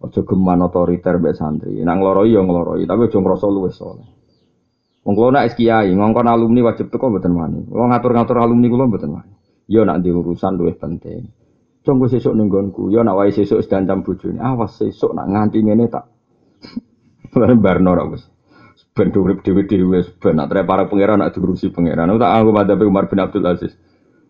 Aja 0.00 0.24
geman 0.24 0.64
otoriter 0.64 1.20
mbek 1.20 1.36
santri. 1.36 1.76
Nak 1.84 2.00
ngloroi 2.00 2.32
ya 2.32 2.40
ngloroi, 2.40 2.88
tapi 2.88 3.04
aja 3.04 3.20
ngrasa 3.20 3.46
luwes. 3.52 3.76
Wong 5.00 5.14
kula 5.16 5.40
nak 5.40 5.56
kiai, 5.56 5.96
ngongkon 5.96 6.28
alumni 6.28 6.60
wajib 6.60 6.92
teko 6.92 7.08
mboten 7.08 7.32
wani. 7.32 7.60
Wong 7.72 7.88
ngatur-ngatur 7.88 8.36
alumni 8.36 8.68
kula 8.68 8.84
mboten 8.84 9.10
wani. 9.16 9.32
Ya 9.64 9.80
nak 9.88 10.04
di 10.04 10.12
urusan 10.12 10.60
luwih 10.60 10.76
penting. 10.76 11.24
Cung 11.80 12.04
sesuk 12.04 12.36
ning 12.36 12.52
nggonku, 12.52 12.92
ya 12.92 13.00
nak 13.00 13.16
wae 13.16 13.32
sesuk 13.32 13.64
sedancam 13.64 14.04
bojone. 14.04 14.36
Awas 14.36 14.76
sesuk 14.76 15.16
nak 15.16 15.32
nganti 15.32 15.64
ngene 15.64 15.88
tak. 15.88 16.04
Barno 17.64 17.96
ra 17.96 18.04
wis. 18.04 18.28
Ben 18.92 19.08
urip 19.16 19.40
dhewe-dhewe 19.40 19.88
wis 19.88 20.12
ben 20.20 20.36
nak 20.36 20.52
para 20.52 20.84
pangeran 20.84 21.24
nak 21.24 21.32
diurusi 21.32 21.72
pangeran. 21.72 22.12
Tak 22.20 22.32
aku 22.36 22.50
pada 22.52 22.76
Umar 22.84 23.08
bin 23.08 23.24
Abdul 23.24 23.48
Aziz. 23.48 23.72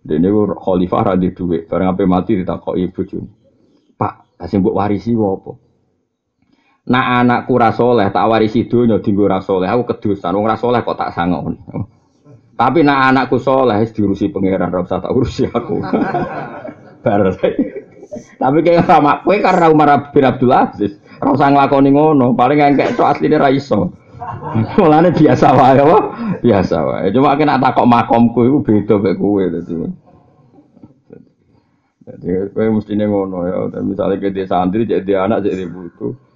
Dene 0.01 0.31
ku 0.31 0.55
khalifah 0.55 1.03
ra 1.03 1.15
di 1.19 1.35
dhuwit, 1.35 1.67
bareng 1.67 1.93
ape 1.93 2.07
mati 2.07 2.39
ditakoki 2.39 2.89
bojone. 2.89 3.29
Pak, 3.99 4.41
kasih 4.41 4.65
mbok 4.65 4.77
warisi 4.79 5.13
apa? 5.13 5.53
Nak 6.91 7.07
anakku 7.23 7.55
ra 7.55 7.71
saleh 7.71 8.11
tak 8.11 8.27
warisi 8.27 8.67
donya 8.67 8.99
dienggo 8.99 9.31
ra 9.31 9.39
saleh. 9.39 9.71
Aku 9.71 9.87
kedusan 9.87 10.35
wong 10.35 10.51
ra 10.51 10.59
saleh 10.59 10.83
kok 10.83 10.99
tak 10.99 11.15
sangoni. 11.15 11.55
Tapi 12.59 12.83
nak 12.83 13.15
anakku 13.15 13.39
saleh 13.39 13.79
diurusi 13.95 14.27
pangeran 14.35 14.75
ra 14.75 14.83
usah 14.83 14.99
tak 14.99 15.15
urusi 15.15 15.47
aku. 15.47 15.79
Bar. 17.07 17.31
Tapi 18.11 18.59
kayak 18.67 18.91
sama 18.91 19.23
kowe 19.23 19.39
karena 19.39 19.71
Umar 19.71 20.11
bin 20.11 20.27
Abdul 20.27 20.51
Aziz, 20.51 20.99
ora 21.23 21.31
usah 21.31 21.49
nglakoni 21.55 21.95
ngono, 21.95 22.35
paling 22.35 22.59
engkek 22.59 22.99
tok 22.99 23.17
asline 23.17 23.39
ra 23.39 23.49
iso. 23.55 23.95
Mulane 24.77 25.15
biasa 25.15 25.47
wae 25.55 25.79
apa? 25.79 25.99
Biasa 26.43 26.77
wae. 26.85 27.15
Cuma 27.15 27.39
kena 27.39 27.57
takok 27.63 27.87
makomku 27.87 28.45
iku 28.45 28.59
beda 28.67 28.95
mek 28.99 29.15
kowe 29.15 29.43
dadi. 29.47 29.75
Jadi 32.11 32.51
kowe 32.51 32.67
mestine 32.67 33.07
ngono 33.07 33.39
ya, 33.47 33.57
misalnya 33.79 34.19
ke 34.19 34.35
desa 34.35 34.59
santri 34.59 34.91
jadi 34.91 35.23
anak 35.23 35.47
jadi 35.47 35.71
butuh. 35.71 36.30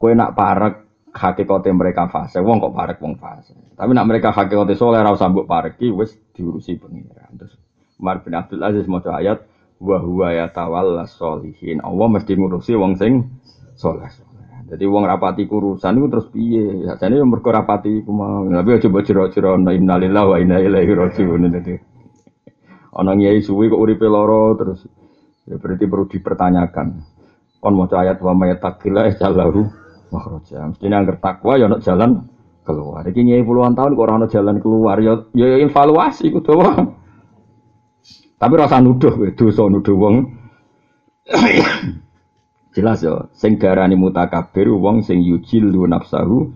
Kowe 0.00 0.16
nak 0.16 0.32
parek 0.32 0.74
hakikate 1.12 1.68
mereka 1.76 2.08
fase, 2.08 2.40
wong 2.40 2.56
kok 2.56 2.72
parek 2.72 2.98
wong 3.04 3.20
fase. 3.20 3.52
Tapi 3.76 3.92
nak 3.92 4.08
mereka 4.08 4.32
hakikate 4.32 4.72
soleh 4.72 4.96
ora 4.96 5.12
usah 5.12 5.28
mbok 5.28 5.44
pareki 5.44 5.92
wis 5.92 6.16
diurusi 6.32 6.80
pengiran. 6.80 7.36
Terus 7.36 7.52
Umar 8.00 8.24
bin 8.24 8.32
Abdul 8.32 8.64
Aziz 8.64 8.88
maca 8.88 9.20
ayat 9.20 9.44
wa 9.76 10.00
huwa 10.00 10.32
yatawalla 10.32 11.04
sholihin. 11.04 11.84
Allah 11.84 12.06
mesti 12.16 12.32
ngurusi 12.32 12.72
wong 12.80 12.96
sing 12.96 13.28
soleh. 13.76 14.08
Jadi 14.72 14.88
wong 14.88 15.04
rapati 15.04 15.44
kurusan 15.44 16.00
itu 16.00 16.06
terus 16.08 16.26
piye? 16.32 16.86
Ya 16.86 16.96
jane 16.96 17.20
yo 17.20 17.28
mergo 17.28 17.52
rapati 17.52 18.00
iku 18.00 18.14
mau. 18.16 18.48
Tapi 18.48 18.80
aja 18.80 18.88
mbok 18.88 19.04
jero-jero 19.04 19.60
innalillahi 19.60 20.30
wa 20.32 20.36
inna 20.40 20.64
ilaihi 20.64 20.96
raji'un 20.96 21.44
dadi. 21.50 21.76
Ana 22.96 23.12
kiai 23.20 23.44
suwi 23.44 23.68
kok 23.68 23.76
uripe 23.76 24.08
lara 24.08 24.56
terus 24.56 24.80
ya 25.44 25.60
berarti 25.60 25.84
perlu 25.84 26.08
dipertanyakan. 26.08 26.88
Kon 27.60 27.76
maca 27.76 28.00
ayat 28.00 28.16
wa 28.24 28.32
taqilla 28.56 29.12
jalahu 29.12 29.68
makhraja. 30.10 30.70
Mesti 30.74 30.86
angger 30.90 31.16
takwa 31.22 31.56
ya 31.56 31.66
ana 31.70 31.78
jalan 31.78 32.28
keluar. 32.66 33.02
Iki 33.06 33.20
nyai 33.24 33.42
puluhan 33.46 33.74
tahun 33.74 33.96
kok 33.96 34.04
ora 34.04 34.14
ana 34.20 34.28
jalan 34.28 34.56
keluar 34.58 34.96
ya 35.00 35.24
ya 35.34 35.58
evaluasi 35.62 36.30
kudu 36.30 36.52
wae. 36.58 36.82
Tapi 38.40 38.54
rasa 38.56 38.80
nuduh 38.80 39.12
kowe 39.20 39.30
dosa 39.36 39.62
nuduh 39.68 39.96
wong. 39.96 40.16
Jelas 42.74 43.02
ya, 43.02 43.26
sing 43.34 43.58
darani 43.58 43.98
mutakabir 43.98 44.70
wong 44.70 45.02
sing 45.02 45.26
yujilu 45.26 45.90
nafsahu 45.90 46.54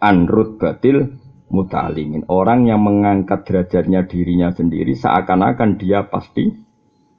anrut 0.00 0.56
batil 0.56 1.20
muta'alimin. 1.52 2.26
Orang 2.32 2.64
yang 2.64 2.80
mengangkat 2.80 3.44
derajatnya 3.44 4.08
dirinya 4.08 4.50
sendiri 4.50 4.96
seakan-akan 4.96 5.76
dia 5.76 6.08
pasti 6.08 6.48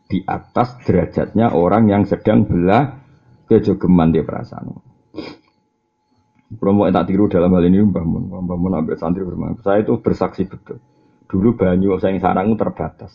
di 0.06 0.22
atas 0.26 0.78
derajatnya 0.86 1.54
orang 1.54 1.90
yang 1.90 2.04
sedang 2.06 2.46
belah 2.46 2.98
kejogeman 3.50 4.14
di 4.14 4.22
perasaan. 4.26 4.95
Promo 6.58 6.88
tak 6.90 7.12
tiru 7.12 7.30
dalam 7.30 7.52
hal 7.54 7.66
ini 7.68 7.84
Mbah 7.84 8.06
Mun, 8.06 8.24
Mbah 8.32 8.58
Mun 8.58 8.74
ambil 8.76 8.96
santri 8.98 9.22
bermain. 9.22 9.56
Saya 9.62 9.84
itu 9.84 10.00
bersaksi 10.00 10.48
betul. 10.50 10.82
Dulu 11.26 11.58
banyu 11.58 11.96
saya 11.98 12.16
yang 12.16 12.22
sarang 12.22 12.48
terbatas. 12.56 13.12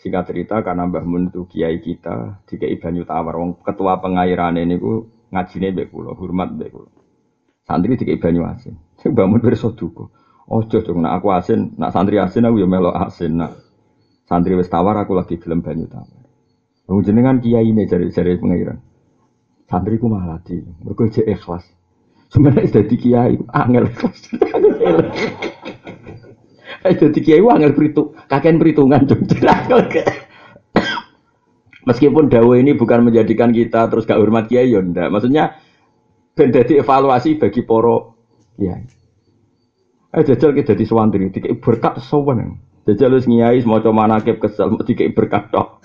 Singkat 0.00 0.32
cerita 0.32 0.56
karena 0.64 0.88
Mbah 0.88 1.04
Mun 1.04 1.28
itu 1.28 1.44
kiai 1.46 1.78
kita 1.78 2.44
di 2.48 2.56
Banyu 2.80 3.04
Tawar, 3.04 3.36
wong 3.36 3.60
ketua 3.60 4.00
pengairan 4.00 4.56
ini 4.56 4.80
ku 4.80 5.06
ngajine 5.30 5.76
mbek 5.76 5.88
kula, 5.92 6.16
hormat 6.16 6.56
mbek 6.56 6.70
kula. 6.72 6.90
Santri 7.68 7.94
di 7.94 8.16
Banyu 8.16 8.42
Asin. 8.48 8.74
Mbah 9.14 9.26
Mun 9.28 9.40
pirsa 9.44 9.70
duka. 9.76 10.08
Ojo 10.50 10.82
dong 10.82 11.06
nak 11.06 11.22
aku 11.22 11.30
asin, 11.30 11.78
nak 11.78 11.94
santri 11.94 12.18
asin 12.18 12.42
aku 12.42 12.58
ya 12.58 12.66
melok 12.66 12.98
asin 13.06 13.38
nak. 13.38 13.54
Santri 14.26 14.58
wis 14.58 14.66
tawar 14.66 14.98
aku 14.98 15.14
lagi 15.14 15.38
gelem 15.38 15.62
Banyu 15.62 15.86
Tawar. 15.86 16.26
Wong 16.90 17.06
jenengan 17.06 17.38
kiai 17.38 17.70
ini 17.70 17.86
jari-jari 17.86 18.34
pengairan. 18.42 18.82
Santriku 19.70 20.10
malah 20.10 20.42
di, 20.42 20.58
mergo 20.82 21.06
ikhlas. 21.06 21.62
Sebenarnya 22.30 22.70
sudah 22.70 22.84
kiai, 22.86 23.34
angel. 23.50 23.84
Eh 26.80 26.94
jadi 26.96 27.18
kiai 27.20 27.42
angel 27.42 27.76
perhitung, 27.76 28.16
kakek 28.30 28.56
perhitungan 28.56 29.04
Meskipun 31.84 32.30
dawa 32.30 32.54
ini 32.60 32.76
bukan 32.78 33.08
menjadikan 33.08 33.50
kita 33.50 33.90
terus 33.90 34.06
gak 34.06 34.20
hormat 34.20 34.46
kiai 34.46 34.70
ya 34.70 34.78
ndak. 34.78 35.10
Maksudnya 35.10 35.58
ben 36.38 36.54
evaluasi 36.54 37.36
bagi 37.36 37.66
poro 37.66 38.14
kiai. 38.54 38.86
Eh 40.10 40.22
jajal 40.26 40.54
kita 40.54 40.78
di 40.78 40.86
sewantri, 40.86 41.30
tiga 41.34 41.50
berkat 41.58 41.98
sowan. 42.02 42.58
Jajal 42.86 43.18
wis 43.18 43.26
ngiyai 43.26 43.62
maca 43.66 43.90
manakib 43.90 44.38
kesel, 44.38 44.78
tiga 44.86 45.06
berkat 45.10 45.50
tok. 45.50 45.82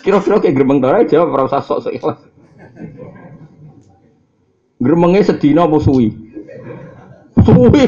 Kira-kira 0.00 0.40
kayak 0.40 0.56
gerbang 0.56 0.80
tora 0.80 1.04
jawab 1.04 1.32
ora 1.36 1.60
sok-sok 1.60 1.92
ikhlas. 1.92 2.20
Gremenge 4.80 5.20
sedina 5.28 5.68
apa 5.68 5.76
suwi? 5.76 6.08
Suwi. 7.44 7.84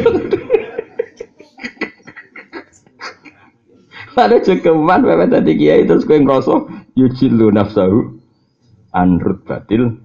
Ada 4.12 4.44
cekeman 4.44 5.08
pepe 5.08 5.24
tadi 5.32 5.52
kiai 5.56 5.88
terus 5.88 6.04
kowe 6.04 6.20
ngrasa 6.20 6.68
yujilu 7.00 7.48
nafsahu 7.48 8.12
anrut 8.92 9.40
batil 9.48 9.96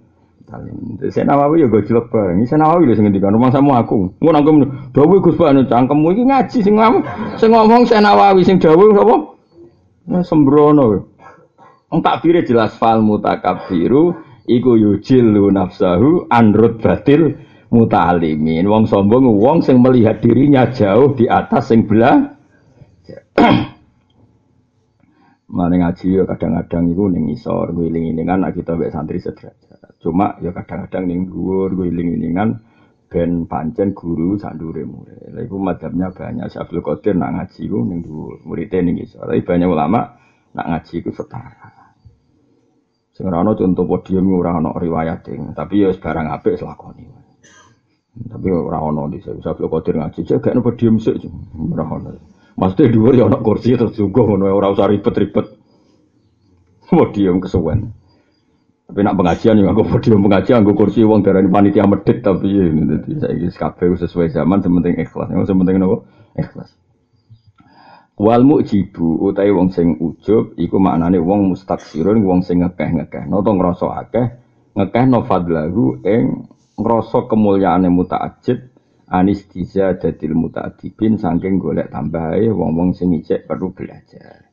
saya 1.12 1.28
nawawi 1.28 1.60
ya 1.60 1.68
gojlok 1.68 2.08
bareng. 2.08 2.48
Saya 2.48 2.64
nawawi 2.64 2.88
lho 2.88 2.96
sing 2.96 3.04
ngendikan 3.04 3.36
rumah 3.36 3.52
sama 3.52 3.84
aku. 3.84 4.16
Ngono 4.24 4.38
aku 4.40 4.52
dawuh 4.96 5.20
Gus 5.20 5.36
Pak 5.36 5.52
cangkemmu 5.68 6.08
iki 6.16 6.24
ngaji 6.24 6.58
sing 6.64 6.80
ngomong. 6.80 7.04
Sing 7.36 7.52
ngomong 7.52 7.84
saya 7.84 8.00
nawawi 8.00 8.48
sing 8.48 8.56
dawuh 8.56 8.96
sapa? 8.96 9.16
Nah, 10.08 10.24
sembrono. 10.24 11.04
Wong 11.92 12.00
takbire 12.00 12.48
jelas 12.48 12.80
fal 12.80 13.04
mutakabbiru 13.04 14.16
iku 14.48 14.80
yujilu 14.80 15.52
nafsahu 15.52 16.32
anrut 16.32 16.80
batil 16.80 17.36
muta'alimin. 17.70 18.64
Wong 18.66 18.88
sombong 18.88 19.28
wong 19.38 19.60
sing 19.60 19.84
melihat 19.84 20.24
dirinya 20.24 20.72
jauh 20.72 21.14
di 21.14 21.28
atas 21.28 21.70
sing 21.70 21.84
belah. 21.84 22.34
Mana 25.48 25.80
ngaji 25.80 26.08
ya 26.20 26.24
kadang-kadang 26.28 26.92
itu 26.92 27.08
ning 27.08 27.32
isor 27.32 27.72
guling-gilingan 27.72 28.44
nak 28.44 28.52
kita 28.52 28.76
mbek 28.76 28.92
santri 28.92 29.16
sederajat. 29.16 29.96
Cuma 30.04 30.36
ya 30.44 30.52
kadang-kadang 30.52 31.08
ning 31.08 31.32
dhuwur 31.32 31.72
guling-gilingan 31.72 32.60
ben 33.08 33.48
pancen 33.48 33.96
guru 33.96 34.36
sandure 34.36 34.84
murid. 34.84 35.32
Lha 35.32 35.48
iku 35.48 35.56
madhabnya 35.56 36.12
banyak 36.12 36.52
Syaikhul 36.52 36.84
Qadir 36.84 37.16
nak 37.16 37.32
ngaji 37.40 37.64
ku 37.64 37.80
ning 37.88 38.04
dhuwur, 38.04 38.44
muridé 38.44 38.84
ning 38.84 39.00
isor. 39.00 39.24
Tapi 39.24 39.40
banyak 39.48 39.70
ulama 39.72 40.20
nak 40.52 40.66
ngaji 40.68 40.96
ku 41.00 41.16
setara. 41.16 41.77
Sing 43.18 43.26
ora 43.26 43.42
ana 43.42 43.58
contoh 43.58 43.90
podium 43.90 44.30
ora 44.30 44.62
ana 44.62 44.78
riwayat 44.78 45.26
tapi 45.58 45.82
ya 45.82 45.90
barang 45.90 46.28
apik 46.38 46.62
lakoni. 46.62 47.10
Tapi 48.30 48.48
ora 48.54 48.78
ana 48.78 49.10
di 49.10 49.18
Syaikhul 49.18 49.74
Qadir 49.74 49.98
ngaji, 49.98 50.22
cek 50.22 50.38
gak 50.38 50.62
podium 50.62 51.02
sik 51.02 51.26
ora 51.58 51.98
ana. 51.98 52.14
Maksudnya 52.62 52.94
dua 52.94 53.10
ya 53.18 53.26
anak 53.26 53.42
kursi 53.42 53.74
terus 53.74 53.98
juga 53.98 54.22
ngono 54.22 54.54
ora 54.54 54.70
usah 54.70 54.86
ribet-ribet. 54.86 55.50
Podium 56.86 57.42
kesuwen. 57.42 57.90
Tapi 58.86 59.02
nak 59.02 59.18
pengajian 59.18 59.66
yang 59.66 59.74
aku 59.74 59.98
podium 59.98 60.22
pengajian 60.22 60.62
aku 60.62 60.78
kursi 60.78 61.02
uang 61.02 61.26
darah 61.26 61.42
panitia 61.42 61.90
medit 61.90 62.22
tapi 62.22 62.54
ini 62.54 63.02
jadi 63.18 63.50
saya 63.50 63.74
kabeh 63.74 63.98
sesuai 63.98 64.30
zaman 64.30 64.62
sementing 64.62 64.94
ikhlas. 64.94 65.34
Yang 65.34 65.50
sementing 65.50 65.82
apa? 65.82 65.98
Ikhlas. 66.38 66.70
Wal 68.18 68.42
mujibu 68.42 69.30
utai 69.30 69.54
wong 69.54 69.70
sing 69.70 69.94
ujub 70.02 70.58
iku 70.58 70.82
maknane 70.82 71.22
wong 71.22 71.54
mustaksirun 71.54 72.26
wong 72.26 72.42
sing 72.42 72.66
ngekeh-ngekeh. 72.66 73.30
Noto 73.30 73.54
ngrasa 73.54 73.88
akeh 73.94 74.28
ngekeh 74.74 75.06
no 75.06 75.22
fadlahu 75.22 76.02
ing 76.02 76.50
ngrasa 76.82 77.30
kemuliaane 77.30 77.94
mutaajid 77.94 78.74
anis 79.14 79.46
diza 79.54 79.94
dadil 80.02 80.34
mutadibin 80.34 81.22
saking 81.22 81.62
golek 81.62 81.94
tambahe 81.94 82.50
wong-wong 82.50 82.98
sing 82.98 83.14
ijek 83.14 83.46
perlu 83.46 83.70
belajar. 83.70 84.50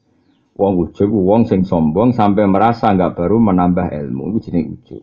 Wong 0.61 0.85
ujug 0.85 1.09
wong 1.09 1.49
sing 1.49 1.65
sombong 1.65 2.13
sampai 2.13 2.45
merasa 2.45 2.93
nggak 2.93 3.17
baru 3.17 3.41
menambah 3.41 3.91
ilmu 3.91 4.37
itu 4.37 4.53
jenenge 4.53 4.69
ujug. 4.77 5.03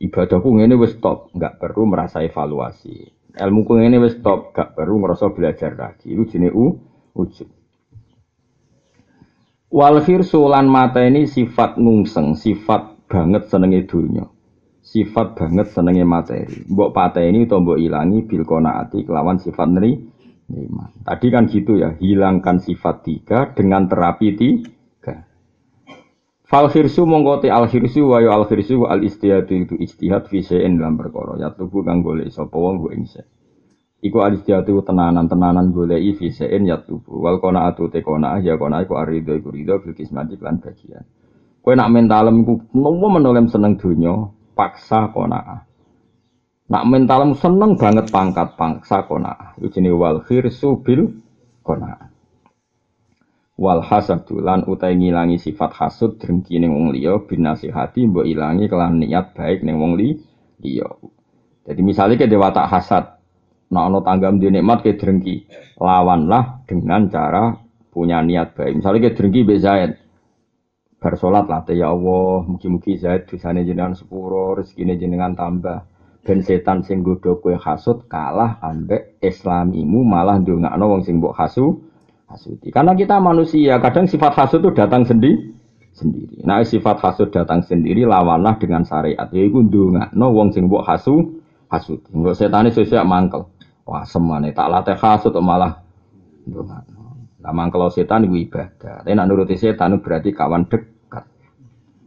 Ibadahku 0.00 0.48
ngene 0.56 0.80
wis 0.80 0.96
stop, 0.96 1.28
nggak 1.36 1.60
perlu 1.60 1.84
merasa 1.84 2.24
evaluasi. 2.24 3.12
Ilmu 3.36 3.60
ku 3.68 3.76
ngene 3.76 4.00
wis 4.00 4.16
stop, 4.16 4.56
nggak 4.56 4.72
perlu 4.72 5.04
ngerasa 5.04 5.36
belajar 5.36 5.76
lagi. 5.76 6.16
Itu 6.16 6.24
jenenge 6.24 6.56
ujug. 7.12 7.59
Wal 9.70 10.02
khirsu 10.02 10.50
lan 10.50 10.66
mata 10.66 10.98
ini 10.98 11.30
sifat 11.30 11.78
nungseng, 11.78 12.34
sifat 12.34 13.06
banget 13.06 13.46
senenge 13.46 13.86
dunya. 13.86 14.26
Sifat 14.82 15.38
banget 15.38 15.70
senenge 15.70 16.02
materi. 16.02 16.66
Mbok 16.66 16.90
pateni 16.90 17.46
utawa 17.46 17.62
mbok 17.62 17.78
ilangi 17.78 18.26
bil 18.26 18.42
qanaati 18.42 19.06
kelawan 19.06 19.38
sifat 19.38 19.68
neri. 19.70 19.94
Tadi 21.06 21.26
kan 21.30 21.46
gitu 21.46 21.78
ya, 21.78 21.94
hilangkan 21.94 22.58
sifat 22.58 23.06
tiga 23.06 23.54
dengan 23.54 23.86
terapi 23.86 24.34
tiga. 24.34 25.30
Fal 26.42 26.66
khirsu 26.66 27.06
mongko 27.06 27.46
al 27.46 27.70
khirsu 27.70 28.10
wa 28.10 28.18
al 28.18 28.50
khirsu 28.50 28.82
al 28.90 29.06
istihadu 29.06 29.54
itu 29.54 29.78
istihad 29.78 30.26
fi 30.26 30.42
dalam 30.42 30.98
perkara. 30.98 31.38
Ya 31.38 31.54
tubuh 31.54 31.86
kang 31.86 32.02
golek 32.02 32.34
sapa 32.34 32.58
wong 32.58 32.90
ing 32.90 33.06
Iku 34.00 34.24
al 34.24 34.40
istihadu 34.40 34.80
tenanan-tenanan 34.80 35.76
goleki 35.76 36.16
fi 36.16 36.48
ya 36.64 36.80
tubuh. 36.80 37.20
Wal 37.20 37.36
qanaatu 37.36 37.92
te 37.92 38.00
qanaah 38.00 38.40
ya 38.40 38.56
qanaah 38.56 38.88
iku 38.88 38.96
arido 38.96 39.36
iku 39.36 39.52
rido 39.52 39.76
fil 39.84 39.92
kismati 39.92 40.40
lan 40.40 40.56
bagian. 40.56 41.04
Kowe 41.60 41.76
nak 41.76 41.92
mentalem 41.92 42.40
ku 42.48 42.64
nopo 42.72 43.06
menolem 43.12 43.52
seneng 43.52 43.76
donya, 43.76 44.32
paksa 44.56 45.12
qanaah. 45.12 45.68
Nak 46.70 46.86
mentalmu 46.86 47.34
seneng 47.34 47.74
banget 47.74 48.14
pangkat 48.14 48.54
pangsa 48.54 49.02
kona. 49.02 49.58
Itu 49.58 49.74
jenis 49.74 49.90
wal 49.90 50.22
khirsu 50.22 50.78
bil 50.86 51.18
kona. 51.66 52.08
Wal 53.58 53.82
hasadu 53.82 54.38
lan 54.40 54.64
utai 54.64 54.94
ngilangi 54.94 55.36
sifat 55.36 55.74
hasud 55.76 56.16
drengki 56.16 56.62
ning 56.62 56.72
wong 56.72 56.94
liya 56.94 57.20
bin 57.26 57.44
nasihati 57.44 58.06
mbok 58.08 58.24
ilangi 58.24 58.70
kelan 58.70 59.02
niat 59.02 59.34
baik 59.34 59.66
ning 59.66 59.82
wong 59.82 59.98
liya. 59.98 60.88
Jadi 61.66 61.80
misalnya 61.82 62.16
ke 62.16 62.30
dewa 62.30 62.54
tak 62.54 62.70
hasad, 62.70 63.19
nak 63.70 63.84
ono 63.90 63.98
tanggam 64.02 64.42
di 64.42 64.50
nikmat 64.50 64.82
ke 64.82 64.98
drengki, 64.98 65.46
lawanlah 65.78 66.66
dengan 66.66 67.06
cara 67.06 67.54
punya 67.90 68.18
niat 68.22 68.58
baik. 68.58 68.82
Misalnya 68.82 69.10
ke 69.10 69.10
drengki 69.14 69.46
be 69.46 69.56
Zaid, 69.62 69.94
bersolat 70.98 71.46
lah 71.46 71.62
ya 71.70 71.94
Allah, 71.94 72.46
mugi-mugi 72.50 72.98
Zaid 72.98 73.30
dosane 73.30 73.62
jenengan 73.62 73.94
sepuro, 73.94 74.58
rezekine 74.58 74.98
jenengan 74.98 75.38
tambah 75.38 75.86
ben 76.20 76.44
setan 76.44 76.84
sing 76.84 77.00
godho 77.00 77.40
kowe 77.40 77.56
hasud 77.56 78.04
kalah 78.04 78.60
ambek 78.60 79.16
islamimu 79.24 80.04
malah 80.04 80.36
ndongakno 80.36 80.84
wong 80.84 81.02
sing 81.04 81.16
mbok 81.16 81.32
hasu 81.32 81.80
hasuti. 82.28 82.68
Karena 82.68 82.92
kita 82.92 83.16
manusia, 83.18 83.80
kadang 83.80 84.04
sifat 84.04 84.36
hasud 84.36 84.60
itu 84.60 84.70
datang 84.76 85.08
sendiri 85.08 85.56
sendiri. 85.96 86.44
Nah, 86.46 86.62
sifat 86.62 87.00
hasud 87.02 87.32
datang 87.32 87.64
sendiri 87.64 88.04
lawanlah 88.04 88.60
dengan 88.60 88.84
syariat. 88.84 89.26
Yaiku 89.32 89.64
ndongakno 89.64 90.26
wong 90.30 90.52
sing 90.52 90.68
mbok 90.68 90.84
hasu 90.84 91.40
hasuti. 91.72 92.12
Engko 92.12 92.36
setane 92.36 92.68
sesuk 92.70 93.00
mangkel. 93.02 93.48
Wah, 93.90 94.06
semane 94.06 94.54
tak 94.54 94.70
latih 94.70 94.94
hasud 94.94 95.34
malah. 95.42 95.82
Lah 97.42 97.50
mangkel 97.50 97.90
setan 97.90 98.22
iku 98.30 98.38
ibadah. 98.38 99.02
Tapi 99.02 99.18
nak 99.18 99.26
nuruti 99.26 99.58
setan 99.58 99.98
berarti 99.98 100.30
kawan 100.30 100.70
dekat. 100.70 101.26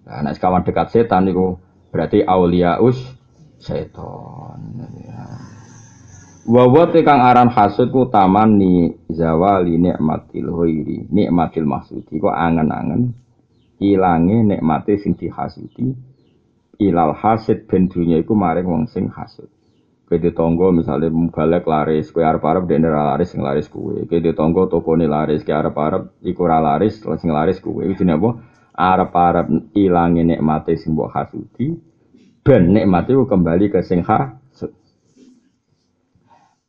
Nah, 0.08 0.20
nek 0.24 0.40
kawan 0.40 0.64
dekat 0.64 0.96
setan 0.96 1.28
itu 1.28 1.60
berarti 1.92 2.24
auliaus 2.24 2.96
seton. 3.60 4.80
Wawa 6.44 6.92
kang 6.92 7.20
aran 7.24 7.52
hasud 7.52 7.92
ku 7.92 8.08
taman 8.08 8.60
ni 8.60 8.92
zawali 9.08 9.80
nikmatil 9.80 10.52
hoiri 10.52 11.08
nikmatil 11.08 11.64
maksudi 11.64 12.20
kok 12.20 12.36
angen-angen 12.36 13.16
ilange 13.80 14.44
nikmate 14.44 15.00
sing 15.00 15.16
dihasudi 15.16 15.96
ilal 16.84 17.16
hasid 17.16 17.64
ben 17.64 17.88
dunya 17.88 18.20
iku 18.20 18.36
maring 18.36 18.68
wong 18.68 18.84
sing 18.92 19.08
hasud. 19.08 19.48
Kede 20.04 20.36
tonggo 20.36 20.70
misalnya 20.76 21.08
mubalek 21.08 21.64
laris, 21.64 22.12
kue 22.12 22.22
arep 22.22 22.44
arep 22.44 22.68
dene 22.68 22.92
laris 22.92 23.32
sing 23.32 23.40
laris 23.40 23.72
kue. 23.72 24.04
Kede 24.04 24.36
tonggo 24.36 24.68
tokone 24.68 25.08
laris, 25.08 25.42
kue 25.48 25.56
arep 25.56 25.74
arep 25.74 26.04
iku 26.28 26.44
laris 26.46 27.00
sing 27.00 27.32
laris 27.32 27.64
kue. 27.64 27.88
Itu 27.88 28.04
apa? 28.04 28.30
Arep 28.76 29.12
arep 29.16 29.48
ilange 29.74 30.22
nikmate 30.28 30.76
sing 30.76 30.94
mbok 30.98 31.14
hasudi, 31.14 31.78
ben 32.44 32.74
nikmat 32.76 33.08
itu 33.10 33.24
kembali 33.24 33.72
ke 33.72 33.80
sing 33.86 34.04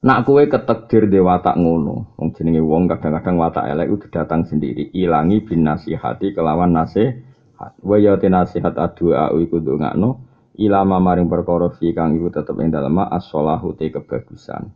Nak 0.04 0.28
kue 0.28 0.44
ketekdir 0.52 1.08
de 1.08 1.16
watak 1.16 1.56
ngono, 1.56 2.12
wong 2.20 2.28
jenenge 2.36 2.60
wong 2.60 2.84
kadang-kadang 2.92 3.40
watak 3.40 3.72
elek 3.72 3.88
itu 3.88 4.06
datang 4.12 4.44
sendiri, 4.44 4.92
ilangi 4.92 5.40
bin 5.40 5.64
nasihati 5.64 6.36
kelawan 6.36 6.76
nasihat. 6.76 7.72
Wa 7.80 7.96
ya 7.96 8.12
nasihat 8.20 8.76
adua 8.76 9.32
iku 9.40 9.64
ndongakno 9.64 10.33
ilama 10.54 11.02
maring 11.02 11.26
perkara 11.26 11.70
fi 11.74 11.90
kang 11.90 12.14
iku 12.14 12.30
tetep 12.30 12.54
ing 12.62 12.70
dalem 12.70 13.02
as-shalahu 13.10 13.74
te 13.74 13.90
kebagusan. 13.90 14.70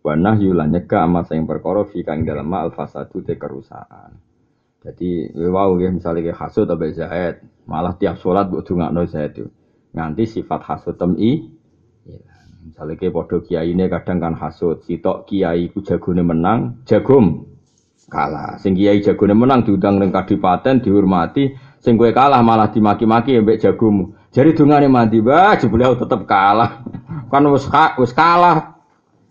Wa 0.00 0.16
nahyu 0.16 0.56
lan 0.56 0.74
nyegah 0.74 1.06
ama 1.06 1.22
sing 1.22 1.46
perkara 1.46 1.86
fi 1.86 2.02
kang 2.02 2.26
dalem 2.26 2.50
al-fasadu 2.50 3.22
te 3.22 3.38
kerusakan. 3.38 4.18
Jadi 4.80 5.36
wow 5.36 5.76
ya 5.76 5.92
misalnya 5.92 6.32
kayak 6.32 6.40
hasud 6.40 6.64
atau 6.64 6.88
zaid, 6.88 7.44
malah 7.68 7.92
tiap 8.00 8.16
sholat 8.16 8.48
buat 8.48 8.64
dongakno 8.64 9.04
zaid 9.04 9.36
itu 9.36 9.46
nganti 9.92 10.24
sifat 10.24 10.60
hasud 10.64 10.96
temi 10.96 11.60
misalnya 12.60 12.96
kayak 12.96 13.12
podo 13.12 13.40
kiai 13.44 13.72
ini 13.72 13.88
kadang 13.88 14.20
kan 14.20 14.34
hasud. 14.36 14.84
Sitok 14.84 15.28
kiai 15.28 15.68
ku 15.72 15.80
jagone 15.84 16.24
menang 16.24 16.84
jagum. 16.84 17.48
Kalah. 18.10 18.58
Sing 18.60 18.76
kiai 18.76 19.00
jagone 19.00 19.36
menang 19.36 19.64
diundang 19.64 20.00
neng 20.00 20.12
kadipaten 20.12 20.82
dihormati 20.84 21.56
sing 21.80 21.96
kue 21.96 22.12
kalah 22.12 22.44
malah 22.44 22.68
dimaki-maki 22.68 23.40
mbek 23.40 23.58
jagomu 23.58 24.14
jadi 24.30 24.54
dungane 24.54 24.86
mati 24.86 25.18
bah 25.18 25.56
jebule 25.56 25.88
tetep 25.96 26.28
kalah 26.28 26.84
kan 27.32 27.44
wis 27.50 27.66
wis 27.98 28.12
kalah 28.14 28.78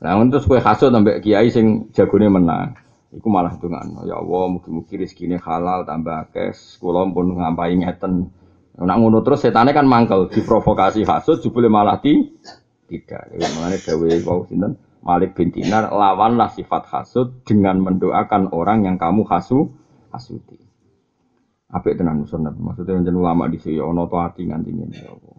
nah 0.02 0.18
untuk 0.18 0.44
kue 0.44 0.60
hasud 0.60 0.92
mbek 0.92 1.24
kiai 1.24 1.54
sing 1.54 1.88
jagone 1.94 2.28
menang 2.28 2.76
Iku 3.10 3.26
malah 3.26 3.58
dungan, 3.58 4.06
ya 4.06 4.22
Allah, 4.22 4.54
mugi-mugi 4.54 5.02
rezekine 5.02 5.42
halal 5.42 5.82
tambah 5.82 6.30
kes, 6.30 6.78
kula 6.78 7.10
pun 7.10 7.42
ngampai 7.42 7.82
ngeten. 7.82 8.30
Nak 8.78 8.98
ngono 9.02 9.26
terus 9.26 9.42
setannya 9.42 9.74
kan 9.74 9.90
mangkel, 9.90 10.30
diprovokasi 10.30 11.10
hasud, 11.10 11.42
jubule 11.42 11.74
malah 11.74 11.98
di 11.98 12.22
tidak. 12.86 13.34
Mengenai 13.34 13.82
dawe 13.82 14.10
wau 14.30 14.46
sinten 14.46 14.78
Malik 15.02 15.34
bin 15.34 15.50
Dinar 15.50 15.90
lawanlah 15.90 16.54
sifat 16.54 16.86
hasud 16.94 17.42
dengan 17.50 17.82
mendoakan 17.82 18.54
orang 18.54 18.86
yang 18.86 19.02
kamu 19.02 19.26
hasu 19.26 19.74
hasuti. 20.14 20.69
Apik 21.70 22.02
tenan 22.02 22.26
sunat. 22.26 22.58
Maksudnya 22.58 22.98
yang 22.98 23.14
ulama 23.22 23.46
di 23.46 23.62
sini 23.62 23.78
ono 23.78 24.10
to 24.10 24.18
ati 24.18 24.42
nganti 24.50 24.72
ngene 24.74 24.96
ya 24.98 25.14
Allah. 25.14 25.38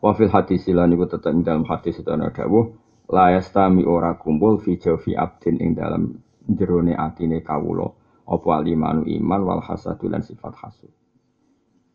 Wa 0.00 0.12
fil 0.16 0.32
hadis 0.32 0.64
lan 0.72 0.94
iku 0.96 1.04
dalam 1.20 1.66
hadis 1.68 2.00
itu 2.00 2.08
ana 2.08 2.32
dawuh 2.32 2.72
la 3.12 3.36
yastami 3.36 3.84
ora 3.84 4.16
kumpul 4.16 4.62
fi 4.62 4.80
jawfi 4.80 5.12
abdin 5.12 5.60
ing 5.60 5.76
dalam 5.76 6.16
jerone 6.48 6.96
atine 6.96 7.44
kawula 7.44 7.92
apa 8.28 8.48
alimanu 8.60 9.04
iman 9.04 9.40
wal 9.44 9.60
hasadu 9.60 10.08
sifat 10.24 10.54
hasud. 10.56 10.92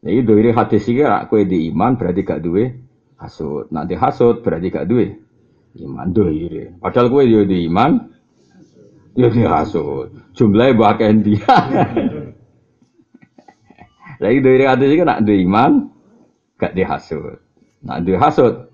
Jadi 0.04 0.20
dari 0.28 0.52
hadis 0.52 0.84
ini 0.91 1.02
rak 1.02 1.32
kue 1.32 1.48
di 1.48 1.72
iman 1.72 1.96
berarti 1.96 2.22
gak 2.28 2.44
duwe 2.44 2.76
hasud. 3.18 3.72
Nanti 3.72 3.96
hasud 3.96 4.44
berarti 4.44 4.68
gak 4.68 4.86
duwe 4.89 5.16
iman 5.80 6.12
dohire. 6.12 6.76
Padahal 6.78 7.08
kue 7.08 7.24
dia 7.26 7.48
di 7.48 7.66
iman, 7.72 8.12
ya 9.16 9.32
di 9.32 9.41
hasud. 9.48 10.12
Jumlahnya 10.36 10.76
bahkan 10.76 11.24
dia. 11.24 11.48
Lagi 14.24 14.39
dari 14.39 14.63
hadis 14.63 14.88
ini 14.88 15.03
nak 15.03 15.19
duwe 15.28 15.43
iman, 15.43 15.71
gak 16.55 16.71
di 16.71 16.84
hasud. 16.88 17.43
Nak 17.84 18.07
duwe 18.07 18.15
hasud, 18.15 18.71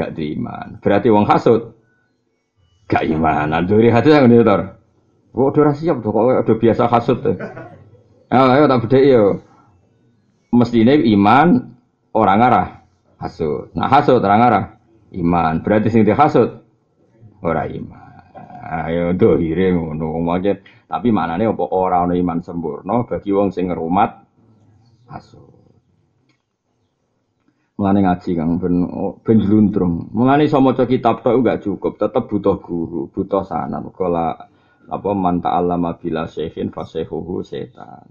gak 0.00 0.16
di 0.16 0.32
iman. 0.32 0.80
Berarti 0.80 1.12
wong 1.12 1.28
hasud, 1.28 1.76
gak 2.88 3.04
iman. 3.04 3.52
Nah 3.52 3.60
dari 3.60 3.92
hadis 3.92 4.16
yang 4.16 4.32
ini 4.32 4.40
tor. 4.40 4.80
Kok 5.28 5.52
udah 5.52 5.76
siap 5.76 6.00
tuh, 6.00 6.08
kok 6.08 6.24
udah 6.24 6.56
biasa 6.56 6.88
hasud 6.88 7.20
tuh. 7.20 7.36
Ayo, 8.32 8.44
ayo 8.48 8.64
tak 8.64 8.80
beda 8.88 8.98
yo 9.04 9.22
mestinya 10.56 10.96
iman 10.96 11.48
orang 12.16 12.40
arah 12.44 12.68
hasud. 13.20 13.68
Nah 13.76 13.92
hasud 13.92 14.24
orang 14.24 14.40
arah 14.40 14.64
iman. 15.12 15.60
Berarti 15.60 15.92
sing 15.92 16.08
hasud 16.08 16.64
orang 17.44 17.76
iman. 17.76 18.24
Ayo 18.88 19.12
dohire 19.12 19.76
ngono 19.76 20.16
aja. 20.32 20.56
Tapi 20.88 21.12
maknane 21.12 21.44
apa 21.44 21.64
ora 21.76 22.08
ana 22.08 22.16
iman 22.16 22.40
sempurna 22.40 23.04
bagi 23.04 23.28
wong 23.28 23.52
sing 23.52 23.68
ngerumat 23.68 24.27
hasud. 25.08 25.68
Mulane 27.78 28.02
ngaji 28.02 28.30
Kang 28.34 28.58
ben 28.58 28.74
ben 29.22 29.38
jluntrung. 29.38 30.10
Mulane 30.10 30.50
iso 30.50 30.58
maca 30.58 30.82
kitab 30.82 31.22
tok 31.22 31.38
cukup, 31.62 31.94
tetep 31.94 32.26
butuh 32.26 32.58
guru, 32.58 33.06
butuh 33.06 33.46
sanad. 33.46 33.86
Kala 33.94 34.34
apa 34.88 35.10
man 35.14 35.38
ta'allama 35.38 35.94
bila 36.00 36.26
syekhin 36.26 36.74
fasehuhu 36.74 37.44
setan. 37.46 38.08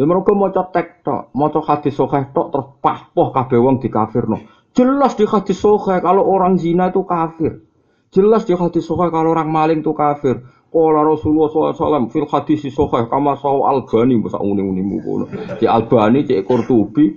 Ya 0.00 0.08
mereka 0.08 0.32
maca 0.32 0.72
tek 0.72 1.04
tok, 1.04 1.28
maca 1.36 1.60
hadis 1.60 1.92
sahih 1.92 2.32
tok 2.32 2.48
terus 2.48 2.68
pahpoh 2.80 3.28
kabeh 3.36 3.60
wong 3.60 3.84
dikafirno. 3.84 4.40
Jelas 4.72 5.12
di 5.18 5.28
hadis 5.28 5.60
sahih 5.60 6.00
kalau 6.00 6.24
orang 6.24 6.56
zina 6.56 6.88
itu 6.88 7.04
kafir. 7.04 7.60
Jelas 8.08 8.48
di 8.48 8.56
hadis 8.56 8.88
sahih 8.88 9.12
kalau 9.12 9.36
orang 9.36 9.52
maling 9.52 9.84
itu 9.84 9.92
kafir. 9.92 10.48
Qala 10.70 11.02
Rasulullah 11.02 11.50
SAW 11.50 12.10
fil 12.14 12.30
hadis 12.30 12.62
sahih 12.62 13.10
kama 13.10 13.34
sahu 13.34 13.66
Albani 13.66 14.22
masa 14.22 14.38
uni-unimu 14.38 14.96
kono. 15.02 15.24
Di 15.58 15.66
Albani 15.66 16.22
cek 16.22 16.46
Qurtubi, 16.46 17.10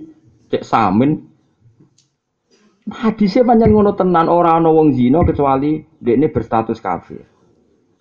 cek 0.50 0.66
Samin. 0.66 1.14
Hadisnya 2.84 3.46
panjang 3.48 3.72
ngono 3.72 3.96
tenan 3.96 4.28
orang 4.28 4.60
ana 4.60 4.68
wong 4.68 4.92
zina 4.92 5.24
kecuali 5.24 5.80
dekne 6.02 6.28
berstatus 6.28 6.82
kafir. 6.82 7.24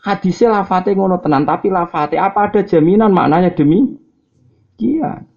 Hadisnya 0.03 0.59
lafate 0.59 0.91
ngono 0.91 1.21
tenan 1.23 1.47
tapi 1.47 1.71
lafate 1.71 2.19
apa 2.19 2.51
ada 2.51 2.67
jaminan 2.67 3.15
maknanya 3.15 3.55
demi 3.55 4.03
demikian. 4.83 5.29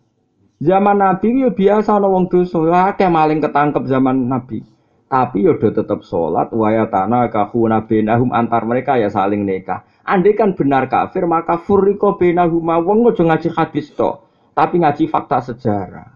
Zaman 0.56 0.96
Nabi 0.96 1.44
yo 1.44 1.52
biasa 1.52 2.00
ana 2.00 2.08
wong 2.08 2.32
dosa, 2.32 2.64
akeh 2.90 3.12
maling 3.12 3.44
ketangkep 3.44 3.84
zaman 3.84 4.24
Nabi. 4.24 4.64
Tapi 5.06 5.46
yo 5.46 5.54
do 5.54 5.70
tetep 5.70 6.02
salat 6.02 6.50
wa 6.50 6.66
yatana 6.74 7.30
kahuna 7.30 7.86
bainahum 7.86 8.34
antar 8.34 8.66
mereka 8.66 8.98
ya 8.98 9.06
saling 9.06 9.46
nikah. 9.46 9.86
Andai 10.02 10.34
kan 10.34 10.58
benar 10.58 10.90
kafir 10.90 11.30
maka 11.30 11.62
furriqo 11.62 12.18
bainahum 12.18 12.66
wong 12.66 13.14
aja 13.14 13.22
ngaji 13.22 13.48
hadis 13.54 13.94
to, 13.94 14.18
tapi 14.50 14.82
ngaji 14.82 15.06
fakta 15.06 15.46
sejarah. 15.46 16.10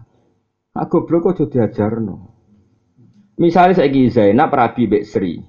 Nah 0.75 0.85
goblok 0.91 1.31
aja 1.31 1.47
diajarno. 1.47 2.31
Misalnya 3.39 3.79
saya 3.79 3.89
Zainab 4.11 4.51
Rabi 4.51 4.85
Mbek 4.91 5.03
Sri, 5.07 5.39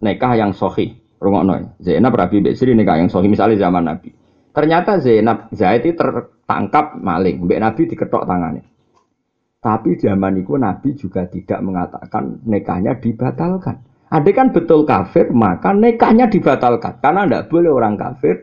nikah 0.00 0.32
yang 0.38 0.54
sahih. 0.54 0.96
Rungokno. 1.20 1.78
Zainab 1.82 2.14
Rabi 2.14 2.38
Mbek 2.38 2.54
Sri 2.54 2.72
nikah 2.74 2.96
yang 3.02 3.10
sahih 3.10 3.28
misalnya 3.28 3.60
zaman 3.60 3.82
Nabi. 3.82 4.10
Ternyata 4.52 5.02
Zainab 5.02 5.52
Zaid 5.52 5.84
tertangkap 5.84 6.96
maling, 6.96 7.44
Mbak 7.44 7.60
Nabi 7.60 7.82
diketok 7.92 8.24
tangannya. 8.24 8.71
Tapi 9.62 9.94
zaman 9.94 10.42
itu 10.42 10.58
Nabi 10.58 10.98
juga 10.98 11.22
tidak 11.30 11.62
mengatakan 11.62 12.42
nekahnya 12.42 12.98
dibatalkan. 12.98 13.78
Ada 14.10 14.30
kan 14.34 14.50
betul 14.50 14.82
kafir, 14.82 15.30
maka 15.30 15.70
nekahnya 15.70 16.26
dibatalkan. 16.26 16.98
Karena 16.98 17.22
tidak 17.24 17.46
boleh 17.46 17.70
orang 17.70 17.94
kafir 17.94 18.42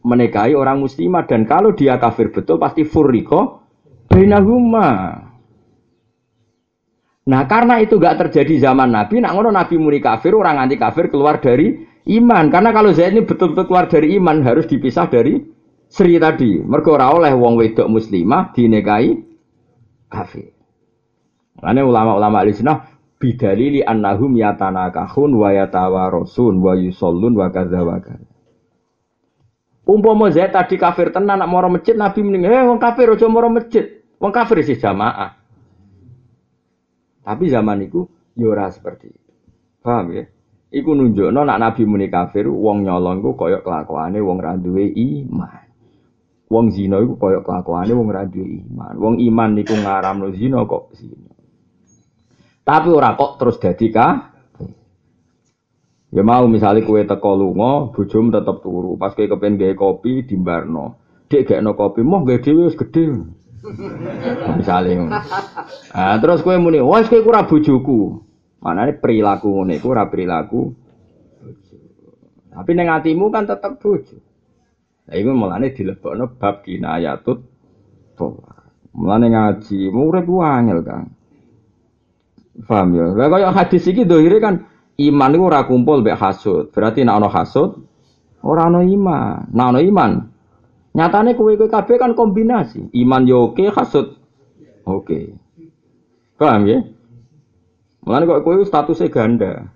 menikahi 0.00 0.56
orang 0.56 0.80
muslimah. 0.80 1.28
Dan 1.28 1.44
kalau 1.44 1.76
dia 1.76 2.00
kafir 2.00 2.32
betul, 2.32 2.56
pasti 2.56 2.88
furriko 2.88 3.68
bainahuma. 4.08 5.20
Nah 7.24 7.42
karena 7.44 7.84
itu 7.84 8.00
gak 8.00 8.24
terjadi 8.24 8.72
zaman 8.72 8.96
Nabi, 8.96 9.20
nak 9.20 9.36
ngono 9.36 9.52
Nabi 9.52 9.76
muni 9.76 10.00
kafir, 10.00 10.32
orang 10.32 10.56
anti 10.56 10.80
kafir 10.80 11.12
keluar 11.12 11.36
dari 11.36 11.84
iman. 12.16 12.48
Karena 12.48 12.72
kalau 12.72 12.96
Zaid 12.96 13.12
ini 13.12 13.28
betul-betul 13.28 13.68
keluar 13.68 13.92
dari 13.92 14.16
iman 14.16 14.40
harus 14.40 14.64
dipisah 14.64 15.04
dari 15.12 15.36
Sri 15.84 16.16
tadi. 16.16 16.64
Mergo 16.64 16.96
oleh 16.96 17.36
wong 17.36 17.60
wedok 17.60 17.92
muslimah 17.92 18.56
dinikahi 18.56 19.33
kafir. 20.14 20.54
Mane 21.58 21.82
ulama-ulama 21.82 22.46
alisnah 22.46 22.86
bidalili 23.18 23.82
annahum 23.82 24.38
yatanakahun 24.38 25.30
wa 25.34 25.50
yatawarosun 25.50 26.62
wa 26.62 26.78
yusallun 26.78 27.34
wa 27.34 27.50
kadza 27.50 27.82
wa 27.82 27.98
kadza. 27.98 28.30
Umpama 29.84 30.32
Zaid 30.32 30.54
tadi 30.54 30.80
kafir 30.80 31.12
tenan 31.12 31.42
nak 31.42 31.50
moro 31.50 31.68
masjid 31.68 31.92
Nabi 31.92 32.24
mending 32.24 32.48
eh 32.48 32.64
wong 32.64 32.80
kafir 32.80 33.10
aja 33.10 33.26
moro 33.28 33.52
masjid. 33.52 34.00
Wong 34.16 34.32
kafir 34.32 34.64
sih 34.64 34.80
jamaah. 34.80 35.36
Tapi 37.24 37.44
zaman 37.52 37.84
itu 37.84 38.08
yura 38.36 38.68
ya 38.68 38.72
seperti 38.72 39.12
itu. 39.12 39.32
Paham 39.84 40.12
ya? 40.12 40.24
Iku 40.74 40.90
nunjukno 40.96 41.44
nak 41.44 41.60
Nabi 41.60 41.84
muni 41.84 42.08
kafir, 42.08 42.48
wong 42.48 42.84
nyolong 42.84 43.20
iku 43.20 43.36
koyok 43.36 43.62
kelakuane 43.64 44.18
wong 44.18 44.38
ra 44.40 44.56
duwe 44.56 44.88
iman. 44.90 45.63
Wong 46.54 46.70
zina 46.70 47.02
iku 47.02 47.18
koyok 47.18 47.42
kelakuane 47.42 47.90
wong 47.90 48.08
ra 48.14 48.30
duwe 48.30 48.62
iman. 48.62 48.94
Wong 48.94 49.14
iman 49.18 49.50
niku 49.58 49.74
ngaramno 49.74 50.30
zina 50.30 50.62
kok 50.62 50.94
zina. 50.94 51.34
Tapi 52.62 52.88
ora 52.94 53.18
kok 53.18 53.42
terus 53.42 53.58
dadi 53.58 53.90
ka 53.90 54.30
Ya 56.14 56.22
mau 56.22 56.46
misalnya 56.46 56.86
kue 56.86 57.02
teko 57.02 57.34
bojomu 57.90 58.30
tetep 58.30 58.62
turu. 58.62 58.94
Pas 58.94 59.10
kue 59.18 59.26
kepen 59.26 59.58
gawe 59.58 59.74
kopi 59.74 60.22
dimbarno. 60.22 61.02
Dek 61.26 61.42
gak 61.50 61.58
no 61.58 61.74
kopi, 61.74 62.06
moh 62.06 62.22
gawe 62.22 62.38
dhewe 62.38 62.70
wis 62.70 62.78
gedhe. 62.78 63.10
Misalnya. 64.60 65.24
Nah, 65.90 66.16
terus 66.22 66.44
kue 66.44 66.54
muni, 66.60 66.84
"Wes 66.84 67.10
kue 67.10 67.24
kurang 67.24 67.50
bojoku." 67.50 68.22
Mana 68.62 68.86
ini 68.86 68.96
perilaku 68.96 69.48
ngono 69.50 69.72
iku 69.76 69.92
ora 69.92 70.08
perilaku 70.08 70.72
Tapi 72.54 72.70
ning 72.72 72.86
atimu 72.86 73.34
kan 73.34 73.50
tetep 73.50 73.82
bojo. 73.82 74.16
Lah 75.04 75.14
iku 75.20 75.30
mulane 75.36 75.76
dilebokno 75.76 76.40
bab 76.40 76.64
kinayatut 76.64 77.38
tolak. 78.16 78.72
Mulane 78.94 79.26
ngaji, 79.26 79.90
urip 79.90 80.24
ku 80.24 80.38
angel, 80.40 80.80
Kang. 80.86 81.10
Paham 82.64 82.94
ya? 82.94 83.10
Lah 83.10 83.26
kaya 83.26 83.50
hadis 83.50 83.82
iki 83.90 84.06
dohire 84.06 84.38
kan 84.38 84.70
iman 84.94 85.34
iku 85.34 85.44
ora 85.50 85.66
kumpul 85.66 86.06
mek 86.06 86.14
hasud. 86.14 86.70
Berarti 86.70 87.02
nek 87.02 87.18
ana 87.18 87.28
hasud 87.28 87.82
ora 88.46 88.70
ana 88.70 88.86
iman. 88.86 89.50
Ana 89.50 89.82
iman 89.82 90.30
nyatane 90.94 91.34
kowe 91.34 91.50
kowe 91.58 91.66
kabeh 91.66 91.98
kan 91.98 92.14
kombinasi. 92.14 92.94
Iman 92.94 93.26
yo 93.26 93.50
oke, 93.50 93.66
hasud 93.74 94.14
oke. 94.86 95.34
Paham 96.38 96.62
ya? 96.70 96.78
Mulane 98.06 98.24
kok 98.30 98.42
kowe 98.46 98.62
statusnya 98.62 99.10
ganda. 99.10 99.66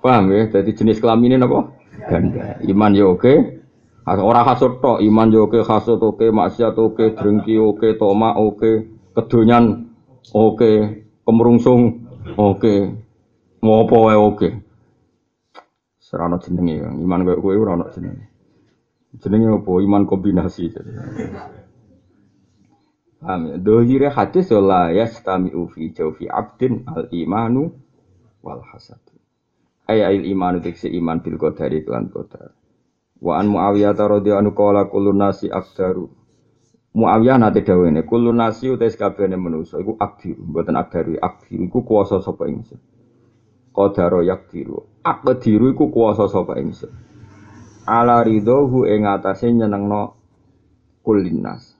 Paham 0.00 0.32
ya? 0.32 0.48
Jadi 0.48 0.72
jenis 0.72 1.04
kelamin 1.04 1.36
ini 1.36 1.44
apa? 1.44 1.83
Ganda. 2.08 2.60
Iman 2.64 2.92
ya 2.94 3.06
oke. 3.08 3.64
Ora 4.04 4.44
hasud 4.44 4.84
tok, 4.84 5.00
iman 5.00 5.32
ya 5.32 5.40
oke, 5.48 5.64
hasud 5.64 6.00
oke, 6.04 6.28
maksiat 6.28 6.76
oke, 6.76 7.16
drengki 7.16 7.56
oke, 7.56 7.96
toma 7.96 8.36
oke, 8.36 8.84
kedonyan 9.16 9.88
oke, 10.36 10.70
kemerungsung 11.24 12.04
oke. 12.36 12.74
Ngopo 13.64 13.96
wae 14.04 14.18
oke. 14.20 14.48
Serana 15.96 16.36
jenenge, 16.36 16.84
iman 16.84 17.24
kowe 17.24 17.40
kowe 17.40 17.56
ora 17.56 17.80
ono 17.80 17.88
jenenge. 17.88 18.28
Jenenge 19.16 19.48
apa? 19.56 19.70
Iman 19.80 20.04
kombinasi. 20.04 20.68
Paham 23.24 23.40
ya? 23.48 23.56
Dohire 23.56 24.12
hadis 24.12 24.52
ya 24.52 24.60
la 24.60 24.92
yastami'u 24.92 25.64
fi 25.72 25.96
jawfi 25.96 26.28
abdin 26.28 26.84
al 26.92 27.08
imanu 27.08 27.72
wal 28.44 28.60
hasad. 28.68 29.00
Ay 29.84 30.00
il 30.16 30.24
imanu 30.32 30.64
tiksi 30.64 30.88
iman 30.96 31.20
bil 31.20 31.36
qadari 31.36 31.84
kelan 31.84 32.08
qadar. 32.08 32.56
Wa 33.20 33.40
an 33.40 33.52
Muawiyah 33.52 33.92
radhiyallahu 33.92 34.40
anhu 34.40 34.52
qala 34.56 34.88
kullu 34.88 35.12
nasi 35.12 35.52
akdaru. 35.52 36.08
Muawiyah 36.94 37.36
nate 37.36 37.60
dawene 37.66 38.04
kullu 38.06 38.32
nasi 38.32 38.70
utais 38.70 38.96
kabehane 38.96 39.36
manusa 39.36 39.80
iku 39.82 39.96
akdir, 40.00 40.38
mboten 40.40 40.76
akdaru, 40.76 41.18
akdir 41.20 41.60
iku 41.60 41.82
kuwasa 41.84 42.22
sapa 42.22 42.48
ingsun. 42.48 42.78
Qadaro 43.74 44.22
yakdiru. 44.22 45.02
Akdiru 45.04 45.74
iku 45.74 45.90
kuwasa 45.90 46.30
sapa 46.30 46.56
ingsun. 46.60 46.94
Ala 47.84 48.24
ridhohu 48.24 48.88
ing 48.88 49.04
atase 49.04 49.52
nyenengno 49.52 50.16
kulinas 51.04 51.76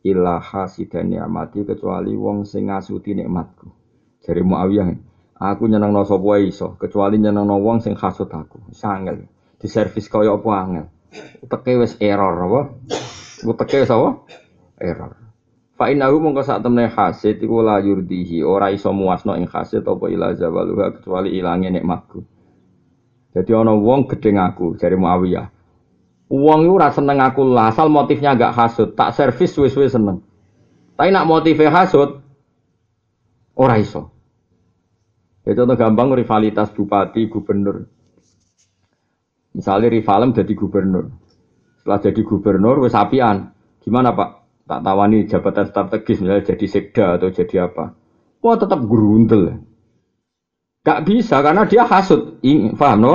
illa 0.00 0.40
hasidan 0.40 1.12
ni'mati 1.12 1.68
kecuali 1.68 2.16
wong 2.16 2.48
sing 2.48 2.72
ngasuti 2.72 3.12
nikmatku. 3.18 3.68
Jare 4.22 4.40
Muawiyah, 4.40 4.88
aku 5.42 5.66
nyenengno 5.66 6.06
sapa 6.06 6.38
iso, 6.38 6.78
kecuali 6.78 7.18
nyenengno 7.18 7.58
wong 7.58 7.82
sing 7.82 7.98
hasut 7.98 8.30
aku. 8.30 8.70
Sangel. 8.70 9.26
Di 9.58 9.66
servis 9.66 10.06
kaya 10.06 10.38
apa 10.38 10.50
angel. 10.54 10.86
Uteke 11.42 11.82
wis 11.82 11.98
error 11.98 12.34
apa? 12.46 12.60
Uteke 13.42 13.82
wis 13.82 13.90
apa? 13.90 14.22
Error. 14.78 15.12
Fa 15.74 15.90
innahu 15.90 16.22
mongko 16.22 16.46
sak 16.46 16.62
temne 16.62 16.86
hasid 16.86 17.42
iku 17.42 17.58
la 17.58 17.82
yurdihi, 17.82 18.46
ora 18.46 18.70
iso 18.70 18.94
muasno 18.94 19.34
ing 19.34 19.50
hasid 19.50 19.82
apa 19.82 20.04
ila 20.06 20.30
zawaluha 20.38 20.94
kecuali 21.00 21.34
ilange 21.34 21.74
nikmatku. 21.74 22.22
Jadi 23.32 23.50
ana 23.56 23.72
wong 23.72 24.06
gedeng 24.06 24.38
aku, 24.38 24.76
jare 24.76 24.94
Muawiyah. 24.94 25.48
Uang 26.32 26.64
itu 26.64 26.74
rasa 26.76 27.00
seneng 27.00 27.20
aku 27.20 27.44
lah, 27.48 27.72
asal 27.72 27.92
motifnya 27.92 28.36
agak 28.36 28.56
hasut, 28.56 28.92
tak 28.96 29.12
servis 29.16 29.52
suwe-suwe 29.52 29.88
seneng. 29.88 30.24
Tapi 30.96 31.12
nak 31.12 31.28
motifnya 31.28 31.72
hasut, 31.72 32.20
ora 33.56 33.76
iso. 33.80 34.12
Ya 35.42 35.58
contoh 35.58 35.74
gampang 35.74 36.14
rivalitas 36.14 36.70
bupati, 36.70 37.26
gubernur. 37.26 37.90
Misalnya 39.52 39.90
rivalem 39.90 40.30
jadi 40.32 40.52
gubernur. 40.54 41.12
Setelah 41.82 41.98
jadi 41.98 42.20
gubernur, 42.22 42.76
wes 42.86 42.94
apian. 42.94 43.50
Gimana 43.82 44.14
pak? 44.14 44.46
Tak 44.70 44.80
tawani 44.86 45.26
jabatan 45.26 45.66
strategis, 45.66 46.22
misalnya 46.22 46.46
jadi 46.54 46.66
sekda 46.70 47.04
atau 47.18 47.28
jadi 47.34 47.66
apa. 47.66 47.98
Wah 48.38 48.54
tetap 48.54 48.86
gerundel. 48.86 49.66
Gak 50.82 51.06
bisa 51.06 51.42
karena 51.42 51.66
dia 51.66 51.86
hasut. 51.86 52.42
Paham 52.78 52.98
no? 53.02 53.14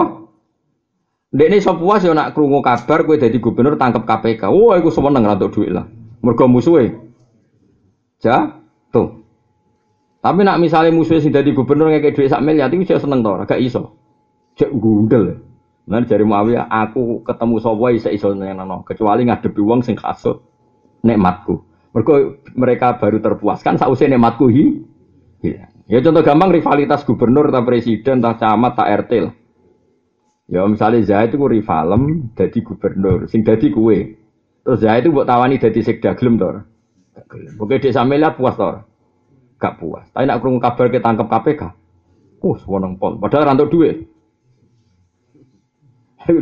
Dek 1.28 1.52
ini 1.52 1.60
sop 1.60 1.84
puas 1.84 2.00
ya 2.08 2.16
nak 2.16 2.32
krungu 2.32 2.64
kabar 2.64 3.04
gue 3.04 3.20
jadi 3.20 3.36
gubernur 3.44 3.76
tangkap 3.76 4.08
KPK. 4.08 4.48
Wah, 4.48 4.80
aku 4.80 4.88
seneng 4.88 5.28
rantuk 5.28 5.52
duit 5.52 5.76
lah. 5.76 5.84
Mergo 6.24 6.48
musuhe. 6.48 6.96
Jatuh. 8.24 9.17
Tapi 10.18 10.42
nak 10.42 10.58
misalnya 10.58 10.92
musuhnya 10.92 11.22
sih 11.22 11.32
jadi 11.32 11.50
gubernur 11.54 11.94
kayak 11.94 12.18
duit 12.18 12.28
sak 12.28 12.42
miliar, 12.42 12.74
itu 12.74 12.90
saya 12.90 13.00
seneng 13.00 13.22
tau, 13.22 13.38
gak 13.46 13.62
iso. 13.62 13.94
Cek 14.58 14.74
gundel. 14.74 15.40
Nah 15.88 16.04
dari 16.04 16.26
Muawiyah, 16.26 16.68
aku 16.68 17.24
ketemu 17.24 17.56
sopo 17.64 17.88
isa 17.94 18.12
iso 18.12 18.36
nono, 18.36 18.84
kecuali 18.84 19.24
ngadepi 19.24 19.62
uang 19.62 19.86
sing 19.86 19.96
kasut 19.96 20.44
nikmatku. 21.06 21.64
Mereka 21.96 22.14
mereka 22.58 22.88
baru 23.00 23.24
terpuaskan 23.24 23.80
sausai 23.80 24.12
nikmatku 24.12 24.52
hi. 24.52 24.66
Ya 25.88 26.04
contoh 26.04 26.26
gampang 26.26 26.52
rivalitas 26.52 27.08
gubernur, 27.08 27.48
tak 27.48 27.64
presiden, 27.64 28.20
tak 28.20 28.42
camat, 28.44 28.76
tak 28.76 29.08
RT. 29.08 29.12
Ya 30.48 30.64
misalnya 30.64 31.04
Zaid 31.04 31.36
itu 31.36 31.44
rivalem 31.44 32.32
jadi 32.36 32.60
gubernur, 32.64 33.28
sing 33.28 33.44
jadi 33.44 33.68
kue. 33.72 34.16
Terus 34.64 34.80
Zaid 34.84 35.08
itu 35.08 35.16
buat 35.16 35.28
tawani 35.28 35.60
jadi 35.60 35.80
sekda 35.80 36.16
gelem 36.20 36.40
tor. 36.40 36.68
Oke 37.60 37.80
desa 37.80 38.04
Melia 38.04 38.36
puas 38.36 38.56
tor. 38.56 38.87
Gak 39.58 39.82
puas. 39.82 40.06
Tapi 40.14 40.30
nak 40.30 40.38
kurung 40.42 40.62
kabar 40.62 40.90
tangkap 40.90 41.28
KPK. 41.30 41.62
Oh, 42.46 42.56
sewenang 42.62 43.02
pol. 43.02 43.18
Padahal 43.18 43.54
rantuk 43.54 43.74
duit. 43.74 44.06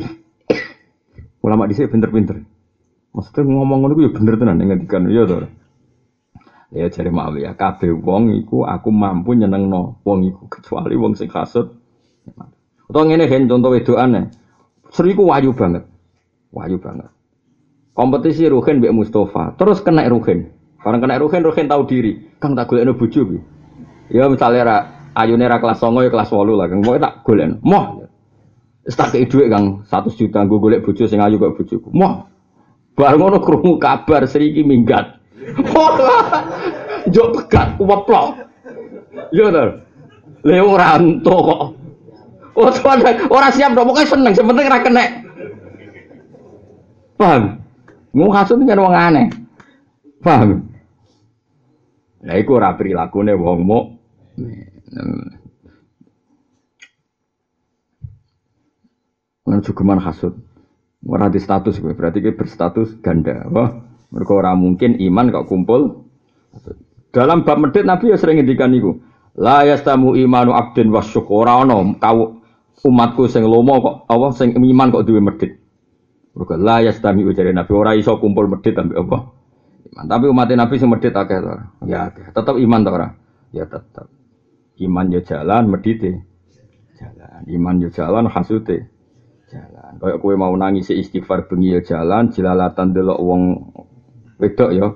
Ulama 1.45 1.70
di 1.70 1.74
sini 1.78 1.88
pinter-pinter. 1.88 2.41
Maksudnya 3.16 3.47
ngomong 3.47 3.80
ngono 3.86 3.95
ya 3.95 4.11
bener 4.11 4.36
tenan 4.36 4.59
ngendikan 4.59 5.07
ya 5.07 5.24
tor. 5.24 5.47
Ya 6.76 6.91
jare 6.91 7.07
Muawiyah, 7.07 7.55
kabeh 7.55 7.95
wong 7.95 8.36
iku 8.36 8.68
aku 8.68 8.91
mampu 8.91 9.38
nyenengno 9.38 10.03
wong 10.03 10.28
iku 10.28 10.51
kecuali 10.51 10.99
wong 10.99 11.16
sing 11.16 11.32
hasud. 11.32 11.72
Utawa 12.91 13.07
ngene 13.07 13.32
gen 13.32 13.47
contoh 13.47 13.72
wedokane. 13.72 14.36
Sri 14.91 15.16
ku 15.16 15.32
wayu 15.32 15.55
banget. 15.55 15.88
Wayu 16.51 16.76
banget. 16.82 17.07
Kompetisi 17.95 18.51
Ruhin 18.51 18.84
mbek 18.84 18.91
Mustafa, 18.91 19.55
terus 19.55 19.80
kena 19.80 20.03
Ruhin. 20.11 20.51
Orang 20.86 21.01
kena 21.01 21.17
Ruhin, 21.17 21.41
Ruhin 21.41 21.65
tahu 21.65 21.89
diri. 21.89 22.38
Kang 22.38 22.53
tak 22.53 22.69
golekno 22.69 22.93
bojo 22.93 23.25
piye? 23.25 23.41
Ya 24.13 24.29
misalnya 24.29 24.61
ra 24.61 24.77
ayune 25.17 25.49
ra 25.49 25.57
kelas 25.57 25.81
9 25.81 26.05
ya 26.05 26.09
kelas 26.13 26.29
8 26.29 26.45
lah, 26.53 26.69
Kang. 26.69 26.86
Pokoke 26.86 27.01
tak 27.01 27.13
golekno. 27.25 27.57
Moh. 27.65 28.05
Wis 28.86 28.93
tak 28.93 29.17
kei 29.17 29.25
dhuwit 29.25 29.49
Kang 29.49 29.81
100 29.89 30.13
juta 30.13 30.45
nggo 30.45 30.61
golek 30.61 30.86
bojo 30.86 31.09
sing 31.09 31.17
ayu 31.17 31.41
kok 31.41 31.57
bojoku. 31.57 31.89
Moh. 31.89 32.29
Bar 32.93 33.17
ngono 33.17 33.41
krungu 33.41 33.81
kabar 33.81 34.29
Sri 34.29 34.53
iki 34.53 34.61
minggat. 34.61 35.17
Jok 37.09 37.27
pegat 37.33 37.81
kuweplok. 37.81 38.45
Iya 39.33 39.45
to. 39.49 39.65
Le 40.45 40.61
ora 40.61 41.01
entuk 41.01 41.41
kok. 41.49 41.61
Oh, 42.55 42.71
orang 43.36 43.51
siap 43.51 43.75
dong, 43.75 43.83
pokoknya 43.91 44.07
seneng, 44.07 44.31
sebenarnya 44.31 44.79
kena 44.79 44.79
kena. 44.79 45.03
Paham? 47.19 47.43
Mau 48.15 48.31
kasut 48.31 48.63
kan 48.63 48.79
aneh. 48.79 49.27
Paham? 50.23 50.63
Nah, 52.26 52.36
iku 52.41 52.57
ora 52.57 52.73
prilakune 52.73 53.38
wong 53.38 53.59
mu. 53.61 53.80
Nang 59.45 59.61
cukuman 59.61 60.01
hasud. 60.01 60.34
Ora 61.05 61.30
di 61.30 61.38
status 61.38 61.78
gue, 61.78 61.93
berarti 61.93 62.17
gue 62.17 62.34
berstatus 62.34 62.97
ganda. 62.97 63.45
Wah, 63.53 63.78
mereka 64.09 64.34
ora 64.34 64.57
mungkin 64.57 64.97
iman 64.97 65.30
kok 65.30 65.45
kumpul. 65.45 66.01
Dalam 67.13 67.45
bab 67.45 67.61
medit 67.61 67.86
Nabi 67.86 68.09
ya 68.09 68.17
sering 68.17 68.41
ngendikan 68.41 68.73
niku. 68.73 68.97
La 69.38 69.61
yastamu 69.61 70.17
imanu 70.17 70.57
abdin 70.57 70.89
wa 70.89 71.05
syukur. 71.05 71.45
Ora 71.45 71.61
ono 71.61 71.93
kau 72.01 72.41
umatku 72.89 73.30
sing 73.30 73.45
lomo 73.45 73.78
kok 73.86 73.95
apa 74.09 74.34
sing 74.34 74.57
iman 74.57 74.89
kok 74.89 75.05
duwe 75.05 75.21
medit. 75.21 75.61
Mergo 76.34 76.57
la 76.57 76.82
yastami 76.82 77.21
ujare 77.21 77.53
Nabi 77.53 77.71
ora 77.78 77.93
iso 77.93 78.17
kumpul 78.17 78.49
medit 78.49 78.73
ambek 78.73 78.97
apa. 78.97 79.17
Iman. 79.91 80.05
Tapi 80.09 80.25
umat 80.31 80.49
Nabi 80.49 80.75
sing 80.81 80.89
medit 80.89 81.13
akeh 81.13 81.38
to. 81.38 81.51
Ya 81.86 82.09
akeh. 82.09 82.33
Tetep 82.33 82.55
iman 82.57 82.81
to 82.81 82.91
ora? 82.91 83.09
Ya 83.53 83.65
tetep. 83.69 84.07
Iman 84.81 85.13
yo 85.13 85.21
jalan 85.21 85.69
medite. 85.69 86.25
Jalan. 86.97 87.41
Iman 87.47 87.83
yo 87.83 87.89
jalan 87.93 88.25
hasute. 88.27 88.89
Jalan. 89.51 90.01
Kayak 90.01 90.19
kowe 90.19 90.33
mau 90.36 90.51
nangis 90.57 90.89
istighfar 90.89 91.45
bengi 91.45 91.77
yo 91.77 91.81
jalan, 91.86 92.33
jilalatan 92.33 92.91
delok 92.91 93.19
wong 93.21 93.41
wedok 94.41 94.71
yo 94.73 94.88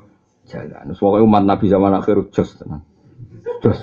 jalan. 0.49 0.91
Pokoke 0.97 1.21
umat 1.21 1.43
Nabi 1.45 1.65
zaman 1.69 1.93
akhir 1.93 2.33
jos 2.33 2.57
tenan. 2.57 2.81
Jos. 3.61 3.79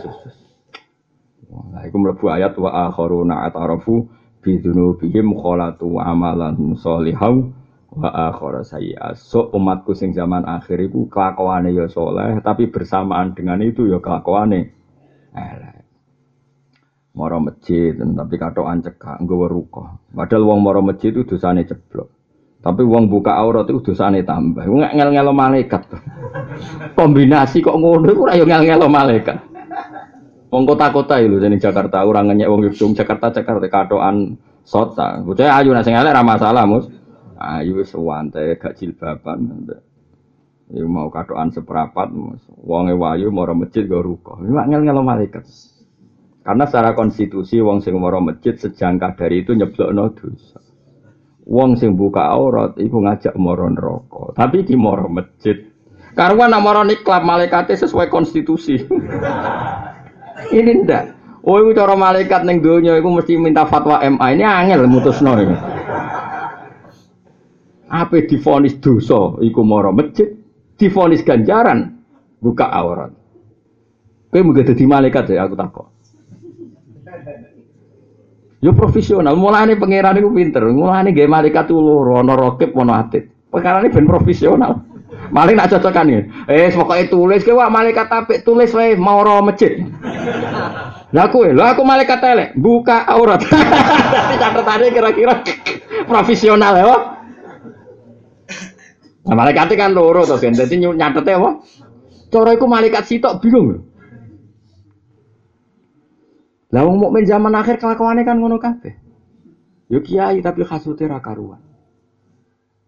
Nah, 1.56 1.82
iku 1.86 1.96
mlebu 1.96 2.26
ayat 2.28 2.58
wa 2.58 2.90
akharuna 2.90 3.46
atarafu 3.48 4.10
bi 4.42 4.58
dzunubihim 4.60 5.32
khalatu 5.38 5.96
amalan 5.96 6.76
sholihan 6.76 7.54
wa 7.96 8.10
akhara 8.12 8.60
sayyi'at. 8.60 9.16
So 9.16 9.48
umatku 9.56 9.96
sing 9.96 10.12
zaman 10.12 10.44
akhir 10.44 10.76
iku 10.84 11.08
kelakuane 11.08 11.72
ya 11.72 11.88
soleh, 11.88 12.44
tapi 12.44 12.68
bersamaan 12.68 13.32
dengan 13.32 13.64
itu 13.64 13.88
ya 13.88 13.98
kelakuane 13.98 14.70
elek. 15.32 15.76
Moro 17.16 17.40
masjid, 17.40 17.96
tapi 17.96 18.36
katokan 18.36 18.84
cekak, 18.84 19.24
nggawa 19.24 19.46
ruko. 19.48 20.04
Padahal 20.12 20.44
wong 20.52 20.60
moro 20.60 20.84
masjid 20.84 21.16
itu 21.16 21.24
dosane 21.24 21.64
ceblok. 21.64 22.12
Tapi 22.60 22.84
wong 22.84 23.08
buka 23.08 23.32
aurat 23.40 23.64
itu 23.72 23.80
dosane 23.80 24.20
tambah. 24.20 24.68
Nggak 24.68 24.92
ngel-ngelo 24.92 25.32
malaikat. 25.32 25.82
Kombinasi 26.98 27.64
kok 27.64 27.80
ngono 27.80 28.12
ora 28.12 28.36
yo 28.36 28.44
ngel-ngelo 28.44 28.92
malaikat. 28.92 29.38
Wong 30.52 30.68
kota-kota 30.68 31.16
itu 31.24 31.40
jadi 31.40 31.56
Jakarta 31.56 32.04
orang 32.04 32.32
ngenyek 32.32 32.48
wong 32.52 32.60
Yogyakarta 32.68 33.32
Jakarta 33.32 33.64
Jakarta 33.64 33.66
katoan 33.72 34.36
sota. 34.66 35.16
Bocah 35.24 35.56
ayu 35.56 35.72
nasi 35.72 35.94
elek 35.94 36.12
ra 36.12 36.20
masalah, 36.20 36.68
Mus. 36.68 36.90
Ayu 37.36 37.84
wis 37.84 37.92
wante 37.92 38.56
gak 38.56 38.80
jilbaban. 38.80 39.68
Ya 40.72 40.82
mau 40.88 41.12
katoan 41.12 41.52
seperapat. 41.52 42.10
Wonge 42.64 42.96
wayu 42.96 43.30
moro 43.30 43.54
masjid 43.54 43.86
go 43.86 44.02
ruko. 44.02 44.40
Mak 44.40 44.66
ngel-ngelo 44.72 45.04
malaikat. 45.04 45.44
Karena 46.42 46.64
secara 46.66 46.94
konstitusi 46.94 47.58
wong 47.58 47.82
sing 47.82 47.94
moro 47.98 48.22
masjid 48.22 48.54
sejangkah 48.54 49.18
dari 49.18 49.42
itu 49.42 49.54
nyeblokno 49.54 50.14
dosa. 50.14 50.62
Wong 51.46 51.78
sing 51.78 51.94
buka 51.94 52.26
aurat 52.34 52.74
iku 52.78 53.02
ngajak 53.02 53.34
moro 53.38 53.70
neraka. 53.70 54.34
Tapi 54.34 54.66
di 54.66 54.74
moro 54.74 55.06
masjid. 55.06 55.54
Karena 56.16 56.48
nak 56.48 56.62
moro 56.64 56.82
sesuai 56.82 58.08
konstitusi. 58.08 58.80
Ini 60.58 60.72
ndak. 60.84 61.04
Oh, 61.46 61.62
itu 61.62 61.78
cara 61.78 61.94
malaikat 61.94 62.42
neng 62.42 62.58
donya 62.58 62.98
itu 62.98 63.06
mesti 63.06 63.38
minta 63.38 63.62
fatwa 63.70 64.02
MA. 64.02 64.34
Ini 64.34 64.42
angel 64.42 64.90
mutusno 64.90 65.38
iki. 65.38 65.75
Apa 67.86 68.26
difonis 68.26 68.74
dosa 68.82 69.38
iku 69.38 69.62
moro 69.62 69.94
masjid, 69.94 70.34
difonis 70.74 71.22
ganjaran 71.22 72.02
buka 72.42 72.66
aurat. 72.66 73.14
Kowe 74.30 74.42
muga 74.42 74.66
dadi 74.66 74.84
malaikat 74.84 75.30
ya 75.30 75.46
aku 75.46 75.54
takok. 75.54 75.86
Yo 78.58 78.74
profesional, 78.74 79.38
mulane 79.38 79.78
pangeran 79.78 80.18
iku 80.18 80.34
pinter. 80.34 80.66
Mulane 80.66 81.14
gawe 81.14 81.28
malaikat 81.30 81.70
loro, 81.70 82.18
ana 82.18 82.34
rokib 82.34 82.74
ana 82.74 83.06
atit. 83.06 83.30
Perkara 83.52 83.78
ini 83.84 83.94
ben 83.94 84.10
profesional. 84.10 84.82
Maling 85.34 85.54
nak 85.54 85.70
cocokan 85.70 86.10
ya. 86.10 86.20
Eh, 86.50 86.74
pokoknya 86.74 87.06
tulis 87.06 87.42
wah 87.50 87.70
malaikat 87.70 88.10
apik 88.10 88.42
tulis 88.42 88.74
wae 88.74 88.98
mau 88.98 89.22
masjid. 89.42 89.78
Lah 91.14 91.30
kowe, 91.30 91.46
lah 91.54 91.78
aku 91.78 91.86
malaikat 91.86 92.18
elek, 92.18 92.50
buka 92.58 93.06
aurat. 93.06 93.38
Tapi 94.14 94.34
catatannya 94.36 94.88
kira-kira 94.90 95.34
profesional 96.10 96.74
ya. 96.74 97.15
Nah, 99.26 99.34
malaikat 99.34 99.74
kan 99.74 99.90
loro 99.90 100.22
to, 100.22 100.38
kan. 100.38 100.54
Dadi 100.54 100.78
nyatete 100.78 101.34
apa? 101.34 101.50
Cara 102.30 102.54
iku 102.54 102.66
malaikat 102.70 103.10
sitok 103.10 103.42
bingung. 103.42 103.82
Lah 106.70 106.82
wong 106.82 106.98
mukmin 106.98 107.26
zaman 107.26 107.54
akhir 107.54 107.78
kelakuane 107.78 108.26
kan 108.26 108.38
ngono 108.38 108.58
kabeh. 108.58 108.94
Yo 109.86 110.02
kiai 110.02 110.42
tapi 110.42 110.66
kasute 110.66 111.06
ra 111.06 111.22
karuan. 111.22 111.62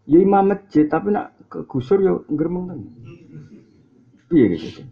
Ya 0.08 0.18
imam 0.18 0.50
masjid 0.50 0.90
tapi 0.90 1.14
nak 1.14 1.36
ke 1.46 1.62
gusur 1.66 2.02
yo 2.02 2.26
gremeng 2.26 2.70
tenan. 2.70 2.90
Piye 4.26 4.46
gitu. 4.58 4.82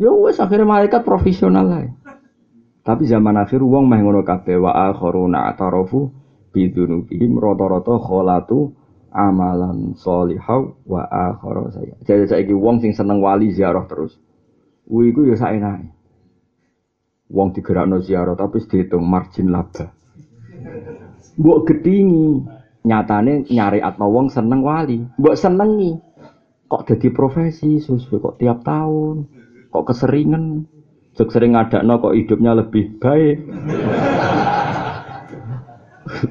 Ya 0.00 0.12
wes 0.12 0.40
akhirnya 0.40 0.64
malaikat 0.64 1.04
profesional 1.04 1.68
lah. 1.68 1.88
Tapi 2.86 3.04
zaman 3.04 3.36
akhir 3.36 3.60
wong 3.64 3.84
meh 3.90 4.00
ngono 4.00 4.24
kabeh 4.24 4.56
wa 4.60 4.92
akharuna 4.92 5.50
atarafu 5.50 6.14
bidunubihim 6.54 7.36
rata-rata 7.36 7.98
kholatu 8.00 8.72
amalan 9.16 9.96
solihau 9.96 10.76
wa 10.84 11.08
akhara 11.08 11.72
saya. 11.72 11.96
Jadi 12.04 12.28
saiki 12.28 12.52
wong 12.52 12.84
sing 12.84 12.92
seneng 12.92 13.24
wali 13.24 13.48
ziarah 13.48 13.88
terus. 13.88 14.12
Kuwi 14.84 15.16
iku 15.16 15.24
ya 15.24 15.40
saenake. 15.40 15.88
Wong 17.32 17.56
digerakno 17.56 18.04
ziarah 18.04 18.36
tapi 18.36 18.60
dihitung 18.68 19.08
margin 19.08 19.48
laba. 19.48 19.90
Mbok 21.40 21.58
gedingi, 21.68 22.44
nyatane 22.84 23.48
nyari 23.48 23.80
atma 23.80 24.04
wong 24.04 24.28
seneng 24.28 24.60
wali. 24.60 25.00
Mbok 25.16 25.34
senengi. 25.34 25.96
Kok 26.68 26.84
jadi 26.84 27.08
profesi 27.10 27.80
sesuai 27.80 28.20
kok 28.20 28.36
tiap 28.36 28.60
tahun. 28.62 29.26
Kok 29.72 29.86
keseringan. 29.88 30.68
Jok 31.16 31.32
sering 31.32 31.56
ngadakno 31.56 31.96
kok 31.96 32.12
hidupnya 32.12 32.52
lebih 32.52 33.00
baik. 33.00 33.36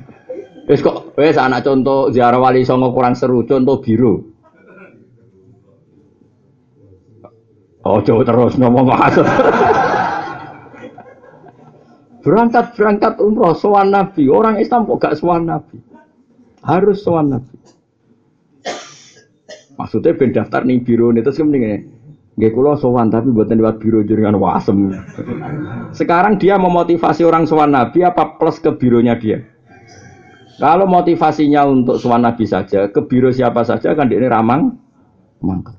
Wes 0.66 0.82
kok 0.82 1.14
wes 1.14 1.38
anak 1.38 1.62
contoh 1.62 2.10
ziarah 2.10 2.42
wali 2.42 2.66
songo 2.66 2.90
kurang 2.90 3.14
seru 3.14 3.46
contoh 3.46 3.78
biru. 3.82 4.14
Oh 7.86 8.02
jauh 8.02 8.26
terus 8.26 8.58
ngomong 8.58 8.90
maksud. 8.90 9.26
berangkat 12.26 12.74
berangkat 12.74 13.14
umroh 13.22 13.54
sowan 13.54 13.94
nabi 13.94 14.26
orang 14.26 14.58
Islam 14.58 14.90
kok 14.90 14.98
gak 14.98 15.16
sowan 15.22 15.46
nabi 15.46 15.78
harus 16.66 17.06
sowan 17.06 17.38
nabi 17.38 17.54
maksudnya 19.78 20.18
ben 20.18 20.34
daftar 20.34 20.66
nih 20.66 20.82
biro 20.82 21.14
nih 21.14 21.22
terus 21.22 21.38
kemudian 21.38 21.94
Gak 22.36 22.52
kulo 22.52 22.76
sowan 22.76 23.08
tapi 23.08 23.32
buatan 23.32 23.64
lewat 23.64 23.80
biro 23.80 24.04
jaringan 24.04 24.36
wasem. 24.36 24.92
Sekarang 26.04 26.36
dia 26.36 26.60
memotivasi 26.60 27.24
orang 27.24 27.48
sowan 27.48 27.72
nabi 27.72 28.04
apa 28.04 28.36
plus 28.36 28.60
ke 28.60 28.76
bironya 28.76 29.16
dia? 29.16 29.55
Kalau 30.56 30.88
motivasinya 30.88 31.68
untuk 31.68 32.00
sowan 32.00 32.24
nabi 32.24 32.48
saja, 32.48 32.88
ke 32.88 33.04
biro 33.04 33.28
siapa 33.28 33.68
saja 33.68 33.92
kan 33.92 34.08
dia 34.08 34.24
ini 34.24 34.32
ramang, 34.32 34.72
mangkel. 35.44 35.76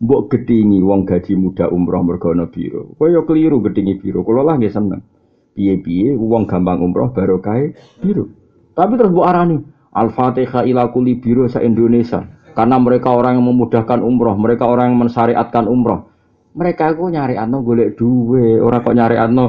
Mbok 0.00 0.32
gedingi 0.32 0.80
wong 0.80 1.04
gaji 1.04 1.36
muda 1.36 1.68
umroh 1.68 2.00
mergono 2.00 2.48
biro. 2.48 2.96
Kowe 2.96 3.12
yo 3.12 3.28
keliru 3.28 3.60
gedingi 3.60 4.00
biro. 4.00 4.24
Kulo 4.24 4.40
lah 4.40 4.56
nggih 4.56 4.72
seneng. 4.72 5.04
Piye-piye 5.52 6.16
wong 6.16 6.48
gampang 6.48 6.80
umroh 6.80 7.12
barokah 7.12 7.68
biro. 8.00 8.24
Tapi 8.72 8.96
terus 8.96 9.12
mbok 9.12 9.28
arani 9.28 9.60
Al-Fatihah 9.92 10.64
ila 10.64 10.88
kuli 10.88 11.20
biro 11.20 11.44
sa 11.52 11.60
Indonesia. 11.60 12.24
Karena 12.56 12.80
mereka 12.80 13.12
orang 13.12 13.38
yang 13.38 13.46
memudahkan 13.46 14.00
umroh, 14.02 14.34
mereka 14.34 14.66
orang 14.66 14.90
yang 14.90 15.06
mensyariatkan 15.06 15.70
umroh. 15.70 16.10
Mereka 16.56 16.98
itu 16.98 17.06
nyari 17.06 17.38
ano 17.38 17.62
golek 17.62 17.94
duwe, 17.94 18.58
orang 18.58 18.82
kok 18.82 18.96
nyari 18.96 19.16
ano 19.20 19.46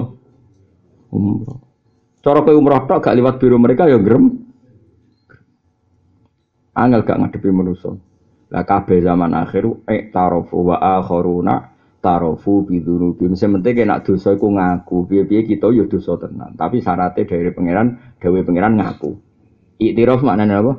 umroh. 1.09 1.70
Cara 2.21 2.45
kowe 2.45 2.53
umroh 2.53 2.85
tok 2.85 3.01
gak 3.01 3.17
liwat 3.17 3.41
biru 3.41 3.57
mereka 3.57 3.89
ya 3.89 3.97
grem. 3.97 4.29
Angel 6.77 7.01
gak 7.01 7.17
ngadepi 7.17 7.49
manusa. 7.49 7.97
Lah 8.53 8.63
kabeh 8.67 9.01
zaman 9.01 9.33
akhir 9.33 9.65
ek 9.89 10.13
tarofu 10.13 10.69
wa 10.69 10.77
akharuna 10.77 11.71
tarofu 11.97 12.67
bidunubi. 12.69 13.25
Mesti 13.25 13.47
penting 13.47 13.89
nek 13.89 14.05
dosa 14.05 14.37
iku 14.37 14.53
ngaku. 14.53 15.09
Piye-piye 15.09 15.41
kita 15.49 15.73
ya 15.73 15.89
dosa 15.89 16.19
tenan. 16.21 16.53
Tapi 16.53 16.77
syaratnya 16.83 17.25
dari 17.25 17.49
pangeran, 17.49 18.17
dewe 18.21 18.45
pangeran 18.45 18.77
ngaku. 18.77 19.11
Iktiraf 19.81 20.21
maknanya 20.21 20.61
apa? 20.61 20.73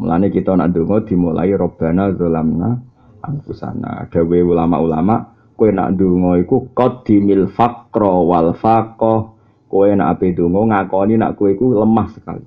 Mulane 0.00 0.32
kita 0.32 0.56
nak 0.56 0.72
donga 0.72 1.04
dimulai 1.04 1.52
robbana 1.52 2.14
zalamna 2.16 2.78
anfusana. 3.20 4.08
Dawe 4.08 4.38
ulama-ulama 4.40 5.36
kowe 5.58 5.68
nak 5.68 5.98
donga 5.98 6.40
iku 6.40 6.72
qadimil 6.72 7.52
faqra 7.52 8.14
wal 8.24 8.56
faqah. 8.56 9.39
Kowe 9.70 9.86
nak 9.94 10.18
ape 10.18 10.34
donga 10.34 10.66
ngakoni 10.66 11.14
nak 11.14 11.38
kowe 11.38 11.54
lemah 11.54 12.08
sekali. 12.10 12.42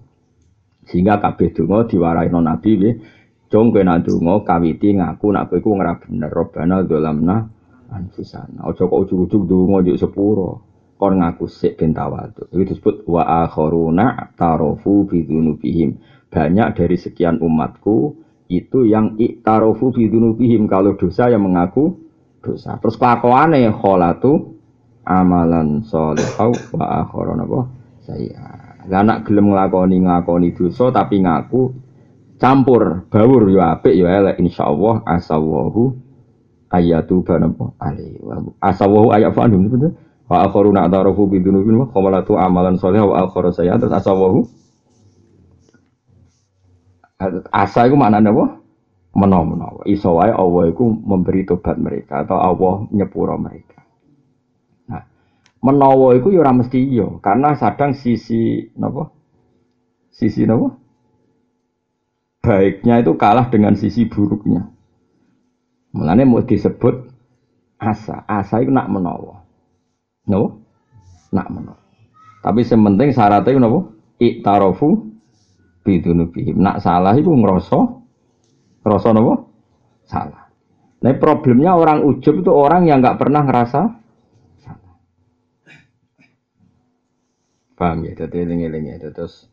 Sehingga 0.83 1.23
kabeh 1.23 1.55
donga 1.55 1.87
diwarai 1.87 2.27
non 2.27 2.43
nabi 2.43 2.71
nggih. 2.75 2.95
Jong 3.47 3.71
kowe 3.71 3.83
nak 3.87 4.03
donga 4.03 4.43
kawiti 4.43 4.99
ngaku 4.99 5.31
nak 5.31 5.47
kowe 5.47 5.57
iku 5.63 5.69
ora 5.79 5.95
bener 5.95 6.27
robbana 6.27 6.83
zalamna 6.83 7.47
anfusana. 7.87 8.67
Aja 8.67 8.83
kok 8.83 8.99
ujug-ujug 9.07 9.47
donga 9.47 9.79
sepuro. 9.95 10.67
Kon 10.99 11.23
ngaku 11.23 11.47
sik 11.47 11.79
ben 11.79 11.95
tawadhu. 11.95 12.51
Itu 12.51 12.75
disebut 12.75 13.07
wa 13.07 13.47
akharuna 13.47 14.35
tarofu 14.35 15.07
bi 15.07 15.23
dzunubihim 15.23 15.95
banyak 16.33 16.67
dari 16.73 16.97
sekian 16.97 17.37
umatku 17.39 18.17
itu 18.49 18.85
yang 18.89 19.15
iktarofu 19.21 19.93
bidunubihim 19.93 20.65
kalau 20.65 20.97
dosa 20.97 21.29
yang 21.29 21.45
mengaku 21.45 22.01
dosa. 22.41 22.81
Terus 22.81 22.97
kelakuannya 22.97 23.71
kholatu 23.73 24.52
amalan 25.03 25.83
solehau 25.85 26.51
wa 26.75 27.03
akhoron 27.03 27.43
apa 27.43 27.59
saya. 28.03 28.43
Lah 28.87 29.03
nak 29.03 29.23
gelem 29.23 29.51
nglakoni 29.51 30.03
nglakoni 30.03 30.51
dosa 30.51 30.91
tapi 30.91 31.23
ngaku 31.23 31.71
campur 32.39 33.07
bawur 33.07 33.47
yo 33.47 33.63
apik 33.63 33.95
yo 33.95 34.07
elek 34.11 34.39
insyaallah 34.43 35.07
asawahu 35.07 35.95
ayatu 36.67 37.23
banapa 37.23 37.71
ali 37.79 38.19
asawahu 38.59 39.15
ayat 39.15 39.31
fa'anum 39.31 39.71
betul 39.71 39.95
wa 40.27 40.43
akharuna 40.43 40.83
atarafu 40.89 41.29
bidunubihim 41.31 41.87
kholatu 41.95 42.35
amalan 42.35 42.75
solehau 42.75 43.15
wa 43.15 43.23
akhara 43.23 43.55
saya 43.55 43.79
terus 43.79 43.95
asawahu 43.95 44.43
Asa 47.51 47.87
itu 47.87 47.95
mana 47.95 48.19
apa? 48.19 48.59
Menawa-menawa. 49.13 49.85
Iso 49.87 50.17
wae 50.17 50.33
Allah 50.33 50.73
itu 50.73 50.83
memberi 50.83 51.45
tobat 51.45 51.77
mereka 51.77 52.25
atau 52.25 52.41
Allah 52.41 52.83
nyepuro 52.89 53.37
mereka. 53.37 53.72
Menawa 55.63 56.19
itu 56.19 56.35
ya 56.35 56.43
ora 56.43 56.51
mesti 56.51 56.75
iya, 56.75 57.07
karena 57.23 57.55
sadang 57.55 57.95
sisi 57.95 58.67
napa? 58.75 59.15
Sisi 60.11 60.43
napa? 60.43 60.75
Baiknya 62.43 62.99
itu 62.99 63.15
kalah 63.15 63.47
dengan 63.47 63.71
sisi 63.79 64.03
buruknya. 64.03 64.67
Mulane 65.95 66.27
mau 66.27 66.43
disebut 66.43 67.07
asa. 67.79 68.27
Asa 68.27 68.59
itu 68.59 68.75
nak 68.75 68.91
menawa. 68.91 69.39
No? 70.27 70.67
Nak 71.31 71.47
menawa. 71.47 71.79
Tapi 72.43 72.67
sementing 72.67 73.15
syaratnya 73.15 73.55
itu 73.55 73.61
napa? 73.63 73.79
Iktarafu 74.19 75.15
bidunubihim. 75.87 76.59
Nak 76.59 76.83
salah 76.83 77.15
itu 77.15 77.31
ngerasa, 77.31 77.79
ngerasa 78.83 79.07
nopo? 79.15 79.47
Salah. 80.07 80.51
Nah 81.03 81.15
problemnya 81.19 81.75
orang 81.75 82.03
ujub 82.03 82.43
itu 82.43 82.51
orang 82.51 82.87
yang 82.87 82.99
nggak 83.03 83.19
pernah 83.19 83.43
ngerasa 83.43 84.02
Paham 87.83 88.07
ya? 88.07 88.15
Jadi 88.15 88.47
eling-eling 88.47 88.95
ya. 88.95 89.11
Terus 89.11 89.51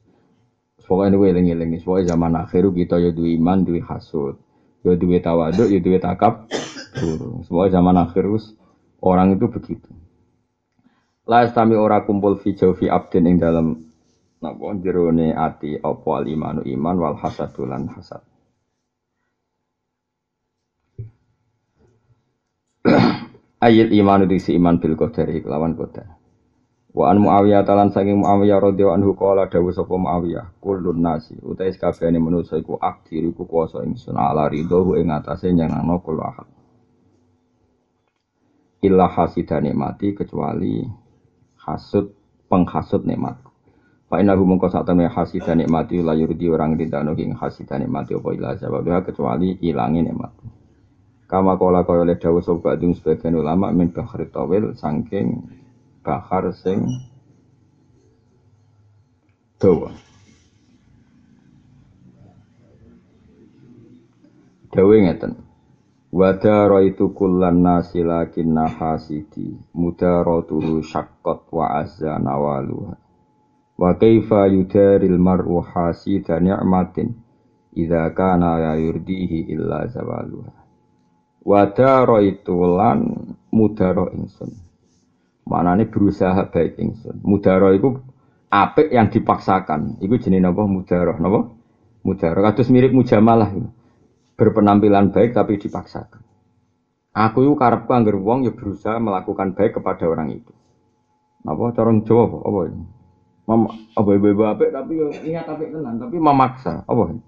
pokoknya 0.87 1.19
ini 1.19 1.27
eling-eling. 1.35 1.83
Pokoknya 1.83 2.15
zaman 2.15 2.39
akhir 2.39 2.71
kita 2.71 3.03
ya 3.03 3.11
dua 3.11 3.31
iman, 3.35 3.67
dua 3.67 3.83
hasud. 3.91 4.39
Ya 4.87 4.95
dua 4.95 5.19
tawaduk, 5.19 5.67
ya 5.67 5.83
dua 5.83 5.99
takab. 5.99 6.47
Pokoknya 7.51 7.83
zaman 7.83 7.99
akhir 7.99 8.31
orang 9.03 9.35
itu 9.35 9.51
begitu. 9.51 9.91
La 11.27 11.43
istami 11.43 11.75
ora 11.75 12.07
kumpul 12.07 12.39
fi 12.39 12.55
jaufi 12.55 12.87
abdin 12.87 13.27
ing 13.27 13.37
dalam 13.43 13.91
napa 14.41 14.73
jerone 14.81 15.37
ati 15.37 15.77
apa 15.77 16.11
alimanu 16.17 16.65
iman 16.65 16.97
wal 16.97 17.17
hasadulan 17.21 17.93
hasad 17.93 18.25
ayat 23.61 23.93
iman 23.93 24.25
itu 24.25 24.41
si 24.41 24.51
iman 24.57 24.81
bil 24.81 24.97
qadari 24.97 25.45
lawan 25.45 25.77
qadar 25.77 26.20
wa 26.91 27.15
an 27.15 27.23
muawiyah 27.23 27.63
talan 27.63 27.95
saking 27.95 28.19
muawiyah 28.19 28.59
radhiyallahu 28.59 28.99
anhu 28.99 29.11
qala 29.15 29.47
dawu 29.47 29.71
sapa 29.71 29.95
muawiyah 29.95 30.59
kullun 30.59 30.99
nasi. 30.99 31.39
Utais 31.39 31.79
kabehane 31.79 32.19
manusa 32.19 32.59
iku 32.59 32.79
aktir 32.83 33.23
iku 33.23 33.47
kuwasa 33.47 33.87
ingsun 33.87 34.19
ala 34.19 34.51
ridho 34.51 34.99
ing 34.99 35.11
atase 35.15 35.55
nyenengno 35.55 36.03
kula 36.03 36.25
ahad. 36.35 36.49
Illa 38.83 39.07
hasidane 39.07 39.71
mati 39.77 40.17
kecuali 40.17 40.83
hasud 41.63 42.11
penghasut 42.51 43.07
nikmat. 43.07 43.39
Pak 44.11 44.19
inahu 44.19 44.43
mengko 44.43 44.67
sak 44.67 44.91
temne 44.91 45.07
hasidan 45.07 45.63
nikmati 45.63 46.03
la 46.03 46.19
yurdi 46.19 46.51
orang 46.51 46.75
ridano 46.75 47.15
ing 47.15 47.39
hasidan 47.39 47.87
nikmati 47.87 48.19
apa 48.19 48.29
ila 48.35 48.59
sebabnya 48.59 49.07
kecuali 49.07 49.55
ilangin 49.63 50.11
nikmat. 50.11 50.35
Kama 51.31 51.55
kola 51.55 51.87
kaya 51.87 52.03
oleh 52.03 52.19
dawuh 52.19 52.43
sapa 52.43 52.75
sebagian 52.75 53.39
ulama 53.39 53.71
min 53.71 53.95
bahri 53.95 54.27
tawil 54.27 54.75
saking 54.75 55.60
bahar 56.01 56.53
sing 56.57 56.89
dawa. 59.61 59.93
Dawe 64.71 64.97
ngeten. 65.03 65.35
Wada 66.11 66.67
itu 66.83 67.15
kullan 67.15 67.63
nasi 67.63 68.03
lakin 68.03 68.51
nahasidi 68.51 69.55
mudaratu 69.79 70.83
syaqqat 70.83 71.47
wa 71.55 71.67
azza 71.79 72.19
nawaluha. 72.19 72.99
Wa 73.79 73.95
kaifa 73.95 74.51
yudaril 74.51 75.19
mar'u 75.23 75.63
hasida 75.63 76.43
ni'matin 76.43 77.15
idza 77.79 78.11
kana 78.11 78.59
la 78.59 78.75
yurdihi 78.75 79.55
illa 79.55 79.87
zawaluha. 79.87 80.55
Wa 81.47 81.71
daraitu 81.71 82.59
lan 82.59 83.31
mudaro 83.55 84.11
ingsun. 84.11 84.70
Manane 85.49 85.89
berusaha 85.89 86.49
baik 86.49 86.77
ingsun. 86.77 87.25
Mudaro 87.25 87.73
iku 87.73 88.01
apik 88.51 88.93
yang 88.93 89.09
dipaksakan. 89.09 90.03
Iku 90.03 90.21
jenenge 90.21 90.45
napa 90.45 90.67
mudaro, 90.67 91.17
napa? 91.17 91.41
Mudaro 92.05 92.41
kados 92.45 92.69
mirip 92.69 92.93
mujamalah. 92.93 93.51
Berpenampilan 94.37 95.13
baik 95.13 95.37
tapi 95.37 95.61
dipaksakan. 95.61 96.23
Aku 97.11 97.43
itu 97.43 97.53
karepku 97.59 97.91
anggar 97.91 98.15
wong 98.15 98.47
ya 98.47 98.55
berusaha 98.55 98.97
melakukan 99.03 99.59
baik 99.59 99.83
kepada 99.83 100.07
orang 100.07 100.31
itu. 100.31 100.53
Apa 101.43 101.75
cara 101.75 101.91
Jawa 102.05 102.23
apa? 102.29 102.39
apa 102.47 102.61
ini? 102.71 102.85
Mem 103.51 103.61
apa 103.99 104.11
ibu-ibu 104.15 104.43
apik 104.47 104.71
tapi 104.71 104.93
yo 104.95 105.11
niat 105.11 105.43
apik 105.49 105.75
tenan, 105.75 105.99
tapi 105.99 106.17
memaksa. 106.23 106.87
Apa? 106.87 107.19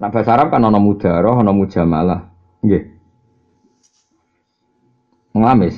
Nah 0.00 0.08
bahasa 0.10 0.30
Arab 0.34 0.50
kan 0.50 0.66
ana 0.66 0.80
mudaroh, 0.82 1.38
ana 1.38 1.52
mujamalah. 1.54 2.26
Nggih. 2.64 2.90
Ngamis. 5.36 5.76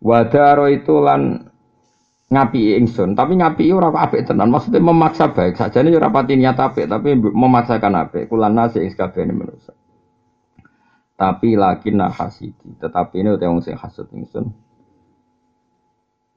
Wadaro 0.00 0.66
itu 0.72 0.96
lan 1.04 1.48
ngapi 2.32 2.80
ingsun, 2.80 3.12
tapi 3.12 3.36
ngapi 3.36 3.68
ora 3.74 3.92
apik 3.92 4.24
tenan. 4.24 4.48
Maksudnya 4.48 4.80
memaksa 4.80 5.28
baik. 5.30 5.60
Sajane 5.60 5.92
ora 5.92 6.08
pati 6.08 6.40
niat 6.40 6.56
apik, 6.56 6.88
tapi 6.88 7.12
memaksakan 7.16 8.08
apik. 8.08 8.32
Kulan 8.32 8.56
nasi 8.56 8.80
ing 8.80 8.90
sakabehane 8.96 9.36
manusa. 9.36 9.76
Tapi 11.20 11.52
lakin 11.52 12.00
hasidi, 12.08 12.80
tetapi 12.80 13.20
ini 13.20 13.36
udah 13.36 13.60
sing 13.60 13.76
hasud 13.76 14.08
ingsun 14.08 14.48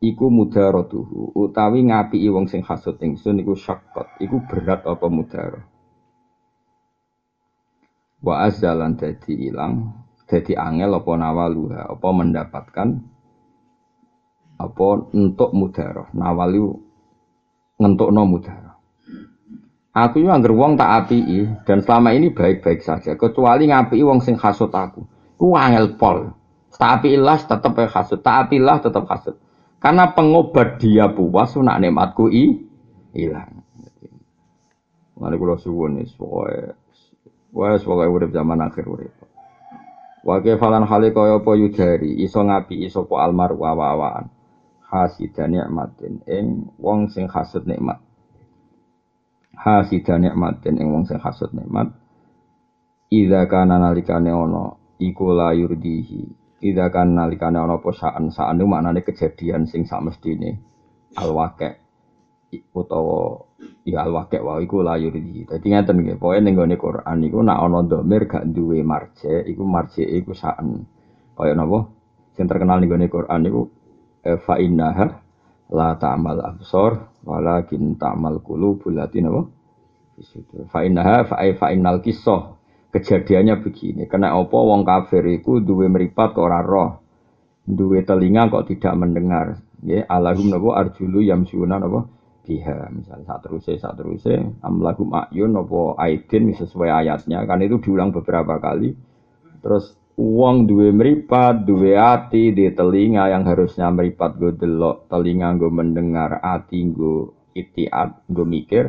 iku 0.03 0.27
mudarotuhu 0.27 1.31
utawi 1.31 1.87
ngapi 1.87 2.19
wong 2.27 2.51
sing 2.51 2.59
hasud 2.59 2.99
ingsun 2.99 3.39
iku 3.39 3.55
syakkot 3.55 4.19
iku 4.19 4.43
berat 4.43 4.83
apa 4.83 5.07
mudaro 5.07 5.63
wa 8.19 8.43
azalan 8.43 8.99
dadi 8.99 9.47
ilang 9.47 9.95
dadi 10.27 10.59
angel 10.59 10.99
apa 10.99 11.11
nawaluha 11.15 11.87
apa 11.87 12.07
mendapatkan 12.11 12.87
apa 14.57 14.87
untuk 15.13 15.49
mudaro 15.51 16.09
nawalu 16.13 16.77
ngentukno 17.81 18.21
mudaro 18.25 18.73
aku 19.93 20.25
yo 20.25 20.33
angger 20.33 20.53
wong 20.53 20.73
tak 20.77 21.05
api 21.05 21.45
dan 21.69 21.85
selama 21.85 22.17
ini 22.17 22.33
baik-baik 22.33 22.81
saja. 22.81 23.13
Kecuali 23.13 23.69
ngapi 23.69 24.01
wong 24.01 24.25
sing 24.25 24.33
hasud 24.41 24.73
aku. 24.73 25.05
Ku 25.37 25.53
angel 25.53 25.95
pol 26.01 26.33
tak 26.73 27.01
api 27.01 27.13
ilah 27.13 27.37
tetep 27.37 27.77
hasud 27.77 28.19
tak 28.25 28.49
api 28.49 28.57
ilah 28.57 28.81
tetep 28.81 29.05
hasud 29.05 29.37
karena 29.83 30.15
pengobat 30.15 30.79
dia 30.79 31.11
puas, 31.11 31.59
nak 31.59 31.83
nikmatku 31.83 32.31
i 32.31 32.55
hilang. 33.11 33.61
Mari 35.19 35.35
kula 35.35 35.59
suwun 35.59 35.99
wis 35.99 36.15
pokoke 36.15 36.79
Wes 37.53 37.83
pokoke 37.83 38.07
urip 38.07 38.31
zaman 38.31 38.63
akhir 38.63 38.87
urip. 38.87 39.13
Wa 40.23 40.39
kefalan 40.39 40.87
hale 40.87 41.11
kaya 41.11 41.43
apa 41.43 41.51
yudari 41.59 42.15
iso 42.23 42.39
ngapi 42.41 42.87
iso 42.87 43.03
po 43.03 43.19
almar 43.19 43.53
wa-wawaan. 43.53 44.31
Hasidan 44.93 45.57
nikmatin 45.57 46.21
ing 46.29 46.69
wong 46.77 47.09
sing 47.09 47.25
hasud 47.25 47.65
nikmat. 47.65 47.97
Hasidan 49.57 50.21
nikmatin 50.21 50.77
ing 50.77 50.93
wong 50.93 51.09
sing 51.09 51.17
hasud 51.17 51.49
nikmat. 51.49 51.89
Idza 53.09 53.49
kana 53.49 53.81
nalikane 53.81 54.29
ana 54.29 54.77
iku 55.01 55.33
la 55.33 55.49
yurdihi. 55.57 56.21
Idza 56.61 56.93
kana 56.93 57.25
nalikane 57.25 57.57
ana 57.57 57.81
apa 57.81 57.89
saan 57.89 58.29
saan 58.29 58.61
itu 58.61 58.69
maknane 58.69 59.01
kejadian 59.01 59.65
sing 59.65 59.89
samestine 59.89 60.61
alwake 61.17 61.81
utawa 62.73 63.49
ya 63.81 64.05
alwake 64.05 64.37
wae 64.45 64.61
iku 64.61 64.85
la 64.85 65.01
yurdihi. 65.01 65.49
Dadi 65.49 65.73
ngeten 65.73 66.05
nggih, 66.05 66.21
pokoke 66.21 66.37
ning 66.37 66.53
gone 66.53 66.77
Quran 66.77 67.17
iku 67.25 67.41
nak 67.41 67.57
ana 67.65 67.81
dhamir 67.81 68.29
gak 68.29 68.45
duwe 68.45 68.85
marje, 68.85 69.41
iku 69.49 69.65
marje 69.65 70.05
iku 70.05 70.37
saan. 70.37 70.85
Kaya 71.33 71.57
napa? 71.57 71.89
Sing 72.37 72.45
terkenal 72.45 72.77
ning 72.77 72.93
gone 72.93 73.09
Quran 73.09 73.41
iku 73.49 73.61
fa 74.23 74.55
innaha 74.55 75.19
la 75.73 75.95
ta'mal 75.99 76.39
absor 76.39 77.23
walakin 77.27 77.99
ta'mal 77.99 78.39
qulubul 78.39 78.95
lati 78.95 79.19
napa? 79.19 79.43
Fa 80.71 80.79
innaha 80.85 81.27
fa 81.27 81.43
fa 81.57 81.67
innal 81.75 81.99
kisah. 81.99 82.55
Kejadiannya 82.93 83.57
begini 83.65 84.05
kena 84.05 84.37
apa 84.37 84.53
wong 84.53 84.85
kafir 84.85 85.25
iku 85.25 85.57
duwe 85.57 85.89
meripat 85.89 86.37
kok 86.37 86.45
ora 86.45 86.61
roh 86.61 87.01
duwe 87.65 88.05
telinga 88.05 88.53
kok 88.53 88.69
tidak 88.69 88.93
mendengar. 88.93 89.57
Ya 89.83 90.05
alahum 90.07 90.53
napa? 90.53 90.69
Arjulu 90.77 91.25
yamsuna 91.25 91.81
napa? 91.81 92.07
Biha 92.43 92.91
misalnya 92.91 93.23
saat 93.23 93.41
terusé 93.47 93.79
saat 93.79 93.95
terusé 93.97 94.35
amlahum 94.61 95.09
ayun 95.15 95.57
napa? 95.57 95.97
Aidin 95.99 96.53
sesuai 96.53 96.91
ayatnya. 97.03 97.41
Kan 97.49 97.65
itu 97.65 97.81
diulang 97.81 98.13
beberapa 98.13 98.61
kali. 98.61 98.93
Terus 99.63 99.95
uang 100.13 100.69
duwe 100.69 100.93
meripat 100.93 101.65
duwe 101.65 101.97
hati 101.97 102.53
di 102.53 102.69
telinga 102.69 103.29
yang 103.33 103.43
harusnya 103.49 103.89
meripat 103.89 104.37
gue 104.37 104.53
delok 104.53 105.09
telinga 105.09 105.57
gue 105.57 105.71
mendengar 105.73 106.41
hati 106.41 106.85
gue 106.89 107.33
itiat 107.57 108.29
gue 108.29 108.45
mikir. 108.45 108.85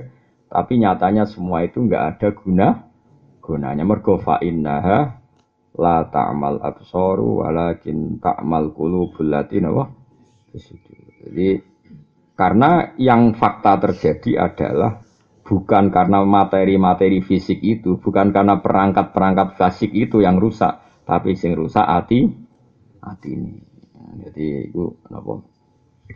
Tapi 0.48 0.78
nyatanya 0.78 1.26
semua 1.26 1.66
itu 1.66 1.82
nggak 1.82 2.04
ada 2.14 2.28
guna 2.30 2.68
gunanya 3.44 3.84
mergo 3.84 4.16
fa 4.16 4.40
innaha 4.40 5.20
la 5.76 6.06
ta'mal 6.08 6.62
absaru 6.64 7.44
walakin 7.44 8.22
ta'mal 8.22 8.72
qulubul 8.72 9.28
latina 9.28 9.68
wah 9.68 9.90
jadi 10.54 11.58
karena 12.38 12.94
yang 12.98 13.34
fakta 13.34 13.78
terjadi 13.82 14.50
adalah 14.50 15.02
bukan 15.44 15.92
karena 15.92 16.24
materi-materi 16.24 17.20
fisik 17.20 17.60
itu, 17.60 18.00
bukan 18.00 18.32
karena 18.32 18.58
perangkat-perangkat 18.58 19.60
fisik 19.60 19.92
itu 19.92 20.24
yang 20.24 20.40
rusak, 20.40 20.82
tapi 21.04 21.36
sing 21.36 21.52
rusak 21.56 21.84
hati 21.84 22.28
hati 23.00 23.28
ini. 23.32 23.54
Jadi 24.24 24.70
itu 24.72 24.96
apa? 25.12 25.40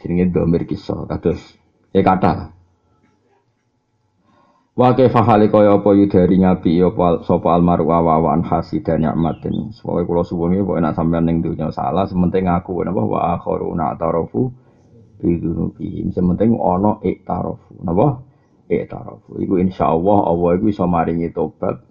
Jenenge 0.00 0.32
domir 0.32 0.68
kisah 0.68 1.08
kados 1.08 1.40
ya 1.92 2.04
kata 2.04 2.58
Wa 4.78 4.94
kaifa 4.94 5.26
hale 5.26 5.50
kaya 5.50 5.74
apa 5.74 5.90
yudari 5.90 6.38
ngabi 6.38 6.78
ya 6.78 6.94
sapa 7.26 7.50
almaru 7.50 7.90
awawan 7.90 8.46
hasidan 8.46 9.02
nikmatin. 9.02 9.74
Pokoke 9.74 10.06
kula 10.06 10.22
suwun 10.22 10.54
iki 10.54 10.62
pokoke 10.62 10.86
nek 10.86 10.94
sampean 10.94 11.26
ning 11.26 11.42
dunya 11.42 11.66
salah 11.74 12.06
sementing 12.06 12.46
ngaku 12.46 12.86
napa 12.86 13.02
wa 13.02 13.34
akharuna 13.34 13.98
tarafu 13.98 14.54
bi 15.18 15.34
dzunubihim. 15.34 16.14
Sementing 16.14 16.54
ana 16.62 17.02
iktarafu. 17.02 17.74
Napa? 17.82 18.22
Iktarafu. 18.70 19.42
Iku 19.42 19.58
insyaallah 19.58 20.18
Allah 20.30 20.50
iku 20.54 20.70
iso 20.70 20.86
maringi 20.86 21.34
tobat, 21.34 21.82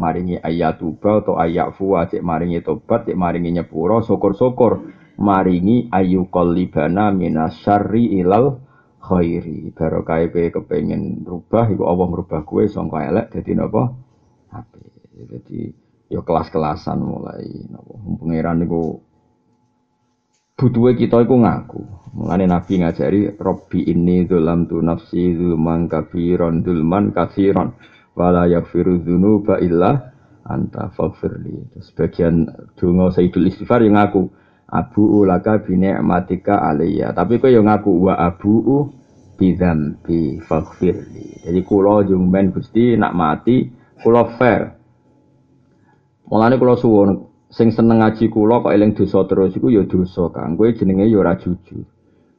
maringi 0.00 0.40
ayatuba 0.40 1.20
atau 1.20 1.36
ayafu 1.36 1.92
cek 1.92 2.24
maringi 2.24 2.64
tobat, 2.64 3.04
cek 3.04 3.20
maringi 3.20 3.52
nyepuro, 3.52 4.00
syukur-syukur. 4.00 4.96
Maringi 5.20 5.92
ayu 5.92 6.32
qalibana 6.32 7.12
minasyarri 7.12 8.24
ilal 8.24 8.64
khairi. 9.04 9.68
Barokah 9.76 10.24
kowe 10.32 10.48
kepengin 10.48 11.28
rubah 11.28 11.68
iku 11.68 11.84
Allah 11.84 12.06
merubah 12.08 12.40
kowe 12.48 12.64
sangka 12.64 13.04
elek 13.04 13.28
dadi 13.28 13.52
napa? 13.52 13.92
Apik 14.48 14.88
dadi 15.28 15.68
ya 16.08 16.24
kelas-kelasan 16.24 17.04
mulai 17.04 17.68
napa? 17.68 18.00
Pangeran 18.00 18.64
niku 18.64 19.04
butuhe 20.56 20.96
kita 20.96 21.20
iku 21.20 21.36
ngaku. 21.36 21.82
Mulane 22.16 22.48
nabi 22.48 22.80
ngajari 22.80 23.36
robbi 23.36 23.92
ini 23.92 24.24
dalam 24.24 24.64
tu 24.66 24.80
nafsi 24.80 25.36
zulman 25.36 25.84
kafiron 25.84 26.64
zulman 26.64 27.12
kafiron 27.12 27.76
wala 28.14 28.46
yaghfiru 28.50 29.00
dzunuba 29.02 29.62
illa 29.62 30.10
anta 30.46 30.90
faghfirli 30.90 31.78
sebagian 31.78 32.48
donga 32.74 33.14
sayyidul 33.14 33.46
istighfar 33.46 33.86
yang 33.86 33.96
ngaku 33.98 34.26
abu 34.70 35.02
ulaka 35.22 35.62
bine 35.62 35.98
matika 36.02 36.62
alayya. 36.62 37.14
Tapi 37.14 37.38
kau 37.38 37.50
yang 37.50 37.66
ngaku 37.70 37.90
wa 37.90 38.14
abu 38.18 38.90
bidam 39.38 39.96
bi 40.04 40.36
faghfirli 40.44 41.48
jadi 41.48 41.60
kulo 41.64 42.04
jumben 42.04 42.52
gusti 42.52 42.98
nak 42.98 43.14
mati 43.16 43.70
kulo 44.02 44.30
fair. 44.36 44.74
Mulane 46.30 46.54
kulo 46.60 46.78
suwon 46.78 47.10
sing 47.50 47.74
seneng 47.74 47.98
ngaji 47.98 48.30
kulo 48.30 48.62
kok 48.62 48.70
eling 48.74 48.94
dosa 48.94 49.26
terus 49.26 49.54
iku 49.58 49.70
ya 49.70 49.82
dosa 49.82 50.30
kang. 50.30 50.54
Kowe 50.54 50.70
jenenge 50.70 51.10
ya 51.10 51.18
ora 51.18 51.34
jujur. 51.34 51.82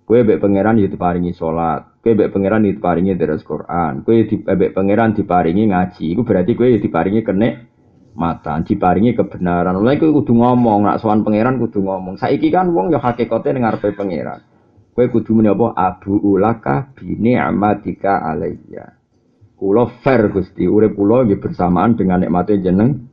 Kowe 0.07 0.19
mbek 0.23 0.39
pangeran 0.39 0.79
ya 0.79 0.87
diparingi 0.87 1.35
salat 1.35 1.90
kowe 2.01 2.11
mbek 2.17 2.33
pangeran 2.33 2.65
diparingi 2.65 3.13
deres 3.13 3.45
Quran 3.45 4.01
kowe 4.01 4.17
di 4.17 4.35
mbek 4.41 4.73
pangeran 4.73 5.13
diparingi 5.13 5.69
ngaji 5.69 6.03
iku 6.17 6.21
berarti 6.25 6.57
ya 6.57 6.79
diparingi 6.81 7.21
kenek 7.21 7.71
mata 8.15 8.59
diparingi 8.59 9.15
kebenaran. 9.15 9.79
Mulai 9.79 9.99
kowe 9.99 10.11
kudu 10.11 10.35
ngomong, 10.35 10.87
nak 10.87 10.99
sowan 10.99 11.23
pangeran 11.23 11.59
kudu 11.59 11.83
ngomong. 11.83 12.19
Saiki 12.19 12.51
kan 12.51 12.71
wong 12.71 12.91
ya 12.91 12.99
hakikate 12.99 13.55
ning 13.55 13.63
ngarepe 13.63 13.95
pangeran. 13.95 14.43
Kowe 14.91 15.05
kudu 15.07 15.39
muni 15.39 15.47
apa? 15.47 15.71
Abu 15.75 16.19
ulaka 16.19 16.91
bi 16.91 17.15
ni'matika 17.15 18.27
alayya. 18.27 18.99
Kula 19.55 19.87
fair 20.01 20.33
Gusti, 20.33 20.65
urip 20.65 20.97
kula 20.97 21.23
nggih 21.23 21.37
bersamaan 21.37 21.93
dengan 21.93 22.25
nikmate 22.25 22.59
jeneng. 22.59 23.07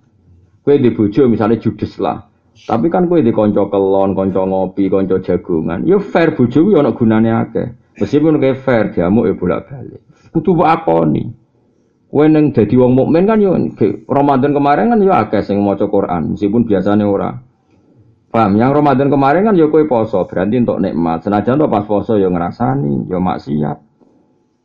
Kowe 0.64 0.74
di 0.74 0.90
misalnya 1.28 1.60
judes 1.60 2.00
lah. 2.00 2.24
Tapi 2.58 2.90
kan 2.90 3.06
kowe 3.06 3.22
di 3.22 3.30
kanca 3.30 3.70
kelon, 3.70 4.18
kanca 4.18 4.42
ngopi, 4.42 4.90
kanca 4.90 5.22
jagongan. 5.22 5.86
Ya 5.86 6.02
fair 6.02 6.34
bojo 6.34 6.66
kuwi 6.66 6.74
ana 6.74 6.90
gunane 6.90 7.30
akeh. 7.30 7.68
Meskipun 7.98 8.38
kowe 8.38 8.54
fair 8.62 8.94
diamuk 8.94 9.26
ya 9.26 9.34
bolak-balik. 9.34 10.00
Kudu 10.30 10.54
akoni. 10.62 11.24
Kowe 12.08 12.24
neng 12.24 12.54
dadi 12.54 12.74
wong 12.78 12.94
mukmin 12.94 13.26
kan 13.28 13.42
yo 13.42 13.52
Ramadan 14.08 14.54
kemarin 14.54 14.88
kan 14.94 15.02
yo 15.02 15.12
akeh 15.12 15.42
sing 15.44 15.60
maca 15.60 15.90
Quran, 15.90 16.32
meskipun 16.32 16.64
biasanya 16.64 17.04
ora. 17.04 17.30
Paham? 18.28 18.60
Yang 18.60 18.70
Ramadan 18.80 19.08
kemarin 19.10 19.42
kan 19.44 19.54
yo 19.58 19.68
kowe 19.68 19.82
poso, 19.84 20.24
berarti 20.24 20.56
untuk 20.62 20.78
nikmat. 20.80 21.26
Senajan 21.26 21.58
to 21.58 21.66
pas 21.66 21.84
poso 21.84 22.16
yo 22.16 22.30
ngrasani, 22.32 23.10
yo 23.10 23.18
maksiat. 23.18 23.78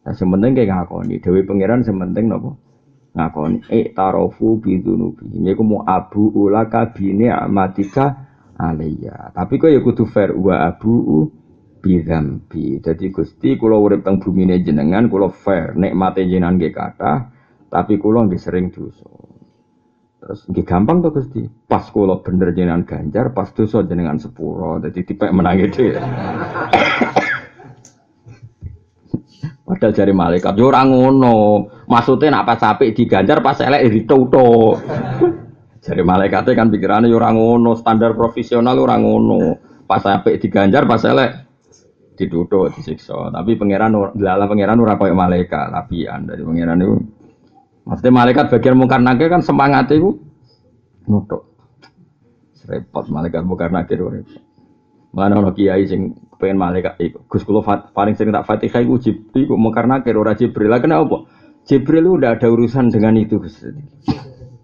Nah, 0.03 0.11
sementing 0.11 0.51
kayak 0.51 0.67
ngakoni, 0.83 1.23
Dewi 1.23 1.47
Pangeran 1.47 1.79
sementing 1.79 2.27
nopo 2.27 2.59
ngakoni. 3.15 3.63
Eh 3.71 3.95
tarofu 3.95 4.59
bidunubi. 4.59 5.31
Ini 5.31 5.55
aku 5.55 5.63
mau 5.63 5.81
abu 5.87 6.27
ulaka 6.27 6.91
bini 6.91 7.31
amatika 7.31 8.27
alaiya. 8.59 9.31
Tapi 9.31 9.55
kok 9.55 9.71
ya 9.71 9.79
kudu 9.79 10.03
fair 10.09 10.35
wa 10.35 10.59
abu 10.59 11.31
bidambi. 11.83 12.79
Jadi 12.79 13.11
gusti 13.11 13.59
kulo 13.59 13.83
urip 13.83 14.07
teng 14.07 14.23
bumi 14.23 14.47
jenengan 14.63 15.11
kulo 15.11 15.27
fair. 15.27 15.75
Nikmate 15.75 16.23
jenengan 16.23 16.55
gak 16.55 16.71
kata. 16.71 17.13
Tapi 17.67 17.99
kulo 17.99 18.23
nggih 18.23 18.39
sering 18.39 18.71
dosa. 18.71 19.03
Terus 20.23 20.47
nggih 20.47 20.63
gampang 20.63 21.03
tuh 21.03 21.11
Gusti. 21.19 21.43
Pas 21.67 21.83
kulo 21.91 22.23
bener 22.23 22.55
jenengan 22.55 22.87
ganjar, 22.87 23.35
pas 23.35 23.51
dosa 23.51 23.83
jenengan 23.83 24.15
sepuro. 24.15 24.79
Jadi 24.79 25.03
tipek 25.03 25.35
menang 25.35 25.59
itu. 25.59 25.91
Padahal 29.67 29.91
jari 29.91 30.13
malaikat 30.15 30.55
yo 30.55 30.71
ora 30.71 30.87
ngono. 30.87 31.67
Maksudnya 31.91 32.39
nak 32.39 32.47
pas 32.47 32.61
apik 32.63 32.95
diganjar 32.95 33.43
pas 33.43 33.59
elek 33.59 33.91
dituto. 33.91 34.79
Jari 35.83 35.99
malaikatnya 35.99 36.55
kan 36.55 36.71
pikirannya 36.71 37.11
yo 37.11 37.19
ora 37.19 37.35
ngono, 37.35 37.75
standar 37.75 38.15
profesional 38.15 38.79
ora 38.79 38.95
ngono. 38.95 39.59
Pas 39.83 39.99
apik 40.07 40.39
diganjar 40.39 40.87
pas 40.87 41.03
elek 41.03 41.42
dituto 42.25 42.71
disiksa. 42.71 43.31
Tapi 43.31 43.59
pangeran 43.59 43.91
lala 44.15 44.45
pangeran 44.47 44.79
ora 44.79 44.95
koyo 44.95 45.13
malaikat, 45.15 45.71
lapian 45.71 46.25
dari 46.27 46.41
pangeran 46.41 46.79
itu 46.79 46.95
Maksudnya 47.83 48.13
malaikat 48.15 48.45
bagian 48.47 48.79
mungkar 48.79 49.03
nakir 49.03 49.27
kan 49.27 49.43
semangat 49.43 49.91
itu 49.91 50.15
nutuk. 51.03 51.51
Repot 52.63 53.03
malaikat 53.11 53.43
mungkar 53.43 53.75
nakir 53.75 53.99
repot. 53.99 54.39
Mana 55.11 55.35
ono 55.37 55.51
kiai 55.51 55.83
sing 55.83 56.15
pengen 56.39 56.63
malaikat 56.63 56.95
iku. 57.03 57.27
Gus 57.27 57.43
kula 57.43 57.59
paling 57.91 58.15
sering 58.15 58.31
tak 58.31 58.47
Fatihah 58.47 58.81
iku 58.81 58.97
Jibril 59.03 59.51
iku 59.51 59.55
mungkar 59.59 59.83
nakir 59.83 60.15
ora 60.15 60.31
Jibril. 60.31 60.71
Lah 60.71 60.79
kenapa? 60.79 61.27
Jibril 61.67 62.07
udah 62.17 62.39
ada 62.39 62.47
urusan 62.47 62.87
dengan 62.87 63.19
itu 63.19 63.37
Gus. 63.43 63.67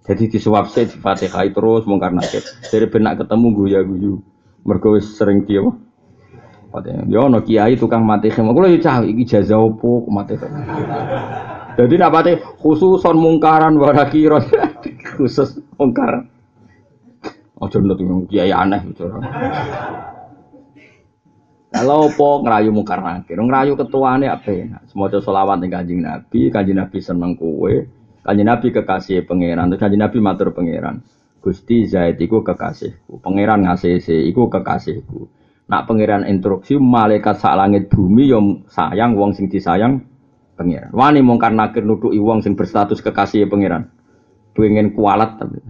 Jadi 0.08 0.24
disuap 0.32 0.72
saya 0.72 0.88
Fatihah 0.88 1.44
terus 1.52 1.84
mungkar 1.84 2.16
nakir. 2.16 2.42
Dari 2.72 2.88
benak 2.88 3.20
ketemu 3.20 3.48
guya 3.52 3.80
guyu. 3.84 4.24
Mergo 4.64 4.96
sering? 5.04 5.44
Fatihah. 5.44 5.76
Ya 7.10 7.20
ono 7.26 7.42
kiai 7.42 7.74
tukang 7.74 8.06
mati 8.06 8.30
semua. 8.30 8.54
Kula 8.54 8.70
yo 8.70 8.78
cah 8.78 9.02
iki 9.02 9.26
jaza 9.26 9.58
opo 9.58 10.06
mati. 10.14 10.38
Jadi 11.80 11.96
napate 11.98 12.38
khususon 12.62 13.18
mungkaran 13.18 13.74
warakiron. 13.80 14.46
khusus 15.18 15.58
mungkar. 15.76 16.30
Ojo 17.60 17.78
nut 17.82 18.00
kiai 18.30 18.54
aneh 18.54 18.86
bicara. 18.86 19.20
Kalau 21.70 22.10
apa 22.10 22.30
ngerayu 22.42 22.74
mungkar 22.74 22.98
nakir, 22.98 23.38
ngerayu 23.38 23.78
ketuane 23.78 24.26
apa 24.26 24.50
ya? 24.50 24.82
Semoga 24.90 25.22
solawat 25.22 25.62
ning 25.62 25.70
kanjeng 25.70 26.02
Nabi, 26.02 26.50
kanjeng 26.50 26.82
Nabi 26.82 26.98
seneng 26.98 27.38
kue, 27.38 27.86
kanjeng 28.26 28.50
Nabi 28.50 28.74
kekasih 28.74 29.22
pangeran, 29.30 29.70
terus 29.70 29.78
kanjeng 29.78 30.02
Nabi 30.02 30.18
matur 30.18 30.50
pangeran. 30.50 31.06
Gusti 31.40 31.86
Zaid 31.86 32.18
iku 32.18 32.42
kekasihku, 32.42 33.22
pangeran 33.22 33.70
ngasih 33.70 34.02
iku 34.02 34.50
kekasihku. 34.50 35.39
Nak 35.70 35.86
pangeran 35.86 36.26
instruksi 36.26 36.82
malaikat 36.82 37.38
sak 37.38 37.54
langit 37.54 37.94
bumi 37.94 38.26
yang 38.26 38.66
sayang 38.74 39.14
wong 39.14 39.38
sing 39.38 39.54
disayang 39.54 40.02
pangeran. 40.58 40.90
Wani 40.90 41.22
mungkar 41.22 41.54
nakir 41.54 41.86
nuduki 41.86 42.18
wong 42.18 42.42
sing 42.42 42.58
berstatus 42.58 43.06
kekasih 43.06 43.46
pangeran. 43.46 43.94
Pengen 44.58 44.98
kualat 44.98 45.38
tapi. 45.38 45.62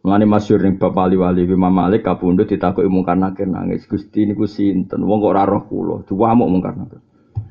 Mulane 0.00 0.24
masyhur 0.24 0.64
ning 0.64 0.80
Bapak 0.80 1.12
Ali 1.12 1.20
Wali 1.20 1.44
Imam 1.44 1.68
Malik 1.68 2.08
kapundhut 2.08 2.48
ditakoki 2.48 2.88
mungkar 2.88 3.20
nakir 3.20 3.44
nangis. 3.44 3.84
Gusti 3.84 4.24
niku 4.24 4.48
sinten? 4.48 5.04
Wong 5.04 5.20
kok 5.20 5.36
ora 5.36 5.44
roh 5.44 5.68
kula. 5.68 5.96
Diwamuk 6.08 6.48
mungkar 6.48 6.80
nakir. 6.80 7.04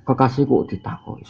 Kekasih 0.09 0.49
kok 0.49 0.73
ditakoki. 0.73 1.29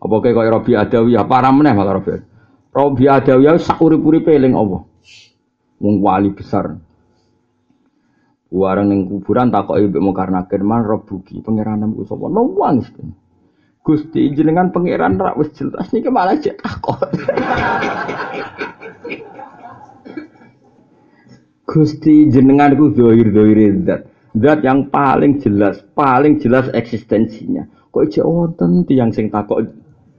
Apa 0.00 0.14
kayak 0.22 0.34
kaya 0.38 0.50
Robi 0.54 0.72
Adawiyah 0.78 1.26
para 1.26 1.50
meneh 1.50 1.74
malah 1.74 1.98
Robi. 1.98 2.22
Robi 2.70 3.04
Adawiyah 3.10 3.58
sak 3.58 3.82
urip-uripe 3.82 4.30
eling 4.30 4.54
Allah. 4.54 4.86
Wong 5.82 5.98
wali 5.98 6.30
besar. 6.30 6.78
Warang 8.50 8.90
ning 8.90 9.06
kuburan 9.06 9.54
takoki 9.54 9.86
mbek 9.86 10.02
nakir 10.34 10.66
man 10.66 10.82
Rabbuki 10.82 11.38
pangeranmu 11.38 11.94
ku 11.94 12.02
sapa? 12.02 12.26
Nangis. 12.26 12.90
Gusti 13.80 14.34
jenengan 14.36 14.74
pangeran 14.74 15.16
ra 15.16 15.32
wis 15.38 15.54
jelas 15.56 15.88
niki 15.94 16.10
malah 16.12 16.36
cek 16.36 16.58
takok. 16.60 17.00
Gusti 21.70 22.26
jenengan 22.34 22.74
itu 22.74 22.90
dohir 22.90 23.30
dohir 23.30 23.86
zat, 23.86 24.62
yang 24.66 24.90
paling 24.90 25.38
jelas, 25.38 25.78
paling 25.94 26.42
jelas 26.42 26.66
eksistensinya. 26.74 27.62
Kok 27.94 28.10
ijek 28.10 28.26
wonten 28.26 28.82
tiang 28.90 29.14
sing 29.14 29.30
takok 29.30 29.70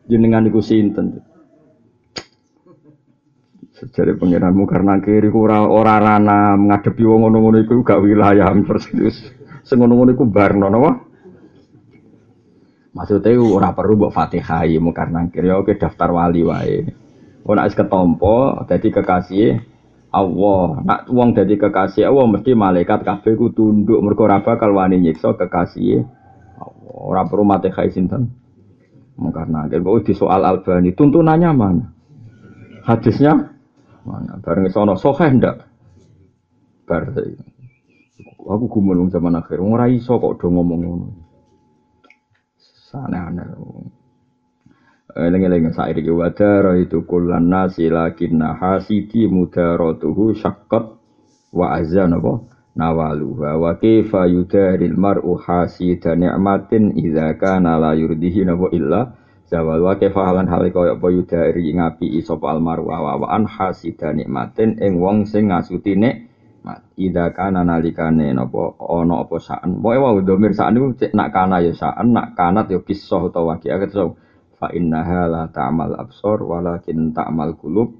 jenengan 0.07 0.47
iku 0.47 0.63
sinten. 0.63 1.19
Sejare 3.81 4.13
pangeranmu 4.13 4.69
karena 4.69 5.01
kiri 5.01 5.33
ora 5.33 5.65
ora 5.65 5.97
rana 5.97 6.53
ngadepi 6.53 7.01
wong 7.01 7.25
ngono-ngono 7.25 7.65
iku 7.65 7.81
gak 7.81 7.97
wilayah 7.97 8.53
persis. 8.61 9.25
Sing 9.65 9.81
ngono-ngono 9.81 10.13
iku 10.13 10.29
barno 10.29 10.69
napa? 10.69 11.01
Maksudnya 12.93 13.41
ora 13.41 13.73
perlu 13.73 13.97
mbok 13.97 14.13
Fatihah 14.13 14.69
ya 14.69 14.77
karena 14.93 15.25
kiri 15.33 15.49
oke 15.49 15.81
daftar 15.81 16.13
wali 16.13 16.45
wae. 16.45 16.93
Ora 17.41 17.65
wis 17.65 17.73
ketompo 17.73 18.61
dadi 18.69 18.93
kekasih 18.93 19.57
Allah. 20.13 20.85
Nak 20.85 21.09
wong 21.09 21.33
dadi 21.33 21.57
kekasih 21.57 22.05
Allah 22.05 22.29
mesti 22.29 22.53
malaikat 22.53 23.01
kabeh 23.01 23.33
ku 23.33 23.49
tunduk 23.49 23.97
mergo 23.97 24.29
ora 24.29 24.45
bakal 24.45 24.77
wani 24.77 25.01
nyiksa 25.01 25.33
kekasih 25.33 26.05
Allah. 26.61 26.93
Ora 27.01 27.25
perlu 27.25 27.49
mate 27.49 27.73
khai 27.73 27.89
sinten. 27.89 28.29
Karena 29.17 29.65
kok 29.65 30.05
di 30.05 30.13
soal 30.13 30.45
Albani 30.45 30.93
tuntunannya 30.93 31.49
mana? 31.49 31.85
Hadisnya 32.85 33.50
mana? 34.05 34.37
Bareng 34.41 34.67
sono 34.73 34.97
sahih 34.97 35.37
ndak? 35.37 35.57
Bar 36.85 37.13
aku 38.41 38.65
gumun 38.67 39.07
zaman 39.13 39.37
akhir 39.37 39.61
ora 39.61 39.85
iso 39.87 40.17
kok 40.17 40.41
do 40.41 40.47
ngomong 40.49 40.79
ngono. 40.81 41.07
Sana-ana. 42.91 43.55
Eling-eling 45.11 45.75
sair 45.75 45.95
iki 45.95 46.11
wadara 46.11 46.79
itu 46.79 47.03
kullan 47.03 47.51
nasi 47.51 47.91
lakinna 47.91 48.55
hasidi 48.55 49.27
mudaratuhu 49.27 50.31
syaqqat 50.39 50.85
wa 51.51 51.65
azan 51.75 52.15
apa 52.15 52.47
nawaluha 52.79 53.59
wa 53.59 53.75
kaifa 53.75 54.23
yudaril 54.31 54.95
mar'u 54.95 55.35
hasida 55.35 56.15
ni'matin 56.15 56.95
idza 56.95 57.35
kana 57.35 57.75
la 57.75 57.91
yurdihi 57.91 58.47
napa 58.47 58.71
illa 58.71 59.11
zawal 59.51 59.83
wa 59.83 59.99
kaifa 59.99 60.23
halan 60.23 60.47
hal 60.47 60.63
kaya 60.71 60.95
apa 60.95 61.07
yudari 61.11 61.75
ngapi 61.75 62.23
sapa 62.23 62.55
almaru 62.55 62.87
wa 62.87 63.27
an 63.27 63.43
hasida 63.43 64.15
nikmatin 64.15 64.79
ing 64.79 64.95
wong 65.03 65.27
sing 65.27 65.51
ngasuti 65.51 65.99
nikmat. 65.99 66.87
Idza 66.95 67.35
kana 67.35 67.67
nalikane 67.67 68.31
napa 68.31 68.79
ana 68.79 69.27
apa 69.27 69.35
saan. 69.43 69.83
Pokoke 69.83 69.99
wae 69.99 70.23
domir 70.23 70.55
saan 70.55 70.79
niku 70.79 70.95
nak 71.11 71.35
kana 71.35 71.59
ya 71.59 71.75
saan 71.75 72.15
nak 72.15 72.39
kanat 72.39 72.71
ya 72.71 72.79
kisah 72.79 73.27
utawa 73.27 73.59
waqiah 73.59 73.83
fa 74.55 74.71
innaha 74.71 75.27
la 75.27 75.43
ta'mal 75.51 75.99
absor 75.99 76.47
walakin 76.47 77.11
ta'mal 77.11 77.59
qulub 77.59 77.91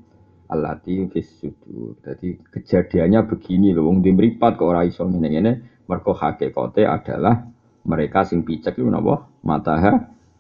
allati 0.48 1.04
fis 1.12 1.36
sudur. 1.36 2.00
Jadi 2.00 2.48
kejadiannya 2.48 3.28
begini 3.28 3.76
loh 3.76 3.92
wong 3.92 4.00
di 4.00 4.16
mripat 4.16 4.56
kok 4.56 4.72
ora 4.72 4.88
iso 4.88 5.04
ngene-ngene. 5.04 5.84
Mergo 5.92 6.16
hakikate 6.16 6.88
adalah 6.88 7.44
mereka 7.84 8.24
sing 8.24 8.48
picek 8.48 8.80
iku 8.80 8.88
napa? 8.88 9.28
Mata 9.44 9.76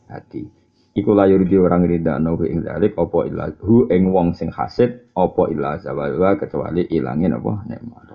hati. 0.07 0.60
Iku 0.91 1.15
la 1.15 1.23
yurdi 1.23 1.55
orang 1.55 1.87
rida 1.87 2.19
no 2.19 2.35
ing 2.43 2.67
dalik 2.67 2.99
apa 2.99 3.19
illa 3.23 3.47
hu 3.63 3.87
ing 3.87 4.11
wong 4.11 4.35
sing 4.35 4.51
hasid 4.51 5.15
apa 5.15 5.47
illa 5.47 5.79
zawalwa 5.79 6.35
kecuali 6.35 6.83
ilangin 6.91 7.31
apa 7.31 7.63
nikmat 7.63 8.11